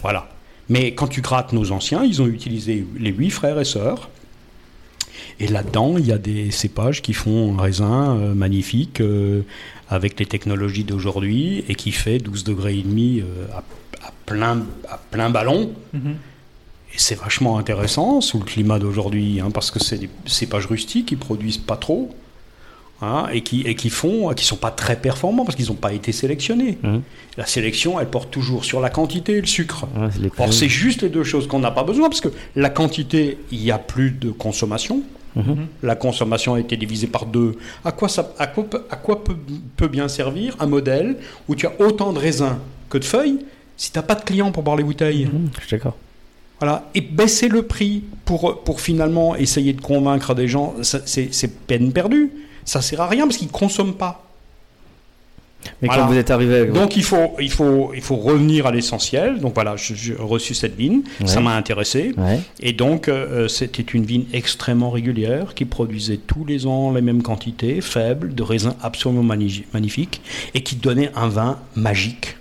Voilà. 0.03 0.29
Mais 0.69 0.95
quand 0.95 1.09
tu 1.09 1.21
grattes 1.21 1.53
nos 1.53 1.73
anciens, 1.73 2.05
ils 2.05 2.23
ont 2.23 2.27
utilisé 2.27 2.87
les 2.99 3.11
huit 3.11 3.31
frères 3.31 3.59
et 3.59 3.65
sœurs. 3.65 4.11
Et 5.41 5.49
là-dedans, 5.49 5.97
il 5.99 6.07
y 6.07 6.13
a 6.13 6.19
des 6.19 6.51
cépages 6.51 7.03
qui 7.03 7.15
font 7.15 7.59
un 7.59 7.61
raisin 7.61 8.17
euh, 8.17 8.35
magnifique 8.35 9.01
euh, 9.01 9.43
avec 9.89 10.19
les 10.21 10.27
technologies 10.27 10.85
d'aujourd'hui 10.85 11.65
et 11.69 11.75
qui 11.75 11.91
fait 11.91 12.19
12 12.19 12.45
degrés 12.45 12.79
et 12.79 12.83
demi 12.83 13.21
euh, 13.21 13.47
à, 13.53 14.13
plein, 14.27 14.65
à 14.89 14.99
plein 15.11 15.31
ballon. 15.31 15.73
Et 15.95 16.99
c'est 16.99 17.19
vachement 17.19 17.59
intéressant 17.59 18.21
sous 18.21 18.39
le 18.39 18.45
climat 18.45 18.79
d'aujourd'hui, 18.79 19.41
hein, 19.41 19.51
parce 19.51 19.71
que 19.71 19.79
c'est 19.79 19.99
des 19.99 20.11
cépages 20.27 20.67
rustiques 20.67 21.07
qui 21.07 21.17
produisent 21.17 21.59
pas 21.59 21.77
trop. 21.77 22.15
Hein, 23.03 23.27
et 23.33 23.43
qui 23.43 23.61
et 23.63 23.75
qui 23.75 23.91
font 23.91 24.33
qui 24.33 24.45
sont 24.45 24.57
pas 24.57 24.71
très 24.71 24.97
performants 24.97 25.45
parce 25.45 25.57
qu'ils 25.57 25.69
n'ont 25.69 25.75
pas 25.75 25.93
été 25.93 26.13
sélectionnés. 26.13 26.79
Mhm. 26.83 27.03
La 27.37 27.45
sélection, 27.47 27.99
elle 28.01 28.09
porte 28.09 28.31
toujours 28.31 28.65
sur 28.65 28.81
la 28.81 28.89
quantité 28.91 29.33
et 29.33 29.41
le 29.41 29.47
sucre. 29.47 29.87
Or, 30.39 30.53
c'est 30.53 30.69
juste 30.69 31.03
les 31.03 31.09
deux 31.11 31.25
choses 31.25 31.47
qu'on 31.49 31.59
n'a 31.61 31.71
pas 31.71 31.83
besoin, 31.83 32.09
parce 32.09 32.21
que 32.21 32.29
la 32.57 32.71
quantité, 32.71 33.39
il 33.51 33.61
n'y 33.61 33.71
a 33.71 33.79
plus 33.79 34.11
de 34.13 34.31
consommation. 34.31 35.03
Mhm. 35.35 35.67
La 35.83 35.97
consommation 35.97 36.55
a 36.55 36.61
été 36.61 36.77
divisée 36.77 37.07
par 37.07 37.25
deux. 37.25 37.57
À 37.87 37.93
quoi, 37.93 38.09
ça, 38.11 38.33
à 38.39 38.47
quoi, 38.47 38.65
peut- 38.65 38.85
à 38.91 38.97
quoi 38.97 39.25
peut, 39.25 39.37
peut 39.77 39.89
bien 39.89 40.09
servir 40.09 40.57
un 40.61 40.67
modèle 40.67 41.17
où 41.49 41.55
tu 41.55 41.67
as 41.67 41.73
autant 41.81 42.13
de 42.13 42.19
raisins 42.19 42.57
que 42.91 42.99
de 42.99 43.05
feuilles 43.05 43.39
si 43.79 43.91
tu 43.91 43.99
n'as 43.99 44.03
pas 44.03 44.15
de 44.15 44.23
clients 44.25 44.53
pour 44.53 44.63
boire 44.63 44.77
les 44.77 44.85
bouteilles? 44.85 45.25
Mmh, 45.25 45.49
je 45.59 45.67
suis 45.67 45.71
d'accord. 45.79 45.97
voilà. 46.61 46.91
Et 46.95 47.01
baisser 47.01 47.49
le 47.49 47.63
prix 47.63 48.05
pour, 48.27 48.63
pour 48.63 48.83
finalement 48.83 49.35
essayer 49.35 49.73
de 49.73 49.81
convaincre 49.81 50.35
des 50.35 50.47
gens, 50.49 50.75
c'est 50.83 51.67
peine 51.67 51.93
perdue. 51.93 52.31
Ça 52.65 52.81
sert 52.83 53.01
à 53.01 53.09
rien 53.09 53.27
parce 53.27 53.37
qu'ils 53.37 53.49
ne 53.49 53.53
consomment 53.53 53.95
pas. 53.95 54.27
Mais 55.81 55.87
Voilà. 55.87 56.03
quand 56.03 56.09
vous 56.09 56.17
êtes 56.17 56.31
arrivé 56.33 56.57
avec 56.57 56.73
Donc 56.73 56.97
il 56.97 57.05
faut, 57.05 57.37
il 57.41 57.51
faut, 57.51 57.93
il 57.95 58.01
faut 58.03 58.17
revenir 58.17 58.67
à 58.67 58.73
l'essentiel. 58.73 59.39
Donc 59.39 59.55
voilà, 59.55 59.77
j'ai 59.77 60.15
reçu 60.19 60.55
cette 60.55 60.75
vigne, 60.77 61.03
Ouais. 61.21 61.27
ça 61.29 61.41
m'a 61.41 61.55
intéressé. 61.55 62.13
Ouais. 62.17 62.41
Et 62.61 62.73
donc 62.73 63.07
euh, 63.07 63.47
c'était 63.47 63.83
une 63.83 64.05
vigne 64.05 64.25
extrêmement 64.33 64.91
régulière 64.91 65.55
qui 65.55 65.65
produisait 65.65 66.17
tous 66.17 66.45
les 66.45 66.67
ans 66.67 66.93
les 66.93 67.01
mêmes 67.01 67.23
quantités, 67.23 67.81
faibles, 67.81 68.35
de 68.35 68.43
raisins 68.43 68.75
absolument 68.83 69.23
magnifiques, 69.23 70.21
et 70.55 70.65
qui 70.65 70.75
donnait 70.75 71.13
un 71.15 71.29
vin 71.29 71.61
magique, 71.77 72.37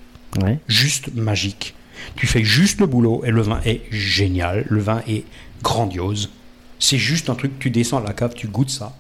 juste 0.68 1.14
magique. 1.14 1.76
Tu 2.16 2.26
fais 2.26 2.44
juste 2.44 2.80
le 2.80 2.88
boulot 2.88 3.22
et 3.24 3.30
le 3.30 3.42
vin 3.44 3.60
est 3.66 3.82
génial, 3.92 4.66
le 4.68 4.80
vin 4.82 5.04
est 5.08 5.24
grandiose. 5.62 6.32
C'est 6.80 6.98
juste 6.98 7.30
un 7.30 7.36
truc, 7.36 7.60
tu 7.60 7.70
descends 7.70 8.00
à 8.00 8.04
la 8.04 8.14
cave, 8.14 8.34
tu 8.36 8.48
goûtes 8.48 8.72
ça, 8.72 8.96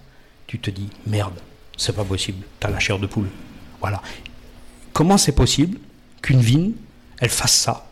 tu 0.52 0.60
te 0.60 0.70
dis 0.70 0.89
merde, 1.08 1.39
c'est 1.78 1.95
pas 1.95 2.04
possible, 2.04 2.45
t'as 2.60 2.70
la 2.70 2.78
chair 2.78 2.99
de 2.99 3.08
poule. 3.08 3.30
Voilà. 3.80 4.02
Comment 4.91 5.18
c'est 5.18 5.32
possible 5.32 5.80
qu'une 6.22 6.41
vigne, 6.41 6.74
elle 7.22 7.30
fasse 7.30 7.54
ça 7.54 7.88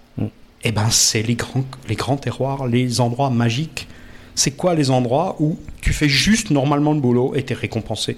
Eh 0.66 0.74
ben, 0.74 0.90
c'est 0.90 1.22
les 1.22 1.36
grands, 1.36 1.64
les 1.88 1.96
grands 1.96 2.18
terroirs, 2.18 2.68
les 2.68 3.00
endroits 3.00 3.30
magiques. 3.30 3.88
C'est 4.36 4.52
quoi 4.52 4.76
les 4.76 4.92
endroits 4.92 5.38
où 5.40 5.58
tu 5.80 5.94
fais 5.94 6.10
juste 6.10 6.50
normalement 6.50 6.92
le 6.92 7.00
boulot 7.00 7.34
et 7.34 7.44
t'es 7.44 7.54
récompensé? 7.54 8.18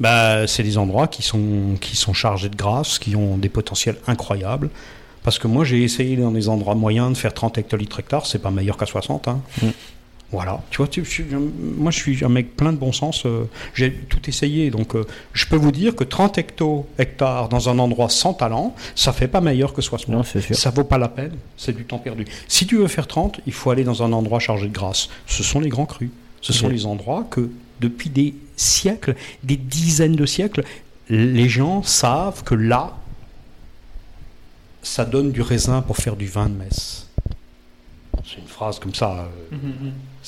Bah, 0.00 0.46
c'est 0.46 0.62
des 0.62 0.78
endroits 0.78 1.06
qui 1.06 1.22
sont, 1.22 1.76
qui 1.82 1.96
sont 1.96 2.14
chargés 2.14 2.48
de 2.48 2.56
grâce, 2.56 2.98
qui 2.98 3.14
ont 3.14 3.36
des 3.36 3.50
potentiels 3.50 3.98
incroyables. 4.06 4.70
Parce 5.22 5.38
que 5.38 5.48
moi, 5.48 5.66
j'ai 5.66 5.82
essayé 5.82 6.16
dans 6.16 6.30
des 6.30 6.48
endroits 6.48 6.76
moyens 6.76 7.12
de 7.12 7.18
faire 7.18 7.34
30 7.34 7.58
hectolitres 7.58 8.00
hectares, 8.00 8.24
c'est 8.24 8.38
pas 8.38 8.50
meilleur 8.50 8.78
qu'à 8.78 8.86
60. 8.86 9.28
Hein. 9.28 9.42
Mm. 9.60 9.66
Voilà, 10.30 10.62
tu 10.70 10.76
vois, 10.76 10.88
tu- 10.88 11.04
je 11.06 11.08
suis- 11.10 11.24
moi 11.24 11.90
je 11.90 11.96
suis 11.98 12.22
un 12.22 12.28
mec 12.28 12.54
plein 12.54 12.72
de 12.74 12.76
bon 12.76 12.92
sens, 12.92 13.24
euh, 13.24 13.44
j'ai 13.72 13.90
tout 13.94 14.20
essayé, 14.28 14.68
donc 14.70 14.94
euh, 14.94 15.06
je 15.32 15.46
peux 15.46 15.56
vous 15.56 15.72
dire 15.72 15.96
que 15.96 16.04
30 16.04 16.36
hecto 16.36 16.86
hectares 16.98 17.48
dans 17.48 17.70
un 17.70 17.78
endroit 17.78 18.10
sans 18.10 18.34
talent, 18.34 18.74
ça 18.94 19.14
fait 19.14 19.26
pas 19.28 19.40
meilleur 19.40 19.72
que 19.72 19.80
60. 19.80 20.08
Non, 20.08 20.22
c'est 20.24 20.42
sûr. 20.42 20.54
Ça 20.54 20.68
vaut 20.68 20.84
pas 20.84 20.98
la 20.98 21.08
peine, 21.08 21.32
c'est 21.56 21.74
du 21.74 21.84
temps 21.84 21.98
perdu. 21.98 22.26
Si 22.46 22.66
tu 22.66 22.76
veux 22.76 22.88
faire 22.88 23.06
30, 23.06 23.40
il 23.46 23.54
faut 23.54 23.70
aller 23.70 23.84
dans 23.84 24.02
un 24.02 24.12
endroit 24.12 24.38
chargé 24.38 24.68
de 24.68 24.72
grâce. 24.74 25.08
Ce 25.26 25.42
sont 25.42 25.60
les 25.60 25.70
grands 25.70 25.86
crus. 25.86 26.10
Ce 26.42 26.52
sont 26.52 26.68
les 26.68 26.84
endroits 26.84 27.26
que 27.30 27.48
depuis 27.80 28.10
des 28.10 28.34
siècles, 28.54 29.14
des 29.44 29.56
dizaines 29.56 30.14
de 30.14 30.26
siècles, 30.26 30.62
les 31.08 31.48
gens 31.48 31.82
savent 31.82 32.44
que 32.44 32.54
là, 32.54 32.98
ça 34.82 35.04
donne 35.04 35.32
du 35.32 35.40
raisin 35.42 35.80
pour 35.82 35.96
faire 35.96 36.16
du 36.16 36.26
vin 36.26 36.48
de 36.50 36.54
messe. 36.54 37.06
C'est 38.24 38.38
une 38.40 38.46
phrase 38.48 38.78
comme 38.78 38.94
ça. 38.94 39.26
euh, 39.52 39.56
c'est- 39.56 39.56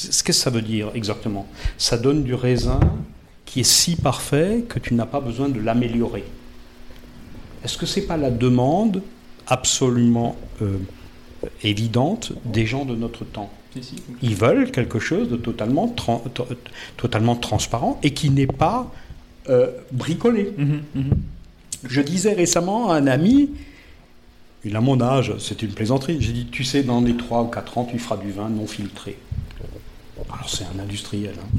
Qu'est-ce 0.01 0.23
que 0.25 0.33
ça 0.33 0.51
veut 0.51 0.63
dire 0.63 0.91
exactement? 0.95 1.47
Ça 1.79 1.99
donne 1.99 2.23
du 2.25 2.35
raisin 2.35 2.81
qui 3.45 3.61
est 3.61 3.65
si 3.65 3.97
parfait 3.97 4.65
que 4.69 4.79
tu 4.79 4.95
n'as 4.95 5.07
pas 5.07 5.21
besoin 5.21 5.49
de 5.49 5.61
l'améliorer. 5.61 6.25
Est-ce 7.65 7.77
que 7.77 7.87
c'est 7.87 8.03
pas 8.07 8.17
la 8.17 8.31
demande 8.31 9.03
absolument 9.47 10.37
euh, 10.63 10.79
évidente 11.63 12.33
des 12.45 12.65
gens 12.67 12.85
de 12.85 12.95
notre 12.97 13.25
temps? 13.25 13.51
Ils 14.23 14.35
veulent 14.35 14.71
quelque 14.71 14.99
chose 14.99 15.29
de 15.29 15.37
totalement, 15.37 15.89
tran- 15.89 16.23
to- 16.33 16.47
totalement 16.97 17.37
transparent 17.37 17.99
et 18.03 18.13
qui 18.15 18.31
n'est 18.31 18.47
pas 18.47 18.91
euh, 19.49 19.69
bricolé. 19.93 20.53
Mhm, 20.57 20.83
mhm. 20.95 21.11
Je 21.89 22.01
disais 22.01 22.33
récemment 22.33 22.91
à 22.91 22.97
un 22.97 23.07
ami, 23.07 23.51
il 24.65 24.77
a 24.77 24.81
mon 24.81 25.01
âge, 25.01 25.35
c'est 25.39 25.63
une 25.63 25.71
plaisanterie, 25.73 26.19
j'ai 26.21 26.33
dit, 26.33 26.47
tu 26.51 26.63
sais, 26.65 26.83
dans 26.83 27.01
les 27.01 27.17
3 27.17 27.43
ou 27.43 27.47
4 27.47 27.79
ans, 27.79 27.85
tu 27.91 27.99
feras 27.99 28.17
du 28.19 28.31
vin 28.33 28.49
non 28.49 28.67
filtré. 28.67 29.17
Alors 30.41 30.51
c'est 30.51 30.65
un 30.65 30.79
industriel. 30.83 31.35
hein. 31.41 31.59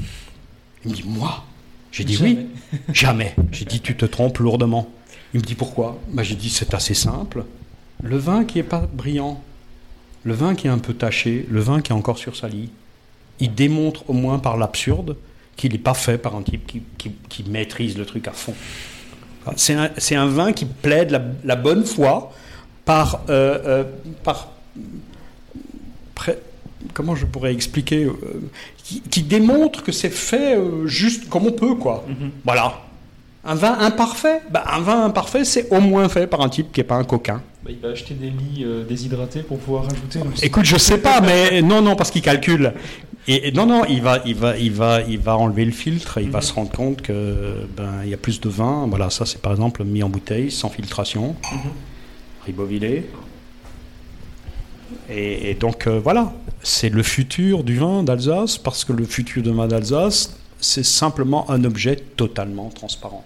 Il 0.84 0.90
me 0.90 0.96
dit, 0.96 1.04
moi? 1.06 1.44
J'ai 1.92 2.04
dit 2.04 2.18
oui, 2.20 2.46
jamais. 2.92 3.34
J'ai 3.52 3.64
dit, 3.64 3.80
tu 3.80 3.96
te 3.96 4.04
trompes 4.04 4.38
lourdement. 4.38 4.88
Il 5.34 5.40
me 5.40 5.44
dit, 5.44 5.54
pourquoi? 5.54 5.98
Bah, 6.10 6.22
J'ai 6.22 6.34
dit, 6.34 6.50
c'est 6.50 6.74
assez 6.74 6.94
simple. 6.94 7.44
Le 8.02 8.16
vin 8.16 8.44
qui 8.44 8.58
n'est 8.58 8.64
pas 8.64 8.88
brillant, 8.92 9.40
le 10.24 10.34
vin 10.34 10.54
qui 10.56 10.66
est 10.66 10.70
un 10.70 10.78
peu 10.78 10.94
taché, 10.94 11.46
le 11.48 11.60
vin 11.60 11.80
qui 11.80 11.92
est 11.92 11.94
encore 11.94 12.18
sursali, 12.18 12.70
il 13.40 13.54
démontre 13.54 14.08
au 14.10 14.12
moins 14.12 14.38
par 14.38 14.56
l'absurde 14.56 15.16
qu'il 15.56 15.72
n'est 15.72 15.78
pas 15.78 15.94
fait 15.94 16.18
par 16.18 16.34
un 16.34 16.42
type 16.42 16.66
qui, 16.66 16.82
qui- 16.98 17.12
qui 17.28 17.44
maîtrise 17.44 17.96
le 17.96 18.04
truc 18.06 18.26
à 18.28 18.32
fond. 18.32 18.54
C'est 19.56 20.14
un, 20.16 20.26
vin 20.26 20.52
qui 20.52 20.64
plaide 20.66 21.10
la, 21.10 21.22
la 21.44 21.56
bonne 21.56 21.84
foi 21.84 22.32
par, 22.84 23.22
euh, 23.28 23.58
euh, 23.66 23.84
par 24.24 24.50
pré- 26.14 26.38
comment 26.94 27.14
je 27.16 27.26
pourrais 27.26 27.52
expliquer, 27.52 28.04
euh, 28.04 28.14
qui, 28.84 29.00
qui 29.00 29.22
démontre 29.22 29.82
que 29.82 29.92
c'est 29.92 30.10
fait 30.10 30.56
euh, 30.56 30.86
juste 30.86 31.28
comme 31.28 31.46
on 31.46 31.52
peut, 31.52 31.74
quoi. 31.74 32.04
Voilà. 32.44 32.80
Un 33.44 33.56
vin 33.56 33.76
imparfait, 33.80 34.40
bah, 34.50 34.64
un 34.72 34.80
vin 34.80 35.04
imparfait, 35.04 35.44
c'est 35.44 35.68
au 35.72 35.80
moins 35.80 36.08
fait 36.08 36.28
par 36.28 36.42
un 36.42 36.48
type 36.48 36.70
qui 36.72 36.78
n'est 36.78 36.84
pas 36.84 36.94
un 36.94 37.02
coquin. 37.04 37.42
Bah, 37.64 37.70
il 37.72 37.78
va 37.80 37.88
acheter 37.88 38.14
des 38.14 38.30
lits 38.30 38.62
euh, 38.64 38.84
déshydratés 38.84 39.42
pour 39.42 39.58
pouvoir 39.58 39.84
rajouter. 39.84 40.20
Écoute, 40.42 40.64
je 40.64 40.76
sais 40.76 40.98
pas, 40.98 41.20
mais 41.20 41.60
non, 41.60 41.82
non, 41.82 41.96
parce 41.96 42.12
qu'il 42.12 42.22
calcule. 42.22 42.72
Et, 43.26 43.48
et 43.48 43.52
non, 43.52 43.66
non, 43.66 43.84
il 43.88 44.00
va, 44.00 44.20
il 44.26 44.36
va, 44.36 44.56
il 44.56 44.72
va, 44.72 45.00
il 45.02 45.18
va 45.18 45.36
enlever 45.36 45.64
le 45.64 45.72
filtre. 45.72 46.18
Et 46.18 46.22
il 46.22 46.30
va 46.30 46.40
se 46.40 46.52
rendre 46.52 46.70
compte 46.70 47.02
que 47.02 47.66
ben 47.76 48.02
il 48.04 48.10
y 48.10 48.14
a 48.14 48.16
plus 48.16 48.40
de 48.40 48.48
vin. 48.48 48.86
Voilà, 48.88 49.10
ça 49.10 49.26
c'est 49.26 49.40
par 49.40 49.52
exemple 49.52 49.82
mis 49.84 50.02
en 50.02 50.08
bouteille 50.08 50.50
sans 50.50 50.68
filtration, 50.68 51.34
ribovilé. 52.46 53.06
Et, 55.08 55.50
et 55.50 55.54
donc 55.54 55.86
euh, 55.86 55.98
voilà, 55.98 56.32
c'est 56.62 56.88
le 56.88 57.02
futur 57.02 57.64
du 57.64 57.76
vin 57.76 58.02
d'Alsace 58.02 58.58
parce 58.58 58.84
que 58.84 58.92
le 58.92 59.04
futur 59.04 59.42
du 59.42 59.52
vin 59.52 59.66
d'Alsace, 59.66 60.36
c'est 60.60 60.84
simplement 60.84 61.50
un 61.50 61.64
objet 61.64 61.96
totalement 61.96 62.68
transparent. 62.70 63.24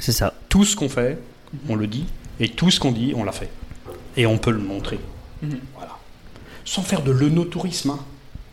C'est 0.00 0.12
ça. 0.12 0.34
Tout 0.48 0.64
ce 0.64 0.74
qu'on 0.76 0.88
fait, 0.88 1.18
on 1.68 1.76
le 1.76 1.86
dit, 1.86 2.06
et 2.40 2.48
tout 2.48 2.70
ce 2.70 2.80
qu'on 2.80 2.92
dit, 2.92 3.12
on 3.16 3.24
l'a 3.24 3.32
fait. 3.32 3.50
Et 4.16 4.26
on 4.26 4.38
peut 4.38 4.50
le 4.50 4.58
montrer. 4.58 4.98
Mhm. 5.42 5.58
Voilà. 5.76 5.98
Sans 6.64 6.82
faire 6.82 7.02
de 7.02 7.12
l'œnotourisme. 7.12 7.90
Hein. 7.90 7.98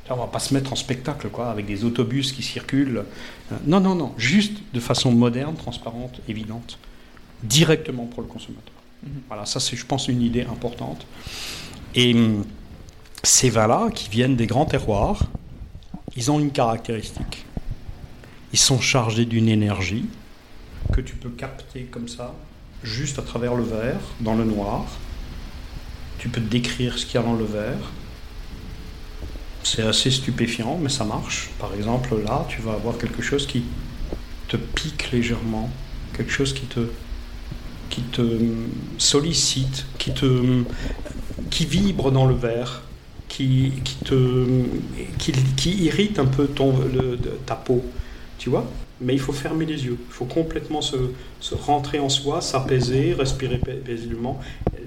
On 0.10 0.16
va 0.18 0.28
pas 0.28 0.40
se 0.40 0.54
mettre 0.54 0.74
en 0.74 0.76
spectacle, 0.76 1.30
quoi, 1.30 1.50
avec 1.50 1.66
des 1.66 1.86
autobus 1.86 2.34
qui 2.34 2.44
circulent. 2.44 3.06
Euh, 3.52 3.56
Non, 3.66 3.80
non, 3.80 3.96
non. 3.96 4.14
Juste 4.18 4.58
de 4.74 4.80
façon 4.82 5.12
moderne, 5.12 5.56
transparente, 5.56 6.20
évidente, 6.28 6.78
directement 7.44 8.06
pour 8.06 8.22
le 8.22 8.28
consommateur. 8.28 8.74
Voilà, 9.30 9.46
ça 9.46 9.60
c'est, 9.60 9.78
je 9.78 9.86
pense, 9.86 10.10
une 10.10 10.22
idée 10.22 10.42
importante. 10.44 11.06
Et 11.96 12.14
hum, 12.14 12.46
ces 13.24 13.50
vins-là, 13.50 13.90
qui 13.94 14.10
viennent 14.10 14.36
des 14.36 14.48
grands 14.48 14.66
terroirs, 14.66 15.28
ils 16.16 16.32
ont 16.32 16.40
une 16.40 16.52
caractéristique. 16.52 17.46
Ils 18.54 18.60
sont 18.60 18.80
chargés 18.80 19.26
d'une 19.26 19.48
énergie 19.48 20.06
que 20.92 21.02
tu 21.02 21.16
peux 21.16 21.30
capter 21.30 21.84
comme 21.84 22.08
ça, 22.08 22.34
juste 22.84 23.20
à 23.20 23.22
travers 23.22 23.56
le 23.56 23.64
verre, 23.64 24.00
dans 24.20 24.36
le 24.36 24.44
noir. 24.44 24.86
Tu 26.20 26.30
peux 26.30 26.42
décrire 26.42 26.98
ce 26.98 27.06
qu'il 27.06 27.16
y 27.16 27.18
a 27.18 27.26
dans 27.26 27.36
le 27.36 27.46
verre. 27.46 27.92
C'est 29.64 29.84
assez 29.84 30.12
stupéfiant, 30.12 30.78
mais 30.82 30.90
ça 30.90 31.06
marche. 31.06 31.50
Par 31.60 31.74
exemple, 31.74 32.16
là, 32.24 32.46
tu 32.50 32.62
vas 32.62 32.74
avoir 32.74 32.98
quelque 32.98 33.22
chose 33.22 33.48
qui 33.48 33.64
te 34.48 34.58
pique 34.58 35.12
légèrement, 35.12 35.70
quelque 36.14 36.32
chose 36.32 36.54
qui 36.54 36.66
te, 36.66 38.22
hum, 38.22 38.70
sollicite, 38.98 39.86
qui 39.98 40.14
te, 40.14 40.26
hum, 40.26 40.66
qui 41.50 41.66
vibre 41.66 42.12
dans 42.12 42.26
le 42.26 42.36
verre, 42.36 42.84
qui, 43.28 43.72
qui 43.84 43.96
te, 44.04 44.46
qui, 45.18 45.32
qui 45.56 45.72
irrite 45.86 46.20
un 46.20 46.26
peu 46.26 46.48
ton, 46.48 46.74
le- 46.94 47.18
de- 47.18 47.38
ta 47.46 47.56
peau, 47.56 47.84
tu 48.38 48.50
vois. 48.50 48.66
Mais 49.04 49.14
il 49.14 49.20
faut 49.20 49.34
fermer 49.34 49.66
les 49.66 49.86
yeux, 49.86 49.98
il 50.00 50.14
faut 50.14 50.26
complètement 50.26 50.82
se, 50.82 50.96
se 51.40 51.56
rentrer 51.56 52.00
en 52.00 52.10
soi, 52.10 52.40
s'apaiser, 52.42 53.14
respirer 53.18 53.58
pa- 53.58 53.72
paisiblement, 53.72 54.40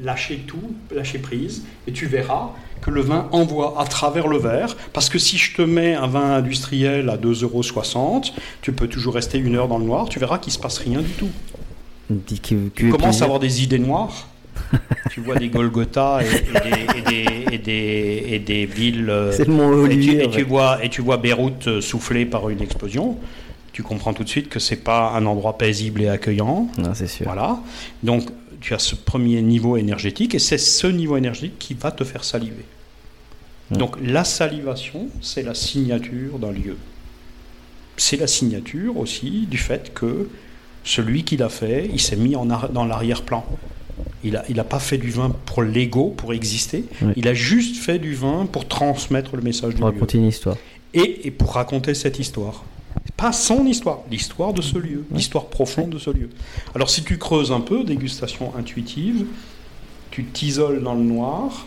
lâcher 0.04 0.44
tout, 0.46 0.60
lâcher 0.94 1.18
prise, 1.18 1.64
et 1.88 1.92
tu 1.92 2.06
verras 2.06 2.50
que 2.80 2.90
le 2.90 3.00
vin 3.00 3.28
envoie 3.32 3.80
à 3.80 3.86
travers 3.86 4.28
le 4.28 4.38
verre, 4.38 4.76
parce 4.92 5.08
que 5.08 5.18
si 5.18 5.36
je 5.38 5.56
te 5.56 5.62
mets 5.62 5.94
un 5.94 6.06
vin 6.06 6.34
industriel 6.36 7.08
à 7.08 7.16
2,60 7.16 7.42
euros, 7.96 8.20
tu 8.60 8.72
peux 8.72 8.86
toujours 8.86 9.14
rester 9.14 9.38
une 9.38 9.56
heure 9.56 9.66
dans 9.68 9.78
le 9.78 9.84
noir, 9.86 10.08
tu 10.08 10.18
verras 10.20 10.38
qu'il 10.38 10.50
ne 10.52 10.54
se 10.56 10.60
passe 10.60 10.78
rien 10.78 11.00
du 11.00 11.10
tout. 11.10 11.30
Tu 12.74 12.84
commences 12.90 13.22
à 13.22 13.24
avoir 13.24 13.40
des 13.40 13.62
idées 13.64 13.78
noires. 13.78 14.28
tu 15.10 15.20
vois 15.20 15.36
des 15.36 15.48
Golgotha 15.48 16.20
et, 16.22 16.26
et 16.26 16.60
des, 16.70 16.98
et 16.98 17.02
des- 17.02 17.54
et 17.54 17.58
des- 17.58 18.24
et 18.34 18.38
des 18.38 18.66
villes. 18.66 19.08
euh, 19.10 19.32
C'est 19.32 19.46
le 19.46 19.52
mont 19.54 19.70
et 19.72 19.88
tu, 19.88 19.94
Olivier, 19.94 20.24
et 20.24 20.30
tu 20.30 20.42
vois, 20.42 20.84
et 20.84 20.88
tu 20.88 21.02
vois 21.02 21.16
Beyrouth 21.18 21.66
euh, 21.68 21.80
soufflé 21.80 22.24
par 22.26 22.48
une 22.50 22.60
explosion. 22.62 23.18
Tu 23.72 23.82
comprends 23.82 24.12
tout 24.14 24.24
de 24.24 24.28
suite 24.28 24.48
que 24.48 24.58
c'est 24.60 24.76
pas 24.84 25.10
un 25.16 25.26
endroit 25.26 25.58
paisible 25.58 26.02
et 26.02 26.08
accueillant. 26.08 26.68
Non, 26.78 26.94
c'est 26.94 27.06
sûr. 27.08 27.26
Voilà. 27.26 27.58
Donc 28.02 28.30
tu 28.60 28.72
as 28.72 28.78
ce 28.78 28.94
premier 28.94 29.42
niveau 29.42 29.76
énergétique 29.76 30.34
et 30.34 30.38
c'est 30.38 30.58
ce 30.58 30.86
niveau 30.86 31.16
énergétique 31.16 31.58
qui 31.58 31.74
va 31.74 31.90
te 31.90 32.04
faire 32.04 32.24
saliver. 32.24 32.64
Donc 33.70 33.96
la 34.02 34.24
salivation, 34.24 35.08
c'est 35.20 35.42
la 35.42 35.54
signature 35.54 36.38
d'un 36.38 36.52
lieu. 36.52 36.76
C'est 37.96 38.16
la 38.16 38.26
signature 38.26 38.96
aussi 38.98 39.46
du 39.50 39.58
fait 39.58 39.92
que 39.94 40.28
celui 40.84 41.24
qui 41.24 41.36
l'a 41.36 41.48
fait, 41.48 41.88
il 41.92 42.00
s'est 42.00 42.16
mis 42.16 42.36
en 42.36 42.44
dans 42.46 42.84
l'arrière-plan. 42.84 43.44
Il 44.24 44.32
n'a 44.32 44.44
il 44.48 44.58
a 44.58 44.64
pas 44.64 44.78
fait 44.80 44.98
du 44.98 45.10
vin 45.10 45.30
pour 45.46 45.62
l'ego, 45.62 46.12
pour 46.16 46.32
exister. 46.32 46.84
Oui. 47.02 47.12
Il 47.16 47.28
a 47.28 47.34
juste 47.34 47.76
fait 47.76 47.98
du 47.98 48.14
vin 48.14 48.46
pour 48.46 48.66
transmettre 48.66 49.36
le 49.36 49.42
message 49.42 49.74
du 49.74 49.80
Pour 49.80 49.90
raconter 49.90 50.18
une 50.18 50.26
histoire. 50.26 50.56
Et, 50.94 51.26
et 51.26 51.30
pour 51.30 51.52
raconter 51.54 51.94
cette 51.94 52.18
histoire. 52.18 52.64
Pas 53.16 53.32
son 53.32 53.66
histoire, 53.66 54.00
l'histoire 54.10 54.52
de 54.52 54.62
ce 54.62 54.78
lieu, 54.78 55.04
l'histoire 55.12 55.46
profonde 55.46 55.90
de 55.90 55.98
ce 55.98 56.10
lieu. 56.10 56.30
Alors 56.74 56.88
si 56.90 57.04
tu 57.04 57.18
creuses 57.18 57.52
un 57.52 57.60
peu, 57.60 57.84
dégustation 57.84 58.52
intuitive, 58.56 59.26
tu 60.10 60.24
t'isoles 60.24 60.82
dans 60.82 60.94
le 60.94 61.02
noir 61.02 61.66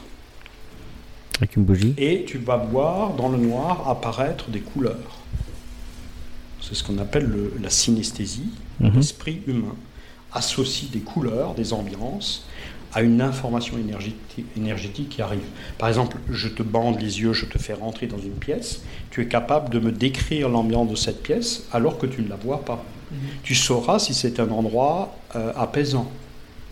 Avec 1.37 1.55
une 1.55 1.63
bougie. 1.63 1.93
et 1.97 2.25
tu 2.25 2.37
vas 2.37 2.57
voir 2.57 3.13
dans 3.13 3.29
le 3.29 3.37
noir 3.37 3.87
apparaître 3.89 4.49
des 4.49 4.59
couleurs. 4.61 5.19
C'est 6.61 6.75
ce 6.75 6.83
qu'on 6.83 6.97
appelle 6.97 7.25
le- 7.25 7.53
la 7.61 7.69
synesthésie. 7.69 8.49
Mhm. 8.79 8.91
L'esprit 8.95 9.41
humain 9.47 9.75
associe 10.37 10.89
des 10.91 10.99
couleurs, 10.99 11.53
des 11.55 11.73
ambiances 11.73 12.45
à 12.93 13.01
une 13.01 13.21
information 13.21 13.77
énergétique, 14.55 15.09
qui 15.09 15.21
arrive. 15.21 15.43
Par 15.77 15.89
exemple, 15.89 16.17
je 16.31 16.47
te 16.47 16.63
bande 16.63 16.99
les 17.01 17.19
yeux, 17.21 17.33
je 17.33 17.45
te 17.45 17.57
fais 17.57 17.73
rentrer 17.73 18.07
dans 18.07 18.17
une 18.17 18.33
pièce, 18.33 18.81
tu 19.11 19.21
es 19.21 19.27
capable 19.27 19.69
de 19.69 19.79
me 19.79 19.91
décrire 19.91 20.49
l'ambiance 20.49 20.89
de 20.89 20.95
cette 20.95 21.21
pièce 21.21 21.67
alors 21.73 21.97
que 21.97 22.05
tu 22.05 22.21
ne 22.21 22.29
la 22.29 22.37
vois 22.37 22.63
pas. 22.63 22.83
Tu 23.43 23.55
sauras 23.55 23.99
si 23.99 24.13
c'est 24.13 24.39
un 24.39 24.49
endroit 24.49 25.15
euh, 25.35 25.53
apaisant, 25.55 26.09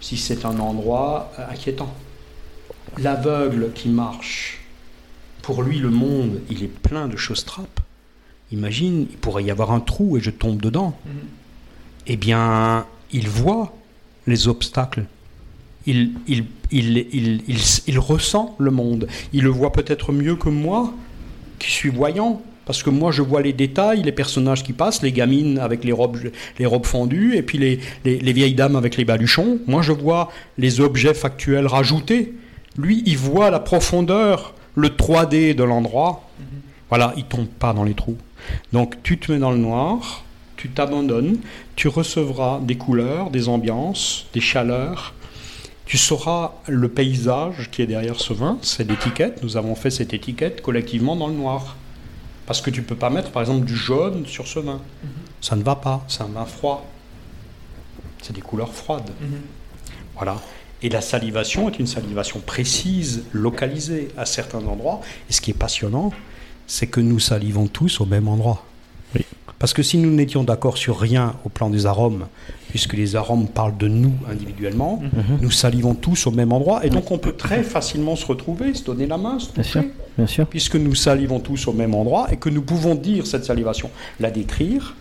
si 0.02 0.18
c'est 0.18 0.46
un 0.46 0.60
endroit 0.60 1.32
euh, 1.40 1.46
inquiétant. 1.50 1.94
L'aveugle 2.98 3.72
qui 3.74 3.90
marche, 3.90 4.62
pour 5.42 5.64
lui 5.64 5.80
le 5.80 5.90
monde, 5.90 6.42
il 6.50 6.64
est 6.64 6.68
plein 6.68 7.08
de 7.08 7.18
choses 7.18 7.46
trappes. 7.46 7.82
Imagine, 8.52 9.08
il 9.10 9.18
pourrait 9.18 9.44
y 9.44 9.52
avoir 9.52 9.72
un 9.72 9.80
trou 9.80 10.18
et 10.18 10.22
je 10.22 10.30
tombe 10.30 10.62
dedans. 10.62 10.98
Eh 12.08 12.18
bien, 12.18 12.86
il 13.16 13.30
voit 13.30 13.74
les 14.28 14.48
obstacles. 14.48 15.06
il, 15.88 16.12
il, 16.28 16.46
il, 16.72 17.42
il, 17.88 18.00
ressent 18.00 18.56
le 18.60 18.72
monde. 18.72 19.08
Il 19.34 19.44
le 19.44 19.50
voit 19.50 19.72
peut-être 19.72 20.12
mieux 20.12 20.36
que 20.36 20.50
moi, 20.50 20.94
qui 21.60 21.72
suis 21.72 21.90
voyant. 21.90 22.42
Parce 22.66 22.82
que 22.84 22.90
moi, 22.90 23.12
je 23.12 23.22
vois 23.22 23.42
les 23.42 23.54
détails, 23.54 24.02
les 24.02 24.12
personnages 24.12 24.64
qui 24.64 24.74
passent, 24.74 25.02
les 25.04 25.12
gamines 25.12 25.60
avec 25.60 25.84
les 25.84 25.92
robes, 25.92 26.18
les 26.60 26.66
robes 26.66 26.86
fondues, 26.86 27.36
et 27.36 27.44
puis 27.44 27.60
les, 27.60 27.80
les, 28.04 28.18
les 28.18 28.34
vieilles 28.34 28.56
dames 28.56 28.76
avec 28.76 28.98
les 28.98 29.06
baluchons. 29.06 29.60
Moi, 29.68 29.82
je 29.82 29.94
vois 29.94 30.32
les 30.58 30.82
objets 30.82 31.14
factuels 31.14 31.68
rajoutés. 31.68 32.34
Lui, 32.78 33.04
il 33.06 33.18
voit 33.18 33.52
la 33.52 33.60
profondeur, 33.60 34.56
le 34.76 34.90
3D 34.90 35.56
de 35.56 35.64
l'endroit. 35.64 36.28
Voilà, 36.90 37.14
il 37.16 37.24
tombe 37.24 37.48
pas 37.48 37.72
dans 37.72 37.84
les 37.84 37.94
trous. 37.94 38.18
Donc, 38.74 39.02
tu 39.04 39.18
te 39.20 39.32
mets 39.32 39.40
dans 39.40 39.52
le 39.52 39.58
noir, 39.58 40.25
tu 40.58 40.70
t'abandonnes, 40.70 41.38
tu 41.76 41.88
recevras 41.88 42.60
des 42.62 42.78
couleurs, 42.78 43.30
des 43.30 43.50
ambiances, 43.50 44.28
des 44.34 44.42
chaleurs. 44.42 45.14
Tu 45.86 45.98
sauras 45.98 46.54
le 46.68 46.90
paysage 46.90 47.70
qui 47.72 47.82
est 47.82 47.86
derrière 47.88 48.20
ce 48.20 48.34
vin, 48.34 48.58
c'est 48.62 48.88
l'étiquette. 48.90 49.44
Nous 49.44 49.56
avons 49.58 49.76
fait 49.76 49.92
cette 49.92 50.14
étiquette 50.14 50.62
collectivement 50.62 51.16
dans 51.16 51.28
le 51.28 51.36
noir. 51.36 51.76
Parce 52.48 52.62
que 52.62 52.70
tu 52.70 52.82
peux 52.82 52.96
pas 52.96 53.10
mettre, 53.10 53.32
par 53.32 53.42
exemple, 53.42 53.66
du 53.66 53.76
jaune 53.76 54.26
sur 54.26 54.48
ce 54.48 54.60
vin. 54.60 54.82
Ça 55.42 55.56
ne 55.56 55.64
va 55.64 55.76
pas, 55.76 56.04
c'est 56.08 56.22
un 56.22 56.28
vin 56.28 56.46
froid. 56.46 56.86
C'est 58.22 58.34
des 58.34 58.42
couleurs 58.42 58.74
froides. 58.74 59.12
Voilà. 60.16 60.38
Et 60.82 60.90
la 60.90 61.02
salivation 61.02 61.70
est 61.70 61.80
une 61.80 61.88
salivation 61.88 62.40
précise, 62.40 63.24
localisée 63.32 64.10
à 64.18 64.26
certains 64.26 64.66
endroits. 64.66 65.02
Et 65.30 65.34
ce 65.34 65.42
qui 65.42 65.52
est 65.52 65.56
passionnant, 65.56 66.12
c'est 66.68 66.88
que 66.88 67.02
nous 67.02 67.20
salivons 67.20 67.68
tous 67.68 68.02
au 68.02 68.06
même 68.06 68.28
endroit. 68.28 68.64
Parce 69.58 69.74
que 69.74 69.82
si 69.84 69.98
nous 69.98 70.12
n'étions 70.12 70.44
d'accord 70.44 70.78
sur 70.78 71.00
rien 71.00 71.34
au 71.46 71.50
plan 71.50 71.70
des 71.70 71.86
arômes, 71.86 72.26
puisque 72.70 72.94
les 72.94 73.16
arômes 73.16 73.48
parlent 73.48 73.78
de 73.78 73.88
nous 73.88 74.12
individuellement, 74.30 75.02
Mhm. 75.02 75.38
nous 75.42 75.50
salivons 75.52 75.96
tous 75.96 76.28
au 76.28 76.32
même 76.32 76.52
endroit. 76.52 76.86
Et 76.86 76.90
donc 76.90 77.10
on 77.10 77.18
peut 77.18 77.32
très 77.34 77.64
facilement 77.64 78.18
se 78.18 78.26
retrouver, 78.26 78.74
se 78.74 78.84
donner 78.84 79.08
la 79.08 79.18
main, 79.18 79.40
se 79.40 79.52
Bien 79.54 79.64
sûr, 79.64 79.82
toucher 79.82 79.94
bien 80.18 80.28
sûr. 80.28 80.46
puisque 80.48 80.76
nous 80.76 80.94
salivons 80.94 81.40
tous 81.40 81.68
au 81.68 81.74
même 81.74 81.96
endroit 81.96 82.28
et 82.34 82.38
que 82.38 82.50
nous 82.50 82.62
pouvons 82.64 82.96
dire 82.96 83.26
cette 83.26 83.46
salivation, 83.46 83.90
la 84.20 84.30
décrire, 84.30 84.96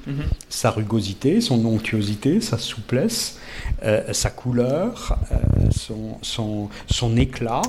sa 0.49 0.71
rugosité, 0.71 1.41
son 1.41 1.62
onctuosité, 1.67 2.41
sa 2.41 2.57
souplesse, 2.57 3.39
euh, 3.83 4.12
sa 4.12 4.31
couleur, 4.31 5.19
euh, 5.33 5.37
son, 5.77 6.17
son, 6.23 6.69
son 6.89 7.17
éclat, 7.17 7.62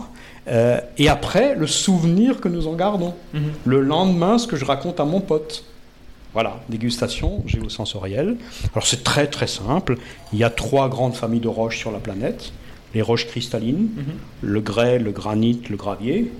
euh, 0.48 0.80
et 1.00 1.10
après 1.10 1.56
le 1.56 1.66
souvenir 1.66 2.39
que 2.39 2.48
nous 2.48 2.68
en 2.68 2.74
gardons. 2.74 3.16
Le 3.66 3.82
lendemain, 3.82 4.38
ce 4.38 4.46
que 4.46 4.56
je 4.56 4.66
raconte 4.66 5.00
à 5.00 5.06
mon 5.06 5.20
pote. 5.20 5.66
Voilà, 6.36 6.60
dégustation 6.68 7.44
géosensorielle. 7.48 8.36
Alors 8.74 8.86
c'est 8.86 9.06
très 9.06 9.28
très 9.28 9.48
simple. 9.48 9.98
Il 10.34 10.38
y 10.38 10.44
a 10.44 10.50
trois 10.50 10.90
grandes 10.90 11.16
familles 11.16 11.40
de 11.40 11.48
roches 11.48 11.80
sur 11.80 11.94
la 11.94 12.00
planète. 12.00 12.52
Les 12.94 13.02
roches 13.02 13.26
cristallines, 13.26 13.90
le 14.42 14.60
grès, 14.60 15.00
le 15.00 15.12
granit, 15.12 15.62
le 15.70 15.78
gravier. 15.78 16.34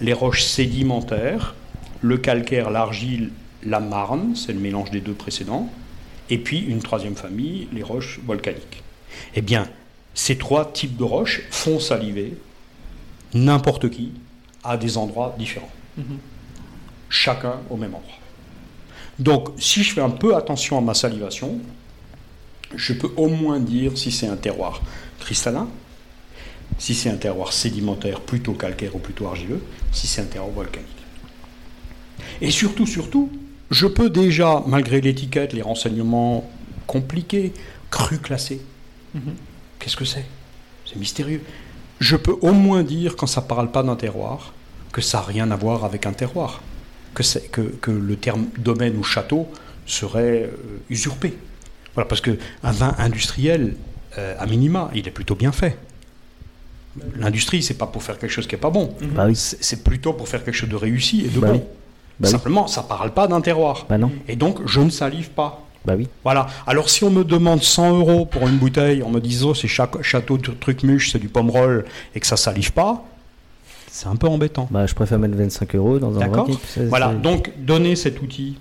Les 0.00 0.12
roches 0.12 0.42
sédimentaires, 0.42 1.54
le 2.00 2.18
calcaire, 2.18 2.70
l'argile, 2.70 3.30
la 3.64 3.78
marne, 3.78 4.34
c'est 4.34 4.52
le 4.52 4.58
mélange 4.58 4.90
des 4.90 5.00
deux 5.00 5.14
précédents. 5.14 5.70
Et 6.30 6.38
puis 6.38 6.58
une 6.58 6.80
troisième 6.80 7.14
famille, 7.14 7.68
les 7.72 7.84
roches 7.84 8.18
volcaniques. 8.26 8.82
Eh 9.36 9.40
bien, 9.40 9.68
ces 10.14 10.36
trois 10.36 10.72
types 10.72 10.96
de 10.96 11.04
roches 11.04 11.42
font 11.50 11.78
saliver 11.78 12.36
n'importe 13.34 13.88
qui 13.88 14.10
à 14.64 14.76
des 14.76 14.98
endroits 14.98 15.36
différents. 15.38 15.70
Chacun 17.08 17.54
au 17.70 17.76
même 17.76 17.94
endroit. 17.94 18.17
Donc, 19.18 19.48
si 19.58 19.82
je 19.82 19.92
fais 19.92 20.00
un 20.00 20.10
peu 20.10 20.36
attention 20.36 20.78
à 20.78 20.80
ma 20.80 20.94
salivation, 20.94 21.58
je 22.74 22.92
peux 22.92 23.10
au 23.16 23.28
moins 23.28 23.58
dire 23.58 23.96
si 23.96 24.12
c'est 24.12 24.28
un 24.28 24.36
terroir 24.36 24.82
cristallin, 25.18 25.68
si 26.78 26.94
c'est 26.94 27.10
un 27.10 27.16
terroir 27.16 27.52
sédimentaire 27.52 28.20
plutôt 28.20 28.52
calcaire 28.52 28.94
ou 28.94 28.98
plutôt 28.98 29.26
argileux, 29.26 29.62
si 29.92 30.06
c'est 30.06 30.20
un 30.20 30.26
terroir 30.26 30.52
volcanique. 30.52 30.88
Et 32.40 32.50
surtout, 32.50 32.86
surtout, 32.86 33.30
je 33.70 33.86
peux 33.86 34.10
déjà, 34.10 34.62
malgré 34.66 35.00
l'étiquette, 35.00 35.52
les 35.52 35.62
renseignements 35.62 36.48
compliqués, 36.86 37.52
cru 37.90 38.18
classé. 38.18 38.60
Qu'est-ce 39.78 39.96
que 39.96 40.04
c'est? 40.04 40.24
C'est 40.86 40.96
mystérieux. 40.96 41.42
Je 41.98 42.16
peux 42.16 42.36
au 42.40 42.52
moins 42.52 42.84
dire, 42.84 43.16
quand 43.16 43.26
ça 43.26 43.40
ne 43.40 43.46
parle 43.46 43.70
pas 43.72 43.82
d'un 43.82 43.96
terroir, 43.96 44.52
que 44.92 45.00
ça 45.00 45.18
n'a 45.18 45.24
rien 45.24 45.50
à 45.50 45.56
voir 45.56 45.84
avec 45.84 46.06
un 46.06 46.12
terroir. 46.12 46.62
Que, 47.18 47.38
que, 47.48 47.60
que 47.62 47.90
le 47.90 48.14
terme 48.16 48.46
domaine 48.58 48.96
ou 48.96 49.02
château 49.02 49.48
serait 49.86 50.44
euh, 50.44 50.78
usurpé. 50.88 51.36
Voilà, 51.94 52.06
parce 52.06 52.20
qu'un 52.20 52.36
vin 52.62 52.94
industriel, 52.98 53.74
euh, 54.18 54.36
à 54.38 54.46
minima, 54.46 54.88
il 54.94 55.08
est 55.08 55.10
plutôt 55.10 55.34
bien 55.34 55.50
fait. 55.50 55.76
L'industrie, 57.16 57.60
c'est 57.62 57.74
pas 57.74 57.86
pour 57.86 58.02
faire 58.04 58.18
quelque 58.18 58.30
chose 58.30 58.46
qui 58.46 58.54
est 58.54 58.58
pas 58.58 58.70
bon. 58.70 58.94
Bah 59.00 59.24
oui. 59.26 59.34
C'est 59.34 59.82
plutôt 59.82 60.12
pour 60.12 60.28
faire 60.28 60.44
quelque 60.44 60.54
chose 60.54 60.68
de 60.68 60.76
réussi 60.76 61.24
et 61.24 61.28
de 61.28 61.40
Bah 61.40 61.48
bon. 61.48 61.54
oui. 61.54 61.60
Bah. 62.20 62.28
Simplement, 62.28 62.66
ça 62.68 62.82
parle 62.82 63.12
pas 63.12 63.26
d'un 63.26 63.40
terroir. 63.40 63.86
Non. 63.98 64.12
Et 64.28 64.36
donc, 64.36 64.60
je 64.66 64.80
ne 64.80 64.90
salive 64.90 65.30
pas. 65.30 65.64
Bah 65.84 65.94
oui. 65.96 66.06
Voilà. 66.24 66.46
Alors, 66.66 66.88
si 66.90 67.02
on 67.04 67.10
me 67.10 67.24
demande 67.24 67.62
100 67.62 67.98
euros 67.98 68.26
pour 68.26 68.46
une 68.46 68.58
bouteille, 68.58 69.02
on 69.02 69.10
me 69.10 69.20
dit, 69.20 69.40
oh, 69.44 69.54
c'est 69.54 69.68
château 69.68 70.38
de 70.38 70.50
truc-muche, 70.52 71.10
c'est 71.12 71.18
du 71.18 71.28
pomme-roll, 71.28 71.84
et 72.14 72.20
que 72.20 72.26
ça 72.26 72.36
salive 72.36 72.72
pas, 72.72 73.04
c'est 73.98 74.06
un 74.06 74.14
peu 74.14 74.28
embêtant. 74.28 74.68
Bah, 74.70 74.86
je 74.86 74.94
préfère 74.94 75.18
mettre 75.18 75.34
25 75.34 75.74
euros 75.74 75.98
dans 75.98 76.14
un 76.14 76.20
D'accord 76.20 76.48
Voilà. 76.88 77.12
Donc, 77.14 77.50
donner 77.58 77.96
cet 77.96 78.22
outil 78.22 78.56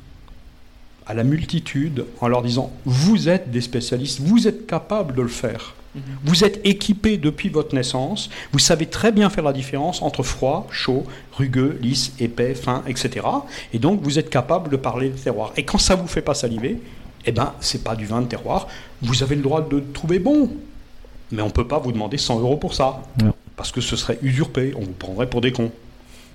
à 1.06 1.14
la 1.14 1.24
multitude 1.24 2.06
en 2.22 2.28
leur 2.28 2.42
disant, 2.42 2.72
vous 2.86 3.30
êtes 3.30 3.52
des 3.52 3.62
spécialistes, 3.62 4.20
vous 4.20 4.48
êtes 4.48 4.66
capables 4.66 5.14
de 5.14 5.22
le 5.22 5.28
faire. 5.28 5.76
Vous 6.24 6.44
êtes 6.44 6.60
équipés 6.64 7.18
depuis 7.18 7.50
votre 7.50 7.74
naissance, 7.74 8.30
vous 8.52 8.60
savez 8.60 8.86
très 8.86 9.12
bien 9.12 9.32
faire 9.32 9.44
la 9.44 9.54
différence 9.54 10.04
entre 10.04 10.22
froid, 10.22 10.68
chaud, 10.70 11.06
rugueux, 11.34 11.80
lisse, 11.82 12.14
épais, 12.20 12.54
fin, 12.54 12.84
etc. 12.88 13.26
Et 13.74 13.80
donc 13.80 14.02
vous 14.04 14.20
êtes 14.20 14.30
capable 14.30 14.70
de 14.70 14.78
parler 14.78 15.10
de 15.10 15.18
terroir. 15.18 15.54
Et 15.58 15.64
quand 15.64 15.80
ça 15.80 15.96
vous 15.96 16.06
fait 16.06 16.22
pas 16.22 16.36
saliver, 16.36 16.80
eh 17.26 17.32
ben 17.32 17.54
c'est 17.62 17.84
pas 17.84 17.96
du 17.96 18.06
vin 18.06 18.22
de 18.22 18.28
terroir. 18.28 18.68
Vous 19.02 19.24
avez 19.24 19.36
le 19.36 19.42
droit 19.42 19.68
de 19.68 19.78
le 19.78 19.92
trouver 19.92 20.20
bon, 20.20 20.52
mais 21.32 21.42
on 21.42 21.50
peut 21.50 21.68
pas 21.68 21.80
vous 21.80 21.92
demander 21.92 22.20
100 22.20 22.42
euros 22.42 22.58
pour 22.58 22.76
ça, 22.76 23.02
Non. 23.24 23.34
Parce 23.58 23.74
que 23.74 23.82
ce 23.82 23.98
serait 23.98 24.20
usurpé. 24.22 24.74
On 24.78 24.84
vous 24.84 24.94
prendrait 24.94 25.30
pour 25.30 25.42
des 25.42 25.52
cons. 25.52 25.72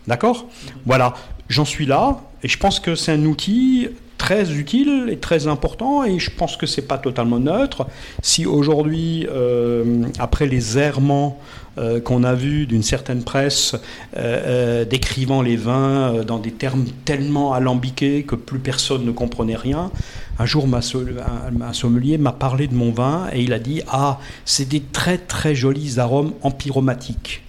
D'accord? 0.06 0.46
Voilà, 0.84 1.14
j'en 1.48 1.64
suis 1.64 1.86
là, 1.86 2.20
et 2.42 2.48
je 2.48 2.58
pense 2.58 2.80
que 2.80 2.94
c'est 2.94 3.12
un 3.12 3.24
outil 3.24 3.88
très 4.18 4.52
utile 4.52 5.08
et 5.10 5.16
très 5.16 5.46
important, 5.46 6.04
et 6.04 6.18
je 6.18 6.30
pense 6.30 6.56
que 6.56 6.66
c'est 6.66 6.86
pas 6.86 6.98
totalement 6.98 7.40
neutre. 7.40 7.86
Si 8.20 8.46
aujourd'hui, 8.46 9.26
euh, 9.30 10.04
après 10.18 10.46
les 10.46 10.78
errements 10.78 11.40
euh, 11.78 12.00
qu'on 12.00 12.22
a 12.22 12.34
vus 12.34 12.66
d'une 12.66 12.82
certaine 12.82 13.24
presse 13.24 13.74
euh, 14.16 14.84
décrivant 14.84 15.42
les 15.42 15.56
vins 15.56 16.22
dans 16.24 16.38
des 16.38 16.52
termes 16.52 16.84
tellement 17.04 17.52
alambiqués 17.52 18.24
que 18.24 18.36
plus 18.36 18.58
personne 18.58 19.04
ne 19.04 19.10
comprenait 19.10 19.56
rien, 19.56 19.90
un 20.38 20.46
jour 20.46 20.66
ma 20.66 20.82
so- 20.82 21.00
un, 21.00 21.60
un 21.60 21.72
sommelier 21.72 22.18
m'a 22.18 22.32
parlé 22.32 22.66
de 22.66 22.74
mon 22.74 22.90
vin 22.90 23.28
et 23.32 23.42
il 23.42 23.52
a 23.52 23.58
dit 23.58 23.82
ah 23.88 24.18
c'est 24.44 24.68
des 24.68 24.80
très 24.80 25.18
très 25.18 25.54
jolis 25.54 25.98
arômes 25.98 26.32
empyromatiques. 26.42 27.42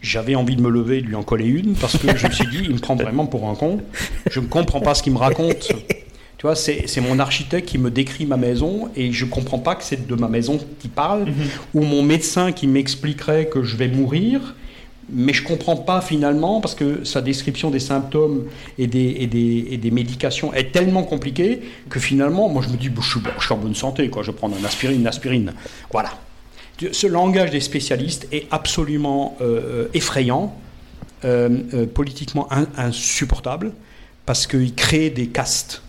J'avais 0.00 0.36
envie 0.36 0.54
de 0.54 0.62
me 0.62 0.70
lever 0.70 0.98
et 0.98 1.02
de 1.02 1.06
lui 1.06 1.16
en 1.16 1.24
coller 1.24 1.46
une 1.46 1.74
parce 1.74 1.96
que 1.98 2.16
je 2.16 2.28
me 2.28 2.32
suis 2.32 2.46
dit, 2.46 2.60
il 2.62 2.74
me 2.74 2.78
prend 2.78 2.94
vraiment 2.94 3.26
pour 3.26 3.48
un 3.48 3.56
con. 3.56 3.80
Je 4.30 4.38
ne 4.38 4.46
comprends 4.46 4.80
pas 4.80 4.94
ce 4.94 5.02
qu'il 5.02 5.12
me 5.12 5.18
raconte. 5.18 5.72
Tu 6.38 6.42
vois, 6.42 6.54
c'est 6.54 6.86
c'est 6.86 7.00
mon 7.00 7.18
architecte 7.18 7.68
qui 7.68 7.78
me 7.78 7.90
décrit 7.90 8.24
ma 8.24 8.36
maison 8.36 8.90
et 8.94 9.10
je 9.12 9.24
ne 9.24 9.30
comprends 9.30 9.58
pas 9.58 9.74
que 9.74 9.82
c'est 9.82 10.06
de 10.06 10.14
ma 10.14 10.28
maison 10.28 10.60
qu'il 10.78 10.90
parle, 10.90 11.26
ou 11.74 11.82
mon 11.82 12.04
médecin 12.04 12.52
qui 12.52 12.68
m'expliquerait 12.68 13.46
que 13.46 13.64
je 13.64 13.76
vais 13.76 13.88
mourir, 13.88 14.54
mais 15.10 15.32
je 15.32 15.42
ne 15.42 15.48
comprends 15.48 15.76
pas 15.76 16.00
finalement 16.00 16.60
parce 16.60 16.74
que 16.74 17.04
sa 17.04 17.20
description 17.20 17.70
des 17.70 17.80
symptômes 17.80 18.46
et 18.78 18.86
des, 18.86 19.90
médications 19.90 20.52
est 20.52 20.72
tellement 20.72 21.02
compliquée 21.02 21.60
que 21.88 21.98
finalement, 21.98 22.48
moi 22.48 22.62
je 22.62 22.68
me 22.68 22.76
dis, 22.76 22.90
je, 22.94 23.08
suis, 23.08 23.52
en 23.52 23.56
bonne 23.56 23.74
santé, 23.74 24.10
quoi. 24.10 24.22
je 24.22 24.30
vais 24.30 24.36
prendre 24.36 24.56
une 24.56 24.64
aspirine, 24.64 25.00
une 25.00 25.06
aspirine. 25.06 25.54
Voilà. 25.90 26.10
Ce 26.92 27.06
langage 27.06 27.50
des 27.50 27.60
spécialistes 27.60 28.28
est 28.32 28.46
absolument 28.50 29.36
euh, 29.40 29.88
effrayant, 29.94 30.54
euh, 31.24 31.48
euh, 31.74 31.86
politiquement 31.86 32.46
in- 32.52 32.68
insupportable, 32.76 33.72
parce 34.26 34.46
qu'il 34.46 34.74
crée 34.74 35.10
des 35.10 35.28
castes. 35.28 35.82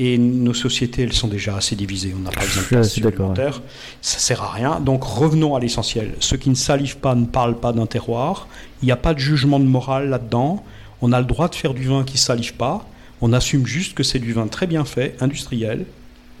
Et 0.00 0.16
nos 0.16 0.54
sociétés, 0.54 1.02
elles 1.02 1.12
sont 1.12 1.26
déjà 1.26 1.56
assez 1.56 1.74
divisées. 1.74 2.14
On 2.16 2.20
n'a 2.20 2.30
pas 2.30 2.42
besoin 2.42 2.80
de 2.80 2.84
supplémentaires. 2.84 3.62
Ça 4.00 4.18
sert 4.18 4.42
à 4.42 4.52
rien. 4.52 4.80
Donc 4.80 5.02
revenons 5.02 5.56
à 5.56 5.60
l'essentiel. 5.60 6.14
Ceux 6.20 6.36
qui 6.36 6.50
ne 6.50 6.54
salivent 6.54 6.98
pas 6.98 7.14
ne 7.16 7.26
parlent 7.26 7.58
pas 7.58 7.72
d'un 7.72 7.86
terroir. 7.86 8.46
Il 8.82 8.86
n'y 8.86 8.92
a 8.92 8.96
pas 8.96 9.12
de 9.12 9.18
jugement 9.18 9.58
de 9.58 9.64
morale 9.64 10.08
là-dedans. 10.08 10.64
On 11.02 11.12
a 11.12 11.20
le 11.20 11.26
droit 11.26 11.48
de 11.48 11.54
faire 11.54 11.74
du 11.74 11.84
vin 11.84 12.04
qui 12.04 12.14
ne 12.14 12.18
salive 12.18 12.54
pas. 12.54 12.86
On 13.20 13.32
assume 13.32 13.66
juste 13.66 13.94
que 13.94 14.04
c'est 14.04 14.20
du 14.20 14.32
vin 14.32 14.46
très 14.46 14.68
bien 14.68 14.84
fait, 14.84 15.16
industriel, 15.20 15.84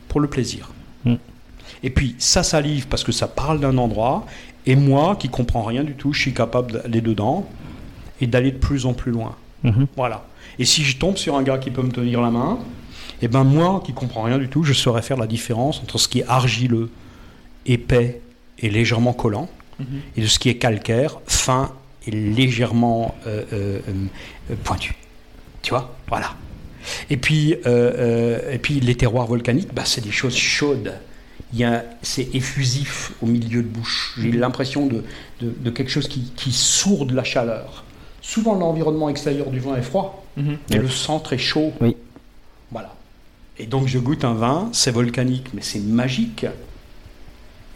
pour 0.06 0.20
le 0.20 0.28
plaisir. 0.28 0.70
Mm. 1.04 1.14
Et 1.82 1.90
puis, 1.90 2.14
ça 2.18 2.42
salive 2.44 2.86
parce 2.86 3.02
que 3.02 3.12
ça 3.12 3.26
parle 3.26 3.60
d'un 3.60 3.76
endroit. 3.78 4.26
Et 4.66 4.76
moi, 4.76 5.16
qui 5.16 5.28
comprends 5.28 5.62
rien 5.62 5.82
du 5.82 5.94
tout, 5.94 6.12
je 6.12 6.20
suis 6.20 6.34
capable 6.34 6.72
d'aller 6.72 7.00
dedans 7.00 7.48
et 8.20 8.26
d'aller 8.26 8.52
de 8.52 8.58
plus 8.58 8.86
en 8.86 8.94
plus 8.94 9.12
loin. 9.12 9.34
Mhm. 9.62 9.86
Voilà. 9.96 10.24
Et 10.58 10.64
si 10.64 10.84
je 10.84 10.96
tombe 10.96 11.16
sur 11.16 11.36
un 11.36 11.42
gars 11.42 11.58
qui 11.58 11.70
peut 11.70 11.82
me 11.82 11.90
tenir 11.90 12.20
la 12.20 12.30
main, 12.30 12.58
et 13.22 13.28
ben 13.28 13.44
moi, 13.44 13.82
qui 13.84 13.92
comprends 13.92 14.22
rien 14.22 14.38
du 14.38 14.48
tout, 14.48 14.62
je 14.64 14.72
saurais 14.72 15.02
faire 15.02 15.16
la 15.16 15.26
différence 15.26 15.80
entre 15.82 15.98
ce 15.98 16.08
qui 16.08 16.20
est 16.20 16.26
argileux, 16.28 16.90
épais, 17.66 18.20
et 18.60 18.70
légèrement 18.70 19.12
collant, 19.12 19.48
Mhm. 19.78 19.86
et 20.16 20.20
de 20.22 20.26
ce 20.26 20.38
qui 20.38 20.48
est 20.48 20.56
calcaire, 20.56 21.18
fin 21.26 21.72
et 22.06 22.10
légèrement 22.10 23.14
euh, 23.26 23.44
euh, 23.52 23.78
euh, 24.50 24.54
pointu. 24.64 24.94
Tu 25.62 25.70
vois? 25.70 25.94
Voilà. 26.08 26.34
Et 27.10 27.16
puis, 27.16 27.52
et 27.52 28.58
puis 28.62 28.80
les 28.80 28.94
terroirs 28.94 29.26
volcaniques, 29.26 29.74
bah, 29.74 29.82
c'est 29.84 30.00
des 30.00 30.10
choses 30.10 30.34
chaudes. 30.36 30.94
Il 31.52 31.58
y 31.58 31.64
a- 31.64 31.84
C'est 32.02 32.34
effusif 32.34 33.12
au 33.22 33.26
milieu 33.26 33.62
de 33.62 33.68
bouche. 33.68 34.14
J'ai 34.20 34.32
l'impression 34.32 34.86
de, 34.86 35.04
de- 35.40 35.52
de 35.58 35.70
quelque 35.70 35.90
chose 35.90 36.08
qui, 36.08 36.32
qui 36.36 36.52
sourde 36.52 37.10
la 37.12 37.24
chaleur. 37.24 37.84
Souvent, 38.22 38.54
l'environnement 38.54 39.08
extérieur 39.08 39.50
du 39.50 39.58
vin 39.60 39.76
est 39.76 39.82
froid, 39.82 40.24
Mhm. 40.36 40.56
mais 40.70 40.78
le 40.78 40.88
centre 40.88 41.32
est 41.32 41.38
chaud. 41.38 41.72
Oui. 41.80 41.96
Voilà. 42.70 42.94
Et 43.58 43.66
donc, 43.66 43.86
je 43.88 43.98
goûte 43.98 44.24
un 44.24 44.34
vin, 44.34 44.68
c'est 44.72 44.90
volcanique, 44.90 45.46
mais 45.54 45.62
c'est 45.62 45.80
magique. 45.80 46.46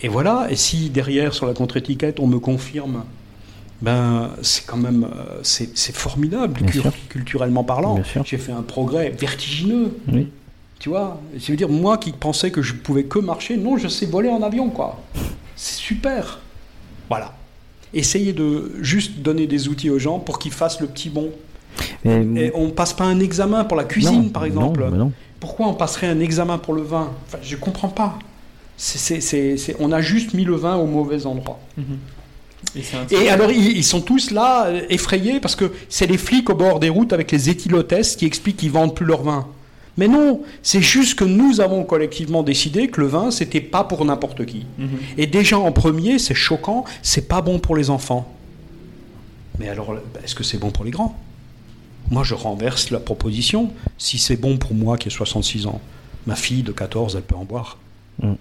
Et 0.00 0.08
voilà, 0.08 0.46
et 0.50 0.56
si 0.56 0.90
derrière, 0.90 1.32
sur 1.34 1.46
la 1.46 1.54
contre-étiquette, 1.54 2.20
on 2.20 2.26
me 2.26 2.38
confirme, 2.38 3.04
ben, 3.80 4.30
c'est 4.42 4.64
quand 4.66 4.76
même, 4.76 5.04
euh, 5.04 5.40
c'est 5.42 5.94
formidable, 5.94 6.54
Bien 6.60 6.66
cul- 6.66 6.80
sûr. 6.80 6.92
culturellement 7.08 7.64
parlant. 7.64 8.00
J'ai 8.24 8.38
fait 8.38 8.52
un 8.52 8.62
progrès 8.62 9.10
vertigineux. 9.10 9.96
Oui. 10.12 10.28
Tu 10.78 10.88
vois, 10.88 11.20
je 11.36 11.50
veux 11.52 11.56
dire, 11.56 11.68
moi 11.68 11.98
qui 11.98 12.10
pensais 12.12 12.50
que 12.50 12.62
je 12.62 12.74
pouvais 12.74 13.04
que 13.04 13.18
marcher, 13.20 13.56
non, 13.56 13.76
je 13.76 13.86
sais 13.88 14.06
voler 14.06 14.28
en 14.28 14.42
avion, 14.42 14.68
quoi. 14.70 15.00
C'est 15.54 15.76
super. 15.76 16.40
Voilà. 17.08 17.34
Essayez 17.94 18.32
de 18.32 18.72
juste 18.80 19.18
donner 19.20 19.46
des 19.46 19.68
outils 19.68 19.90
aux 19.90 19.98
gens 20.00 20.18
pour 20.18 20.38
qu'ils 20.40 20.50
fassent 20.52 20.80
le 20.80 20.86
petit 20.88 21.10
bond. 21.10 21.30
Mais- 22.04 22.46
Et 22.46 22.52
on 22.54 22.70
passe 22.70 22.92
pas 22.92 23.04
un 23.04 23.20
examen 23.20 23.64
pour 23.64 23.76
la 23.76 23.84
cuisine, 23.84 24.24
Non, 24.24 24.28
par 24.28 24.42
non, 24.42 24.48
exemple. 24.48 24.84
non. 24.94 25.12
Pourquoi 25.40 25.66
on 25.68 25.74
passerait 25.74 26.06
un 26.08 26.20
examen 26.20 26.58
pour 26.58 26.74
le 26.74 26.82
vin? 26.82 27.10
Enfin, 27.26 27.38
Je 27.42 27.56
comprends 27.56 27.88
pas. 27.88 28.18
C'est- 28.76 28.98
c'est- 28.98 29.20
c'est- 29.20 29.56
c'est- 29.56 29.76
on 29.80 29.92
a 29.92 30.00
juste 30.00 30.34
mis 30.34 30.44
le 30.44 30.54
vin 30.54 30.76
au 30.76 30.86
mauvais 30.86 31.26
endroit. 31.26 31.58
Un 31.78 33.06
Et 33.10 33.28
alors, 33.28 33.50
ils, 33.50 33.76
ils 33.76 33.84
sont 33.84 34.00
tous 34.00 34.30
là, 34.30 34.66
euh, 34.66 34.82
effrayés, 34.88 35.40
parce 35.40 35.56
que 35.56 35.72
c'est 35.88 36.06
les 36.06 36.16
flics 36.16 36.48
au 36.48 36.54
bord 36.54 36.78
des 36.80 36.88
routes 36.88 37.12
avec 37.12 37.30
les 37.32 37.50
éthylotestes 37.50 38.18
qui 38.18 38.24
expliquent 38.24 38.56
qu'ils 38.56 38.70
vendent 38.70 38.94
plus 38.94 39.04
leur 39.04 39.22
vin. 39.22 39.46
Mais 39.98 40.08
non, 40.08 40.40
c'est 40.62 40.80
juste 40.80 41.16
que 41.18 41.24
nous 41.24 41.60
avons 41.60 41.84
collectivement 41.84 42.42
décidé 42.42 42.88
que 42.88 43.00
le 43.00 43.08
vin, 43.08 43.30
c'était 43.30 43.60
pas 43.60 43.84
pour 43.84 44.04
n'importe 44.04 44.46
qui. 44.46 44.64
Et 45.18 45.26
déjà 45.26 45.58
en 45.58 45.70
premier, 45.72 46.18
c'est 46.18 46.34
choquant, 46.34 46.84
c'est 47.02 47.28
pas 47.28 47.42
bon 47.42 47.58
pour 47.58 47.76
les 47.76 47.90
enfants. 47.90 48.32
Mais 49.58 49.68
alors, 49.68 49.94
est-ce 50.24 50.34
que 50.34 50.44
c'est 50.44 50.56
bon 50.58 50.70
pour 50.70 50.84
les 50.84 50.92
grands? 50.92 51.14
Moi, 52.12 52.24
je 52.24 52.34
renverse 52.34 52.90
la 52.90 53.00
proposition. 53.00 53.72
Si 53.96 54.18
c'est 54.18 54.36
bon 54.36 54.58
pour 54.58 54.74
moi 54.74 54.98
qui 54.98 55.08
ai 55.08 55.10
66 55.10 55.66
ans, 55.66 55.80
ma 56.26 56.36
fille 56.36 56.62
de 56.62 56.70
14, 56.70 57.16
elle 57.16 57.22
peut 57.22 57.34
en 57.34 57.44
boire. 57.44 57.78
Mm. 58.22 58.34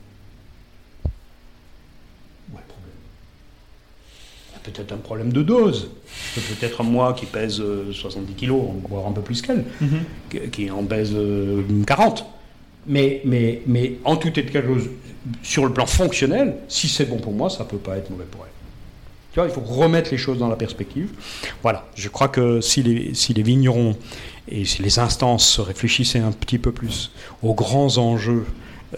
Peut-être 4.64 4.92
un 4.92 4.98
problème 4.98 5.32
de 5.34 5.42
dose. 5.42 5.90
Peut-être 6.36 6.84
moi 6.84 7.14
qui 7.14 7.26
pèse 7.26 7.62
euh, 7.62 7.92
70 7.94 8.34
kilos, 8.34 8.62
voire 8.88 9.08
un 9.08 9.12
peu 9.12 9.22
plus 9.22 9.42
qu'elle, 9.42 9.64
qui, 10.30 10.40
qui 10.52 10.70
en 10.70 10.84
pèse 10.84 11.14
euh, 11.16 11.64
40. 11.88 12.26
Mais, 12.88 13.22
mais, 13.26 13.64
mais 13.66 13.98
en 14.04 14.18
tout 14.18 14.38
état 14.38 14.62
de 14.62 14.68
cause, 14.68 14.90
sur 15.42 15.66
le 15.66 15.74
plan 15.74 15.86
fonctionnel, 15.86 16.58
si 16.68 16.90
c'est 16.90 17.06
bon 17.06 17.18
pour 17.18 17.34
moi, 17.34 17.50
ça 17.50 17.64
ne 17.64 17.70
peut 17.70 17.78
pas 17.78 17.98
être 17.98 18.10
mauvais 18.10 18.26
pour 18.26 18.46
elle. 18.46 18.51
Il 19.38 19.50
faut 19.50 19.62
remettre 19.62 20.12
les 20.12 20.18
choses 20.18 20.40
dans 20.40 20.50
la 20.50 20.58
perspective. 20.58 21.10
Voilà, 21.64 21.86
je 21.96 22.10
crois 22.10 22.28
que 22.28 22.60
si 22.60 22.84
les, 22.84 23.14
si 23.14 23.34
les 23.34 23.44
vignerons 23.44 23.96
et 24.50 24.66
si 24.66 24.82
les 24.82 25.00
instances 25.00 25.60
réfléchissaient 25.60 26.20
un 26.20 26.34
petit 26.34 26.58
peu 26.58 26.72
plus 26.72 27.12
aux 27.42 27.54
grands 27.54 27.98
enjeux 27.98 28.46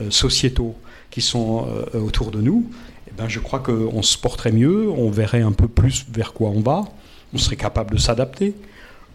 euh, 0.01 0.09
sociétaux 0.09 0.75
qui 1.11 1.21
sont 1.21 1.67
euh, 1.67 1.99
autour 1.99 2.31
de 2.31 2.41
nous, 2.41 2.65
eh 3.07 3.11
ben, 3.15 3.29
je 3.29 3.39
crois 3.39 3.59
qu'on 3.59 4.01
se 4.01 4.17
porterait 4.17 4.51
mieux, 4.51 4.89
on 4.89 5.11
verrait 5.11 5.43
un 5.43 5.51
peu 5.51 5.67
plus 5.67 6.05
vers 6.11 6.33
quoi 6.33 6.49
on 6.49 6.61
va, 6.61 6.85
on 7.33 7.37
serait 7.37 7.55
capable 7.55 7.93
de 7.93 7.99
s'adapter. 7.99 8.55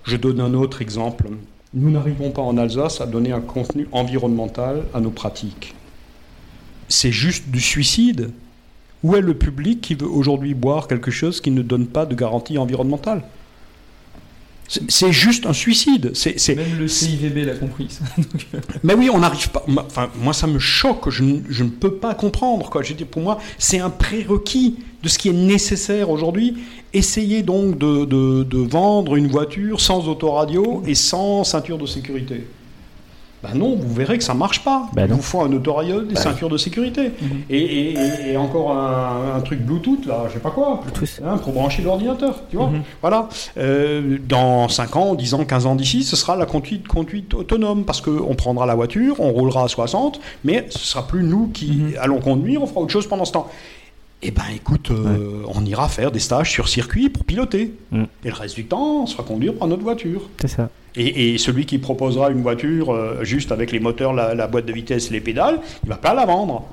Je 0.04 0.16
donne 0.16 0.40
un 0.40 0.54
autre 0.54 0.82
exemple. 0.82 1.28
Nous 1.74 1.90
n'arrivons 1.90 2.30
pas 2.30 2.42
en 2.42 2.56
Alsace 2.56 3.00
à 3.00 3.06
donner 3.06 3.32
un 3.32 3.40
contenu 3.40 3.88
environnemental 3.90 4.84
à 4.94 5.00
nos 5.00 5.10
pratiques. 5.10 5.74
C'est 6.88 7.12
juste 7.12 7.48
du 7.48 7.60
suicide. 7.60 8.30
Où 9.04 9.14
est 9.16 9.20
le 9.20 9.34
public 9.34 9.80
qui 9.80 9.94
veut 9.94 10.08
aujourd'hui 10.08 10.54
boire 10.54 10.88
quelque 10.88 11.10
chose 11.10 11.40
qui 11.40 11.50
ne 11.50 11.62
donne 11.62 11.86
pas 11.86 12.04
de 12.06 12.14
garantie 12.14 12.58
environnementale? 12.58 13.22
C'est- 14.90 15.12
juste 15.12 15.46
un 15.46 15.54
suicide. 15.54 16.12
Même 16.54 16.78
le 16.78 16.88
CIVB 16.88 17.46
l'a 17.46 17.54
compris. 17.54 17.86
ça. 17.88 18.04
Euh, 18.54 18.60
mais 18.82 18.94
oui, 18.94 19.08
on 19.10 19.18
n'arrive 19.18 19.50
pas. 19.50 19.64
Enfin, 19.86 20.08
moi, 20.20 20.32
ça 20.34 20.46
me 20.46 20.58
choque. 20.58 21.08
Je, 21.10 21.22
ne- 21.22 21.40
je 21.48 21.64
ne 21.64 21.70
peux 21.70 21.94
pas 21.94 22.14
comprendre. 22.14 22.68
Quoi. 22.68 22.82
Je 22.82 22.92
dis, 22.92 23.04
pour 23.06 23.22
moi, 23.22 23.38
c'est 23.58 23.78
un 23.78 23.88
prérequis 23.90 24.76
de 25.02 25.08
ce 25.08 25.18
qui 25.18 25.28
est 25.30 25.32
nécessaire 25.32 26.10
aujourd'hui. 26.10 26.58
Essayez 26.92 27.42
donc 27.42 27.78
de, 27.78 28.04
de- 28.04 28.42
de 28.42 28.58
vendre 28.58 29.16
une 29.16 29.28
voiture 29.28 29.80
sans 29.80 30.06
autoradio 30.08 30.82
et 30.86 30.94
sans 30.94 31.44
ceinture 31.44 31.78
de 31.78 31.86
sécurité. 31.86 32.44
Ben 33.42 33.54
non, 33.54 33.76
vous 33.76 33.94
verrez 33.94 34.18
que 34.18 34.24
ça 34.24 34.34
marche 34.34 34.64
pas. 34.64 34.88
Ben 34.94 35.06
Il 35.08 35.14
vous 35.14 35.22
faut 35.22 35.40
un 35.42 35.52
autoradio, 35.52 36.00
des 36.02 36.16
ceintures 36.16 36.48
de 36.48 36.56
sécurité. 36.56 37.12
et, 37.48 37.56
et- 37.58 37.92
et- 37.92 38.32
et 38.32 38.36
encore 38.36 38.72
un, 38.72 39.36
un 39.36 39.40
truc 39.40 39.60
Bluetooth, 39.60 40.06
là, 40.06 40.24
je 40.28 40.32
sais 40.34 40.38
pas 40.40 40.50
quoi. 40.50 40.80
Bluetooth. 40.82 41.20
Hein, 41.24 41.38
pour 41.38 41.52
brancher 41.52 41.82
l'ordinateur, 41.82 42.40
tu 42.50 42.56
vois. 42.56 42.70
Voilà. 43.00 43.28
Euh, 43.56 44.18
dans 44.28 44.68
5 44.68 44.96
ans, 44.96 45.14
10 45.14 45.34
ans, 45.34 45.44
15 45.44 45.66
ans 45.66 45.76
d'ici, 45.76 46.02
ce 46.02 46.16
sera 46.16 46.34
la 46.36 46.46
conduite, 46.46 46.88
conduite 46.88 47.32
autonome 47.34 47.84
parce 47.84 48.00
qu'on 48.00 48.34
prendra 48.34 48.66
la 48.66 48.74
voiture, 48.74 49.20
on 49.20 49.30
roulera 49.30 49.64
à 49.64 49.68
60, 49.68 50.20
mais 50.44 50.66
ce 50.70 50.78
sera 50.80 51.06
plus 51.06 51.22
nous 51.22 51.46
qui 51.48 51.94
allons 52.00 52.18
conduire, 52.20 52.62
on 52.62 52.66
fera 52.66 52.80
autre 52.80 52.92
chose 52.92 53.06
pendant 53.06 53.24
ce 53.24 53.32
temps. 53.32 53.48
Eh 54.20 54.32
ben, 54.32 54.42
écoute, 54.52 54.90
euh, 54.90 55.42
on 55.54 55.64
ira 55.64 55.88
faire 55.88 56.10
des 56.10 56.18
stages 56.18 56.50
sur 56.50 56.68
circuit 56.68 57.08
pour 57.08 57.24
piloter. 57.24 57.72
Mm. 57.92 58.02
Et 58.24 58.28
le 58.30 58.34
reste 58.34 58.56
du 58.56 58.64
temps, 58.64 59.02
on 59.02 59.06
sera 59.06 59.22
conduire 59.22 59.54
par 59.54 59.68
notre 59.68 59.84
voiture. 59.84 60.22
C'est 60.40 60.48
ça. 60.48 60.70
Et, 60.98 61.34
et 61.34 61.38
celui 61.38 61.64
qui 61.64 61.78
proposera 61.78 62.30
une 62.30 62.42
voiture 62.42 62.92
euh, 62.92 63.22
juste 63.22 63.52
avec 63.52 63.72
les 63.72 63.80
moteurs, 63.80 64.12
la, 64.12 64.34
la 64.34 64.46
boîte 64.46 64.66
de 64.66 64.72
vitesse 64.72 65.10
et 65.10 65.14
les 65.14 65.20
pédales, 65.20 65.60
il 65.84 65.88
va 65.88 65.96
pas 65.96 66.12
la 66.12 66.26
vendre. 66.26 66.64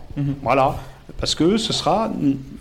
Voilà. 0.44 0.76
Parce 1.20 1.36
que 1.36 1.58
ce 1.58 1.72
sera. 1.72 2.12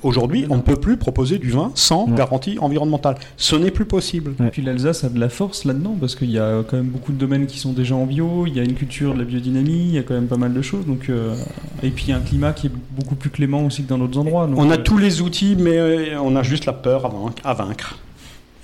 Aujourd'hui, 0.03 0.45
on 0.51 0.57
ne 0.57 0.61
peut 0.61 0.77
plus 0.77 0.99
proposer 0.99 1.39
du 1.39 1.51
vin 1.51 1.73
sans 1.75 2.07
garantie 2.07 2.59
environnementale. 2.61 3.17
Ce 3.39 3.57
n'est 3.57 3.71
plus 3.71 3.87
possible. 3.87 4.35
Et 4.47 4.51
puis 4.51 4.61
l'Alsace 4.61 5.03
a 5.03 5.09
de 5.09 5.19
la 5.19 5.31
force 5.31 5.65
là-dedans 5.65 5.97
parce 5.99 6.15
qu'il 6.15 6.31
y 6.31 6.39
a 6.39 6.62
quand 6.69 6.77
même 6.77 6.89
beaucoup 6.89 7.12
de 7.12 7.17
domaines 7.17 7.47
qui 7.47 7.59
sont 7.59 7.73
déjà 7.73 7.95
en 7.95 8.05
bio, 8.05 8.45
il 8.47 8.55
y 8.55 8.61
a 8.61 8.62
une 8.62 8.75
culture 8.75 9.15
de 9.15 9.21
la 9.21 9.25
biodynamie, 9.25 9.87
il 9.89 9.95
y 9.95 9.99
a 9.99 10.03
quand 10.03 10.12
même 10.15 10.27
pas 10.27 10.37
mal 10.37 10.53
de 10.53 10.61
choses. 10.61 10.85
Donc, 10.87 11.09
euh, 11.09 11.35
Et 11.83 11.89
puis 11.89 12.05
il 12.09 12.11
y 12.11 12.12
a 12.12 12.17
un 12.19 12.21
climat 12.21 12.53
qui 12.53 12.67
est 12.67 12.73
beaucoup 12.91 13.15
plus 13.15 13.31
clément 13.31 13.65
aussi 13.65 13.83
que 13.83 13.89
dans 13.89 13.99
d'autres 13.99 14.19
endroits. 14.19 14.47
donc, 14.47 14.59
On 14.59 14.71
a 14.71 14.75
euh, 14.75 14.83
tous 14.83 14.99
les 14.99 15.23
outils, 15.23 15.57
mais 15.59 16.15
on 16.17 16.37
a 16.37 16.43
juste 16.43 16.67
la 16.67 16.75
peur 16.75 17.07
à 17.07 17.09
vaincre. 17.09 17.43
à 17.45 17.55
vaincre. 17.55 17.99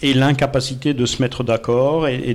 Et 0.02 0.14
l'incapacité 0.14 0.94
de 0.94 1.04
se 1.06 1.20
mettre 1.20 1.44
d'accord 1.44 2.08
et, 2.08 2.34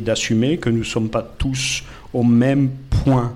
d'assumer 0.00 0.58
que 0.58 0.68
nous 0.70 0.80
ne 0.80 0.84
sommes 0.84 1.08
pas 1.08 1.22
tous 1.38 1.82
au 2.12 2.22
même 2.22 2.70
point 2.90 3.34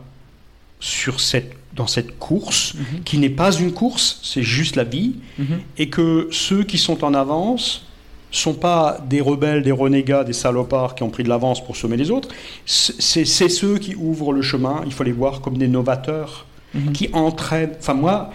sur 0.80 1.20
cette, 1.20 1.52
dans 1.74 1.86
cette 1.86 2.18
course, 2.18 2.74
qui 3.04 3.16
n'est 3.18 3.30
pas 3.30 3.52
une 3.52 3.72
course, 3.72 4.20
c'est 4.22 4.42
juste 4.42 4.76
la 4.76 4.84
vie, 4.84 5.14
Mhm. 5.38 5.46
et 5.78 5.88
que 5.88 6.28
ceux 6.30 6.64
qui 6.64 6.76
sont 6.78 7.02
en 7.04 7.14
avance 7.14 7.86
sont 8.30 8.54
pas 8.54 8.98
des 9.08 9.22
rebelles, 9.22 9.62
des 9.62 9.72
renégats, 9.72 10.22
des 10.24 10.34
salopards 10.34 10.94
qui 10.94 11.02
ont 11.02 11.08
pris 11.10 11.22
de 11.22 11.28
l'avance 11.30 11.64
pour 11.64 11.76
semer 11.76 11.96
les 11.96 12.10
autres. 12.10 12.28
C'est 12.66 13.24
ceux 13.48 13.78
qui 13.78 13.94
ouvrent 13.94 14.32
le 14.34 14.42
chemin. 14.42 14.82
Il 14.84 14.92
faut 14.92 15.04
les 15.04 15.12
voir 15.12 15.40
comme 15.40 15.56
des 15.56 15.68
novateurs 15.68 16.44
Mhm. 16.74 16.92
qui 16.92 17.08
entraînent. 17.14 17.72
Enfin 17.78 17.94
moi, 17.94 18.30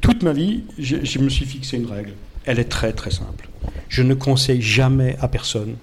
toute 0.00 0.22
ma 0.22 0.32
vie, 0.32 0.60
je, 0.78 0.96
je 1.02 1.18
me 1.18 1.28
suis 1.28 1.44
fixé 1.44 1.76
une 1.76 1.86
règle. 1.86 2.12
Elle 2.44 2.58
est 2.58 2.68
très 2.68 2.92
très 2.92 3.10
simple. 3.10 3.48
Je 3.88 4.02
ne 4.02 4.14
conseille 4.14 4.62
jamais 4.62 5.16
à 5.20 5.28
personne 5.28 5.76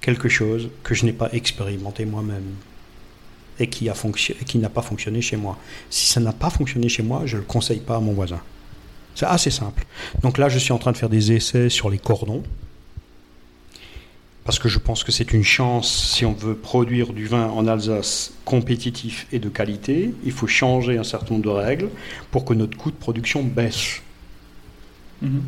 quelque 0.00 0.28
chose 0.28 0.70
que 0.82 0.94
je 0.94 1.04
n'ai 1.04 1.12
pas 1.12 1.28
expérimenté 1.32 2.04
moi-même 2.04 2.54
et 3.60 3.68
qui 3.68 3.86
n'a 3.86 4.68
pas 4.68 4.82
fonctionné 4.82 5.20
chez 5.20 5.36
moi. 5.36 5.58
Si 5.90 6.06
ça 6.06 6.20
n'a 6.20 6.32
pas 6.32 6.50
fonctionné 6.50 6.88
chez 6.88 7.02
moi, 7.02 7.22
je 7.26 7.36
ne 7.36 7.40
le 7.40 7.46
conseille 7.46 7.80
pas 7.80 7.96
à 7.96 8.00
mon 8.00 8.12
voisin. 8.12 8.40
C'est 9.14 9.26
assez 9.26 9.50
simple. 9.50 9.84
Donc 10.22 10.38
là, 10.38 10.48
je 10.48 10.58
suis 10.58 10.72
en 10.72 10.78
train 10.78 10.92
de 10.92 10.96
faire 10.96 11.08
des 11.08 11.32
essais 11.32 11.68
sur 11.68 11.90
les 11.90 11.98
cordons. 11.98 12.44
Parce 14.44 14.58
que 14.58 14.68
je 14.68 14.78
pense 14.78 15.04
que 15.04 15.12
c'est 15.12 15.32
une 15.32 15.42
chance, 15.42 16.14
si 16.14 16.24
on 16.24 16.32
veut 16.32 16.54
produire 16.54 17.12
du 17.12 17.26
vin 17.26 17.48
en 17.48 17.66
Alsace 17.66 18.32
compétitif 18.46 19.26
et 19.30 19.40
de 19.40 19.48
qualité, 19.48 20.14
il 20.24 20.32
faut 20.32 20.46
changer 20.46 20.96
un 20.96 21.04
certain 21.04 21.34
nombre 21.34 21.44
de 21.44 21.50
règles 21.50 21.90
pour 22.30 22.44
que 22.44 22.54
notre 22.54 22.78
coût 22.78 22.90
de 22.90 22.96
production 22.96 23.42
baisse. 23.42 24.00
Mhm. 25.20 25.42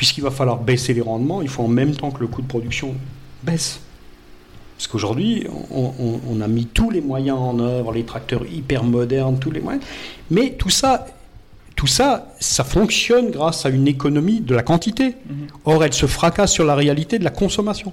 Puisqu'il 0.00 0.22
va 0.22 0.30
falloir 0.30 0.56
baisser 0.58 0.94
les 0.94 1.02
rendements, 1.02 1.42
il 1.42 1.48
faut 1.48 1.62
en 1.62 1.68
même 1.68 1.94
temps 1.94 2.10
que 2.10 2.20
le 2.20 2.26
coût 2.26 2.40
de 2.40 2.46
production 2.46 2.94
baisse. 3.42 3.80
Parce 4.78 4.86
qu'aujourd'hui, 4.88 5.46
on, 5.70 5.92
on- 5.98 6.20
on 6.26 6.40
a 6.40 6.48
mis 6.48 6.64
tous 6.64 6.88
les 6.90 7.02
moyens 7.02 7.36
en 7.38 7.58
œuvre, 7.58 7.92
les 7.92 8.04
tracteurs 8.04 8.46
hyper 8.50 8.82
modernes, 8.82 9.38
tous 9.38 9.50
les 9.50 9.60
moyens. 9.60 9.84
Mais 10.30 10.52
tout 10.58 10.70
ça, 10.70 11.04
tout 11.76 11.86
ça, 11.86 12.32
ça 12.40 12.64
fonctionne 12.64 13.30
grâce 13.30 13.66
à 13.66 13.68
une 13.68 13.86
économie 13.86 14.40
de 14.40 14.54
la 14.54 14.62
quantité. 14.62 15.16
Or, 15.66 15.84
elle 15.84 15.92
se 15.92 16.06
fracasse 16.06 16.52
sur 16.52 16.64
la 16.64 16.74
réalité 16.74 17.18
de 17.18 17.24
la 17.24 17.30
consommation. 17.30 17.92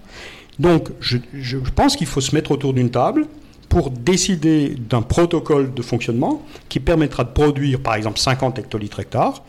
Donc, 0.59 0.87
je, 1.01 1.17
je 1.33 1.57
pense 1.57 1.97
qu'il 1.97 2.07
faut 2.07 2.21
se 2.21 2.33
mettre 2.33 2.51
autour 2.51 2.73
d'une 2.73 2.89
table 2.89 3.27
pour 3.67 3.89
décider 3.91 4.69
d'un 4.89 5.01
protocole 5.01 5.73
de 5.73 5.81
fonctionnement 5.81 6.41
qui 6.69 6.79
permettra 6.79 7.25
de 7.25 7.31
produire, 7.31 7.81
par 7.81 7.95
exemple, 7.95 8.17
50 8.17 8.59
hectolitres 8.59 9.01
hectares, 9.01 9.43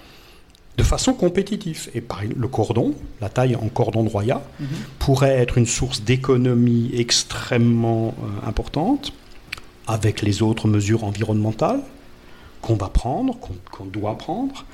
de 0.78 0.82
façon 0.84 1.12
compétitive. 1.12 1.90
Et 1.94 2.00
par 2.00 2.20
le 2.24 2.48
cordon, 2.48 2.94
la 3.20 3.28
taille 3.28 3.56
en 3.56 3.68
cordon 3.68 4.04
de 4.04 4.08
Roya, 4.08 4.40
pourrait 4.98 5.36
être 5.36 5.58
une 5.58 5.66
source 5.66 6.02
d'économie 6.02 6.90
extrêmement 6.94 8.14
euh, 8.22 8.48
importante 8.48 9.12
avec 9.86 10.22
les 10.22 10.40
autres 10.40 10.68
mesures 10.68 11.04
environnementales 11.04 11.82
qu'on 12.62 12.74
va 12.74 12.88
prendre, 12.88 13.36
qu'on 13.70 13.84
doit 13.84 14.16
prendre, 14.16 14.64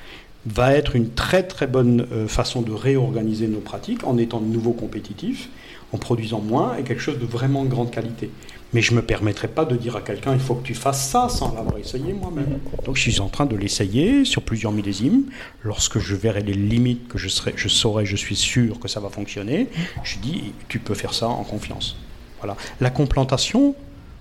va 0.45 0.73
être 0.73 0.95
une 0.95 1.09
très 1.09 1.43
très 1.43 1.65
bonne 1.67 2.07
euh, 2.11 2.27
façon 2.27 2.61
de 2.61 2.71
réorganiser 2.71 3.47
nos 3.47 3.59
pratiques 3.59 4.05
en 4.05 4.17
étant 4.17 4.39
de 4.39 4.45
nouveau 4.45 4.73
compétitifs, 4.73 5.49
en 5.91 5.97
produisant 5.97 6.39
moins 6.39 6.77
et 6.77 6.83
quelque 6.83 7.01
chose 7.01 7.19
de 7.19 7.25
vraiment 7.25 7.63
de 7.63 7.69
grande 7.69 7.89
qualité. 7.89 8.29
Mais 8.73 8.81
je 8.81 8.91
ne 8.91 8.97
me 8.97 9.01
permettrai 9.01 9.47
pas 9.47 9.63
de 9.63 9.75
dire 9.75 9.95
à 9.95 10.01
quelqu'un 10.01 10.33
il 10.33 10.39
faut 10.39 10.55
que 10.55 10.65
tu 10.65 10.73
fasses 10.73 11.09
ça 11.09 11.29
sans 11.29 11.53
l'avoir 11.53 11.77
essayé 11.77 12.13
moi-même. 12.13 12.59
Donc 12.83 12.97
je 12.97 13.01
suis 13.01 13.19
en 13.21 13.29
train 13.29 13.45
de 13.45 13.55
l'essayer 13.55 14.25
sur 14.25 14.41
plusieurs 14.41 14.71
millésimes. 14.71 15.23
Lorsque 15.63 15.99
je 15.99 16.15
verrai 16.15 16.41
les 16.41 16.53
limites 16.53 17.07
que 17.07 17.17
je, 17.17 17.29
serai, 17.29 17.53
je 17.55 17.67
saurai, 17.67 18.05
je 18.05 18.15
suis 18.15 18.35
sûr 18.35 18.79
que 18.79 18.87
ça 18.87 18.99
va 18.99 19.09
fonctionner, 19.09 19.69
je 20.03 20.17
dis 20.17 20.53
tu 20.67 20.79
peux 20.79 20.95
faire 20.95 21.13
ça 21.13 21.27
en 21.27 21.43
confiance. 21.43 21.97
Voilà. 22.39 22.57
La 22.81 22.89
complantation, 22.89 23.75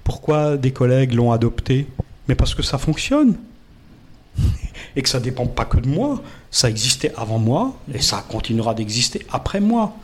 pourquoi 0.04 0.56
des 0.56 0.72
collègues 0.72 1.14
l'ont 1.14 1.32
adopté 1.32 1.86
Mais 2.28 2.34
parce 2.34 2.54
que 2.54 2.62
ça 2.62 2.78
fonctionne 2.78 3.36
et 4.96 5.02
que 5.02 5.08
ça 5.08 5.18
ne 5.18 5.24
dépend 5.24 5.46
pas 5.46 5.64
que 5.64 5.78
de 5.78 5.88
moi. 5.88 6.22
Ça 6.50 6.70
existait 6.70 7.12
avant 7.16 7.38
moi 7.38 7.76
et 7.92 8.00
ça 8.00 8.24
continuera 8.28 8.74
d'exister 8.74 9.26
après 9.30 9.60
moi. 9.60 9.96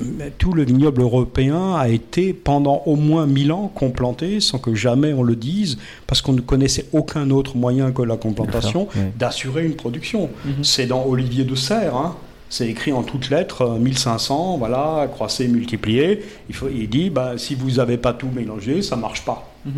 Mais 0.00 0.30
tout 0.30 0.52
le 0.52 0.64
vignoble 0.64 1.02
européen 1.02 1.74
a 1.74 1.88
été 1.88 2.32
pendant 2.32 2.82
au 2.86 2.96
moins 2.96 3.26
mille 3.26 3.52
ans 3.52 3.70
complanté 3.74 4.40
sans 4.40 4.58
que 4.58 4.74
jamais 4.74 5.12
on 5.12 5.22
le 5.22 5.36
dise, 5.36 5.78
parce 6.06 6.22
qu'on 6.22 6.32
ne 6.32 6.40
connaissait 6.40 6.86
aucun 6.92 7.30
autre 7.30 7.56
moyen 7.56 7.92
que 7.92 8.02
la 8.02 8.16
complantation 8.16 8.88
d'assurer 9.18 9.64
une 9.64 9.76
production. 9.76 10.30
C'est 10.62 10.86
dans 10.86 11.04
Olivier 11.06 11.44
de 11.44 11.54
Serres, 11.54 11.96
hein. 11.96 12.16
c'est 12.48 12.68
écrit 12.68 12.92
en 12.92 13.02
toutes 13.02 13.30
lettres, 13.30 13.62
euh, 13.62 13.78
1500, 13.78 14.58
voilà, 14.58 15.08
croisé, 15.12 15.48
multiplié. 15.48 16.22
Il, 16.48 16.54
faut, 16.54 16.68
il 16.68 16.88
dit, 16.88 17.10
bah, 17.10 17.34
si 17.36 17.54
vous 17.54 17.72
n'avez 17.72 17.96
pas 17.96 18.12
tout 18.12 18.28
mélangé, 18.34 18.82
ça 18.82 18.96
ne 18.96 19.00
marche 19.00 19.24
pas. 19.24 19.52
Puis 19.64 19.74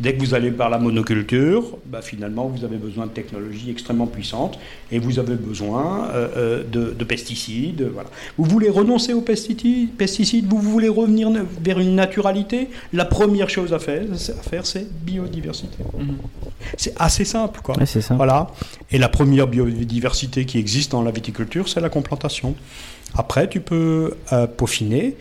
dès 0.00 0.14
que 0.14 0.20
vous 0.20 0.34
allez 0.34 0.50
par 0.50 0.70
la 0.70 0.78
monoculture, 0.78 1.78
bah, 1.86 2.02
finalement, 2.02 2.46
vous 2.46 2.64
avez 2.64 2.76
besoin 2.76 3.06
de 3.06 3.10
technologies 3.10 3.70
extrêmement 3.70 4.06
puissantes 4.06 4.58
et 4.90 4.98
vous 4.98 5.18
avez 5.18 5.34
besoin 5.34 6.08
euh, 6.14 6.28
euh, 6.36 6.62
de, 6.64 6.94
de 6.98 7.04
pesticides. 7.04 7.88
Voilà. 7.92 8.08
Vous 8.38 8.44
voulez 8.44 8.68
renoncer 8.70 9.12
aux 9.12 9.20
pesticides, 9.20 9.90
pesticides, 9.96 10.46
vous 10.48 10.60
voulez 10.60 10.88
revenir 10.88 11.30
vers 11.62 11.78
une 11.78 11.94
naturalité, 11.94 12.68
la 12.92 13.04
première 13.04 13.50
chose 13.50 13.72
à 13.72 13.78
faire, 13.78 14.04
c'est- 14.16 14.32
à 14.32 14.42
faire 14.42 14.66
c'est 14.66 14.86
biodiversité. 15.04 15.76
C'est 16.76 16.94
assez 16.98 17.24
simple. 17.24 17.60
Quoi. 17.62 17.76
Ouais, 17.78 17.86
c'est 17.86 18.00
ça. 18.00 18.14
Voilà. 18.14 18.48
Et 18.90 18.98
la 18.98 19.08
première 19.08 19.46
biodiversité 19.46 20.44
qui 20.46 20.58
existe 20.58 20.92
dans 20.92 21.02
la 21.02 21.10
viticulture, 21.10 21.68
c'est 21.68 21.80
la 21.80 21.88
complantation. 21.90 22.54
Après, 23.14 23.48
tu 23.48 23.60
peux 23.60 24.14
euh, 24.32 24.46
peaufiner, 24.46 25.16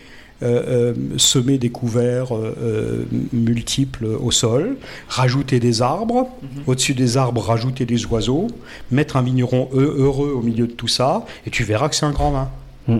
semer 1.17 1.57
des 1.57 1.69
couverts 1.69 2.35
euh, 2.35 2.55
euh, 2.61 3.03
multiples 3.33 4.05
au 4.05 4.31
sol, 4.31 4.77
rajouter 5.07 5.59
des 5.59 5.81
arbres, 5.81 6.29
au-dessus 6.67 6.93
des 6.93 7.17
arbres, 7.17 7.41
rajouter 7.41 7.85
des 7.85 8.05
oiseaux, 8.05 8.47
mettre 8.89 9.17
un 9.17 9.21
vigneron 9.21 9.69
heu- 9.73 9.95
heureux 9.97 10.31
au 10.35 10.41
milieu 10.41 10.67
de 10.67 10.71
tout 10.73 10.87
ça, 10.87 11.25
et 11.45 11.49
tu 11.49 11.63
verras 11.63 11.89
que 11.89 11.95
c'est 11.95 12.05
un 12.05 12.11
grand 12.11 12.31
vin. 12.31 12.49
Mm. 12.87 12.97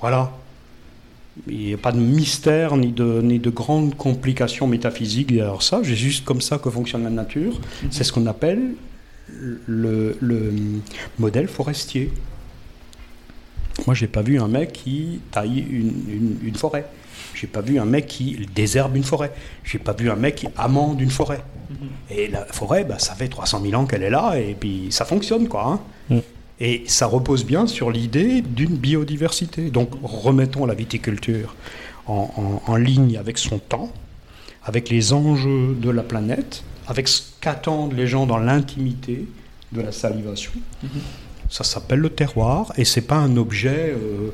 Voilà. 0.00 0.32
Il 1.48 1.58
n'y 1.58 1.74
a 1.74 1.76
pas 1.76 1.92
de 1.92 1.98
mystère 1.98 2.76
ni 2.76 2.92
de, 2.92 3.20
ni 3.22 3.38
de 3.38 3.50
grandes 3.50 3.94
complications 3.94 4.66
métaphysiques 4.66 5.32
derrière 5.34 5.60
ça. 5.62 5.80
C'est 5.84 5.94
juste 5.94 6.24
comme 6.24 6.40
ça 6.40 6.56
que 6.58 6.70
fonctionne 6.70 7.04
la 7.04 7.10
nature. 7.10 7.60
C'est 7.90 8.04
ce 8.04 8.12
qu'on 8.12 8.26
appelle 8.26 8.74
le, 9.66 10.16
le 10.20 10.52
modèle 11.18 11.48
forestier. 11.48 12.10
Moi, 13.86 13.94
j'ai 13.94 14.06
pas 14.06 14.22
vu 14.22 14.40
un 14.40 14.48
mec 14.48 14.72
qui 14.72 15.20
taille 15.30 15.58
une, 15.70 15.92
une, 16.08 16.38
une 16.42 16.54
forêt. 16.54 16.86
J'ai 17.34 17.46
pas 17.46 17.60
vu 17.60 17.78
un 17.78 17.84
mec 17.84 18.06
qui 18.06 18.46
désherbe 18.54 18.96
une 18.96 19.04
forêt. 19.04 19.32
J'ai 19.64 19.78
pas 19.78 19.92
vu 19.92 20.10
un 20.10 20.16
mec 20.16 20.36
qui 20.36 20.48
amende 20.56 21.00
une 21.00 21.10
forêt. 21.10 21.42
Et 22.10 22.28
la 22.28 22.44
forêt, 22.46 22.84
bah, 22.84 22.98
ça 22.98 23.14
fait 23.14 23.28
300 23.28 23.60
000 23.62 23.80
ans 23.80 23.86
qu'elle 23.86 24.02
est 24.02 24.10
là 24.10 24.36
et 24.38 24.54
puis 24.58 24.86
ça 24.90 25.04
fonctionne, 25.04 25.48
quoi. 25.48 25.64
hein. 25.66 25.80
Mm. 26.14 26.18
Et 26.60 26.84
ça 26.86 27.06
repose 27.06 27.44
bien 27.44 27.66
sur 27.66 27.90
l'idée 27.90 28.40
d'une 28.40 28.76
biodiversité. 28.76 29.68
Donc 29.70 29.90
remettons 30.02 30.64
la 30.64 30.74
viticulture 30.74 31.54
en, 32.06 32.30
en- 32.66 32.72
en 32.72 32.76
ligne 32.76 33.18
avec 33.18 33.36
son 33.36 33.58
temps, 33.58 33.90
avec 34.64 34.88
les 34.88 35.12
enjeux 35.12 35.74
de 35.78 35.90
la 35.90 36.02
planète, 36.02 36.62
avec 36.86 37.08
ce 37.08 37.20
qu'attendent 37.42 37.92
les 37.92 38.06
gens 38.06 38.24
dans 38.26 38.38
l'intimité 38.38 39.26
de 39.72 39.80
la 39.82 39.92
salivation. 39.92 40.52
Ça 41.48 41.64
s'appelle 41.64 42.00
le 42.00 42.10
terroir 42.10 42.72
et 42.76 42.84
c'est 42.84 43.02
pas 43.02 43.16
un 43.16 43.36
objet 43.36 43.94
euh, 43.94 44.30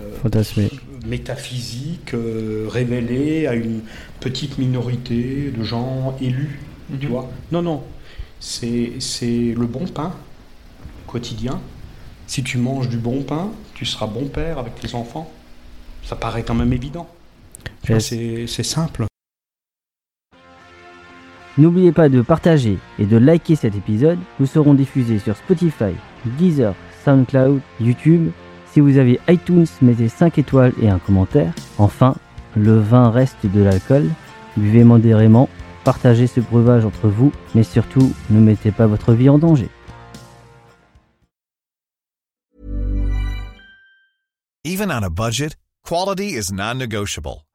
euh, 0.00 0.16
Fantasmé. 0.22 0.70
métaphysique 1.06 2.14
euh, 2.14 2.66
révélé 2.70 3.46
à 3.46 3.54
une 3.54 3.80
petite 4.20 4.58
minorité 4.58 5.52
de 5.56 5.62
gens 5.62 6.16
élus. 6.20 6.60
Tu 7.00 7.06
vois 7.06 7.30
Non, 7.50 7.62
non. 7.62 7.82
C'est 8.40 8.92
c'est 9.00 9.54
le 9.56 9.66
bon 9.66 9.86
pain 9.86 10.12
quotidien. 11.06 11.60
Si 12.26 12.42
tu 12.42 12.58
manges 12.58 12.88
du 12.88 12.98
bon 12.98 13.22
pain, 13.22 13.50
tu 13.74 13.84
seras 13.84 14.06
bon 14.06 14.26
père 14.26 14.58
avec 14.58 14.74
tes 14.78 14.94
enfants. 14.94 15.30
Ça 16.04 16.16
paraît 16.16 16.42
quand 16.42 16.54
même 16.54 16.72
évident. 16.72 17.08
Vois. 17.86 18.00
C'est 18.00 18.46
c'est 18.46 18.62
simple. 18.62 19.06
N'oubliez 21.56 21.92
pas 21.92 22.08
de 22.08 22.20
partager 22.20 22.78
et 22.98 23.06
de 23.06 23.16
liker 23.16 23.54
cet 23.54 23.76
épisode. 23.76 24.18
Nous 24.40 24.46
serons 24.46 24.74
diffusés 24.74 25.20
sur 25.20 25.36
Spotify, 25.36 25.94
Deezer, 26.38 26.74
SoundCloud, 27.04 27.60
YouTube. 27.80 28.30
Si 28.72 28.80
vous 28.80 28.98
avez 28.98 29.20
iTunes, 29.28 29.66
mettez 29.80 30.08
5 30.08 30.36
étoiles 30.38 30.72
et 30.82 30.88
un 30.88 30.98
commentaire. 30.98 31.52
Enfin, 31.78 32.16
le 32.56 32.78
vin 32.78 33.08
reste 33.10 33.46
de 33.46 33.62
l'alcool. 33.62 34.08
Buvez 34.56 34.82
modérément, 34.82 35.48
partagez 35.84 36.26
ce 36.26 36.40
breuvage 36.40 36.84
entre 36.84 37.08
vous, 37.08 37.30
mais 37.54 37.62
surtout, 37.62 38.12
ne 38.30 38.40
mettez 38.40 38.72
pas 38.72 38.88
votre 38.88 39.12
vie 39.12 39.28
en 39.28 39.38
danger. 39.38 39.68
Even 44.64 44.90
on 44.90 45.04
a 45.04 45.10
budget, 45.10 45.54
quality 45.84 46.34
is 46.36 46.50
non-negotiable. 46.50 47.43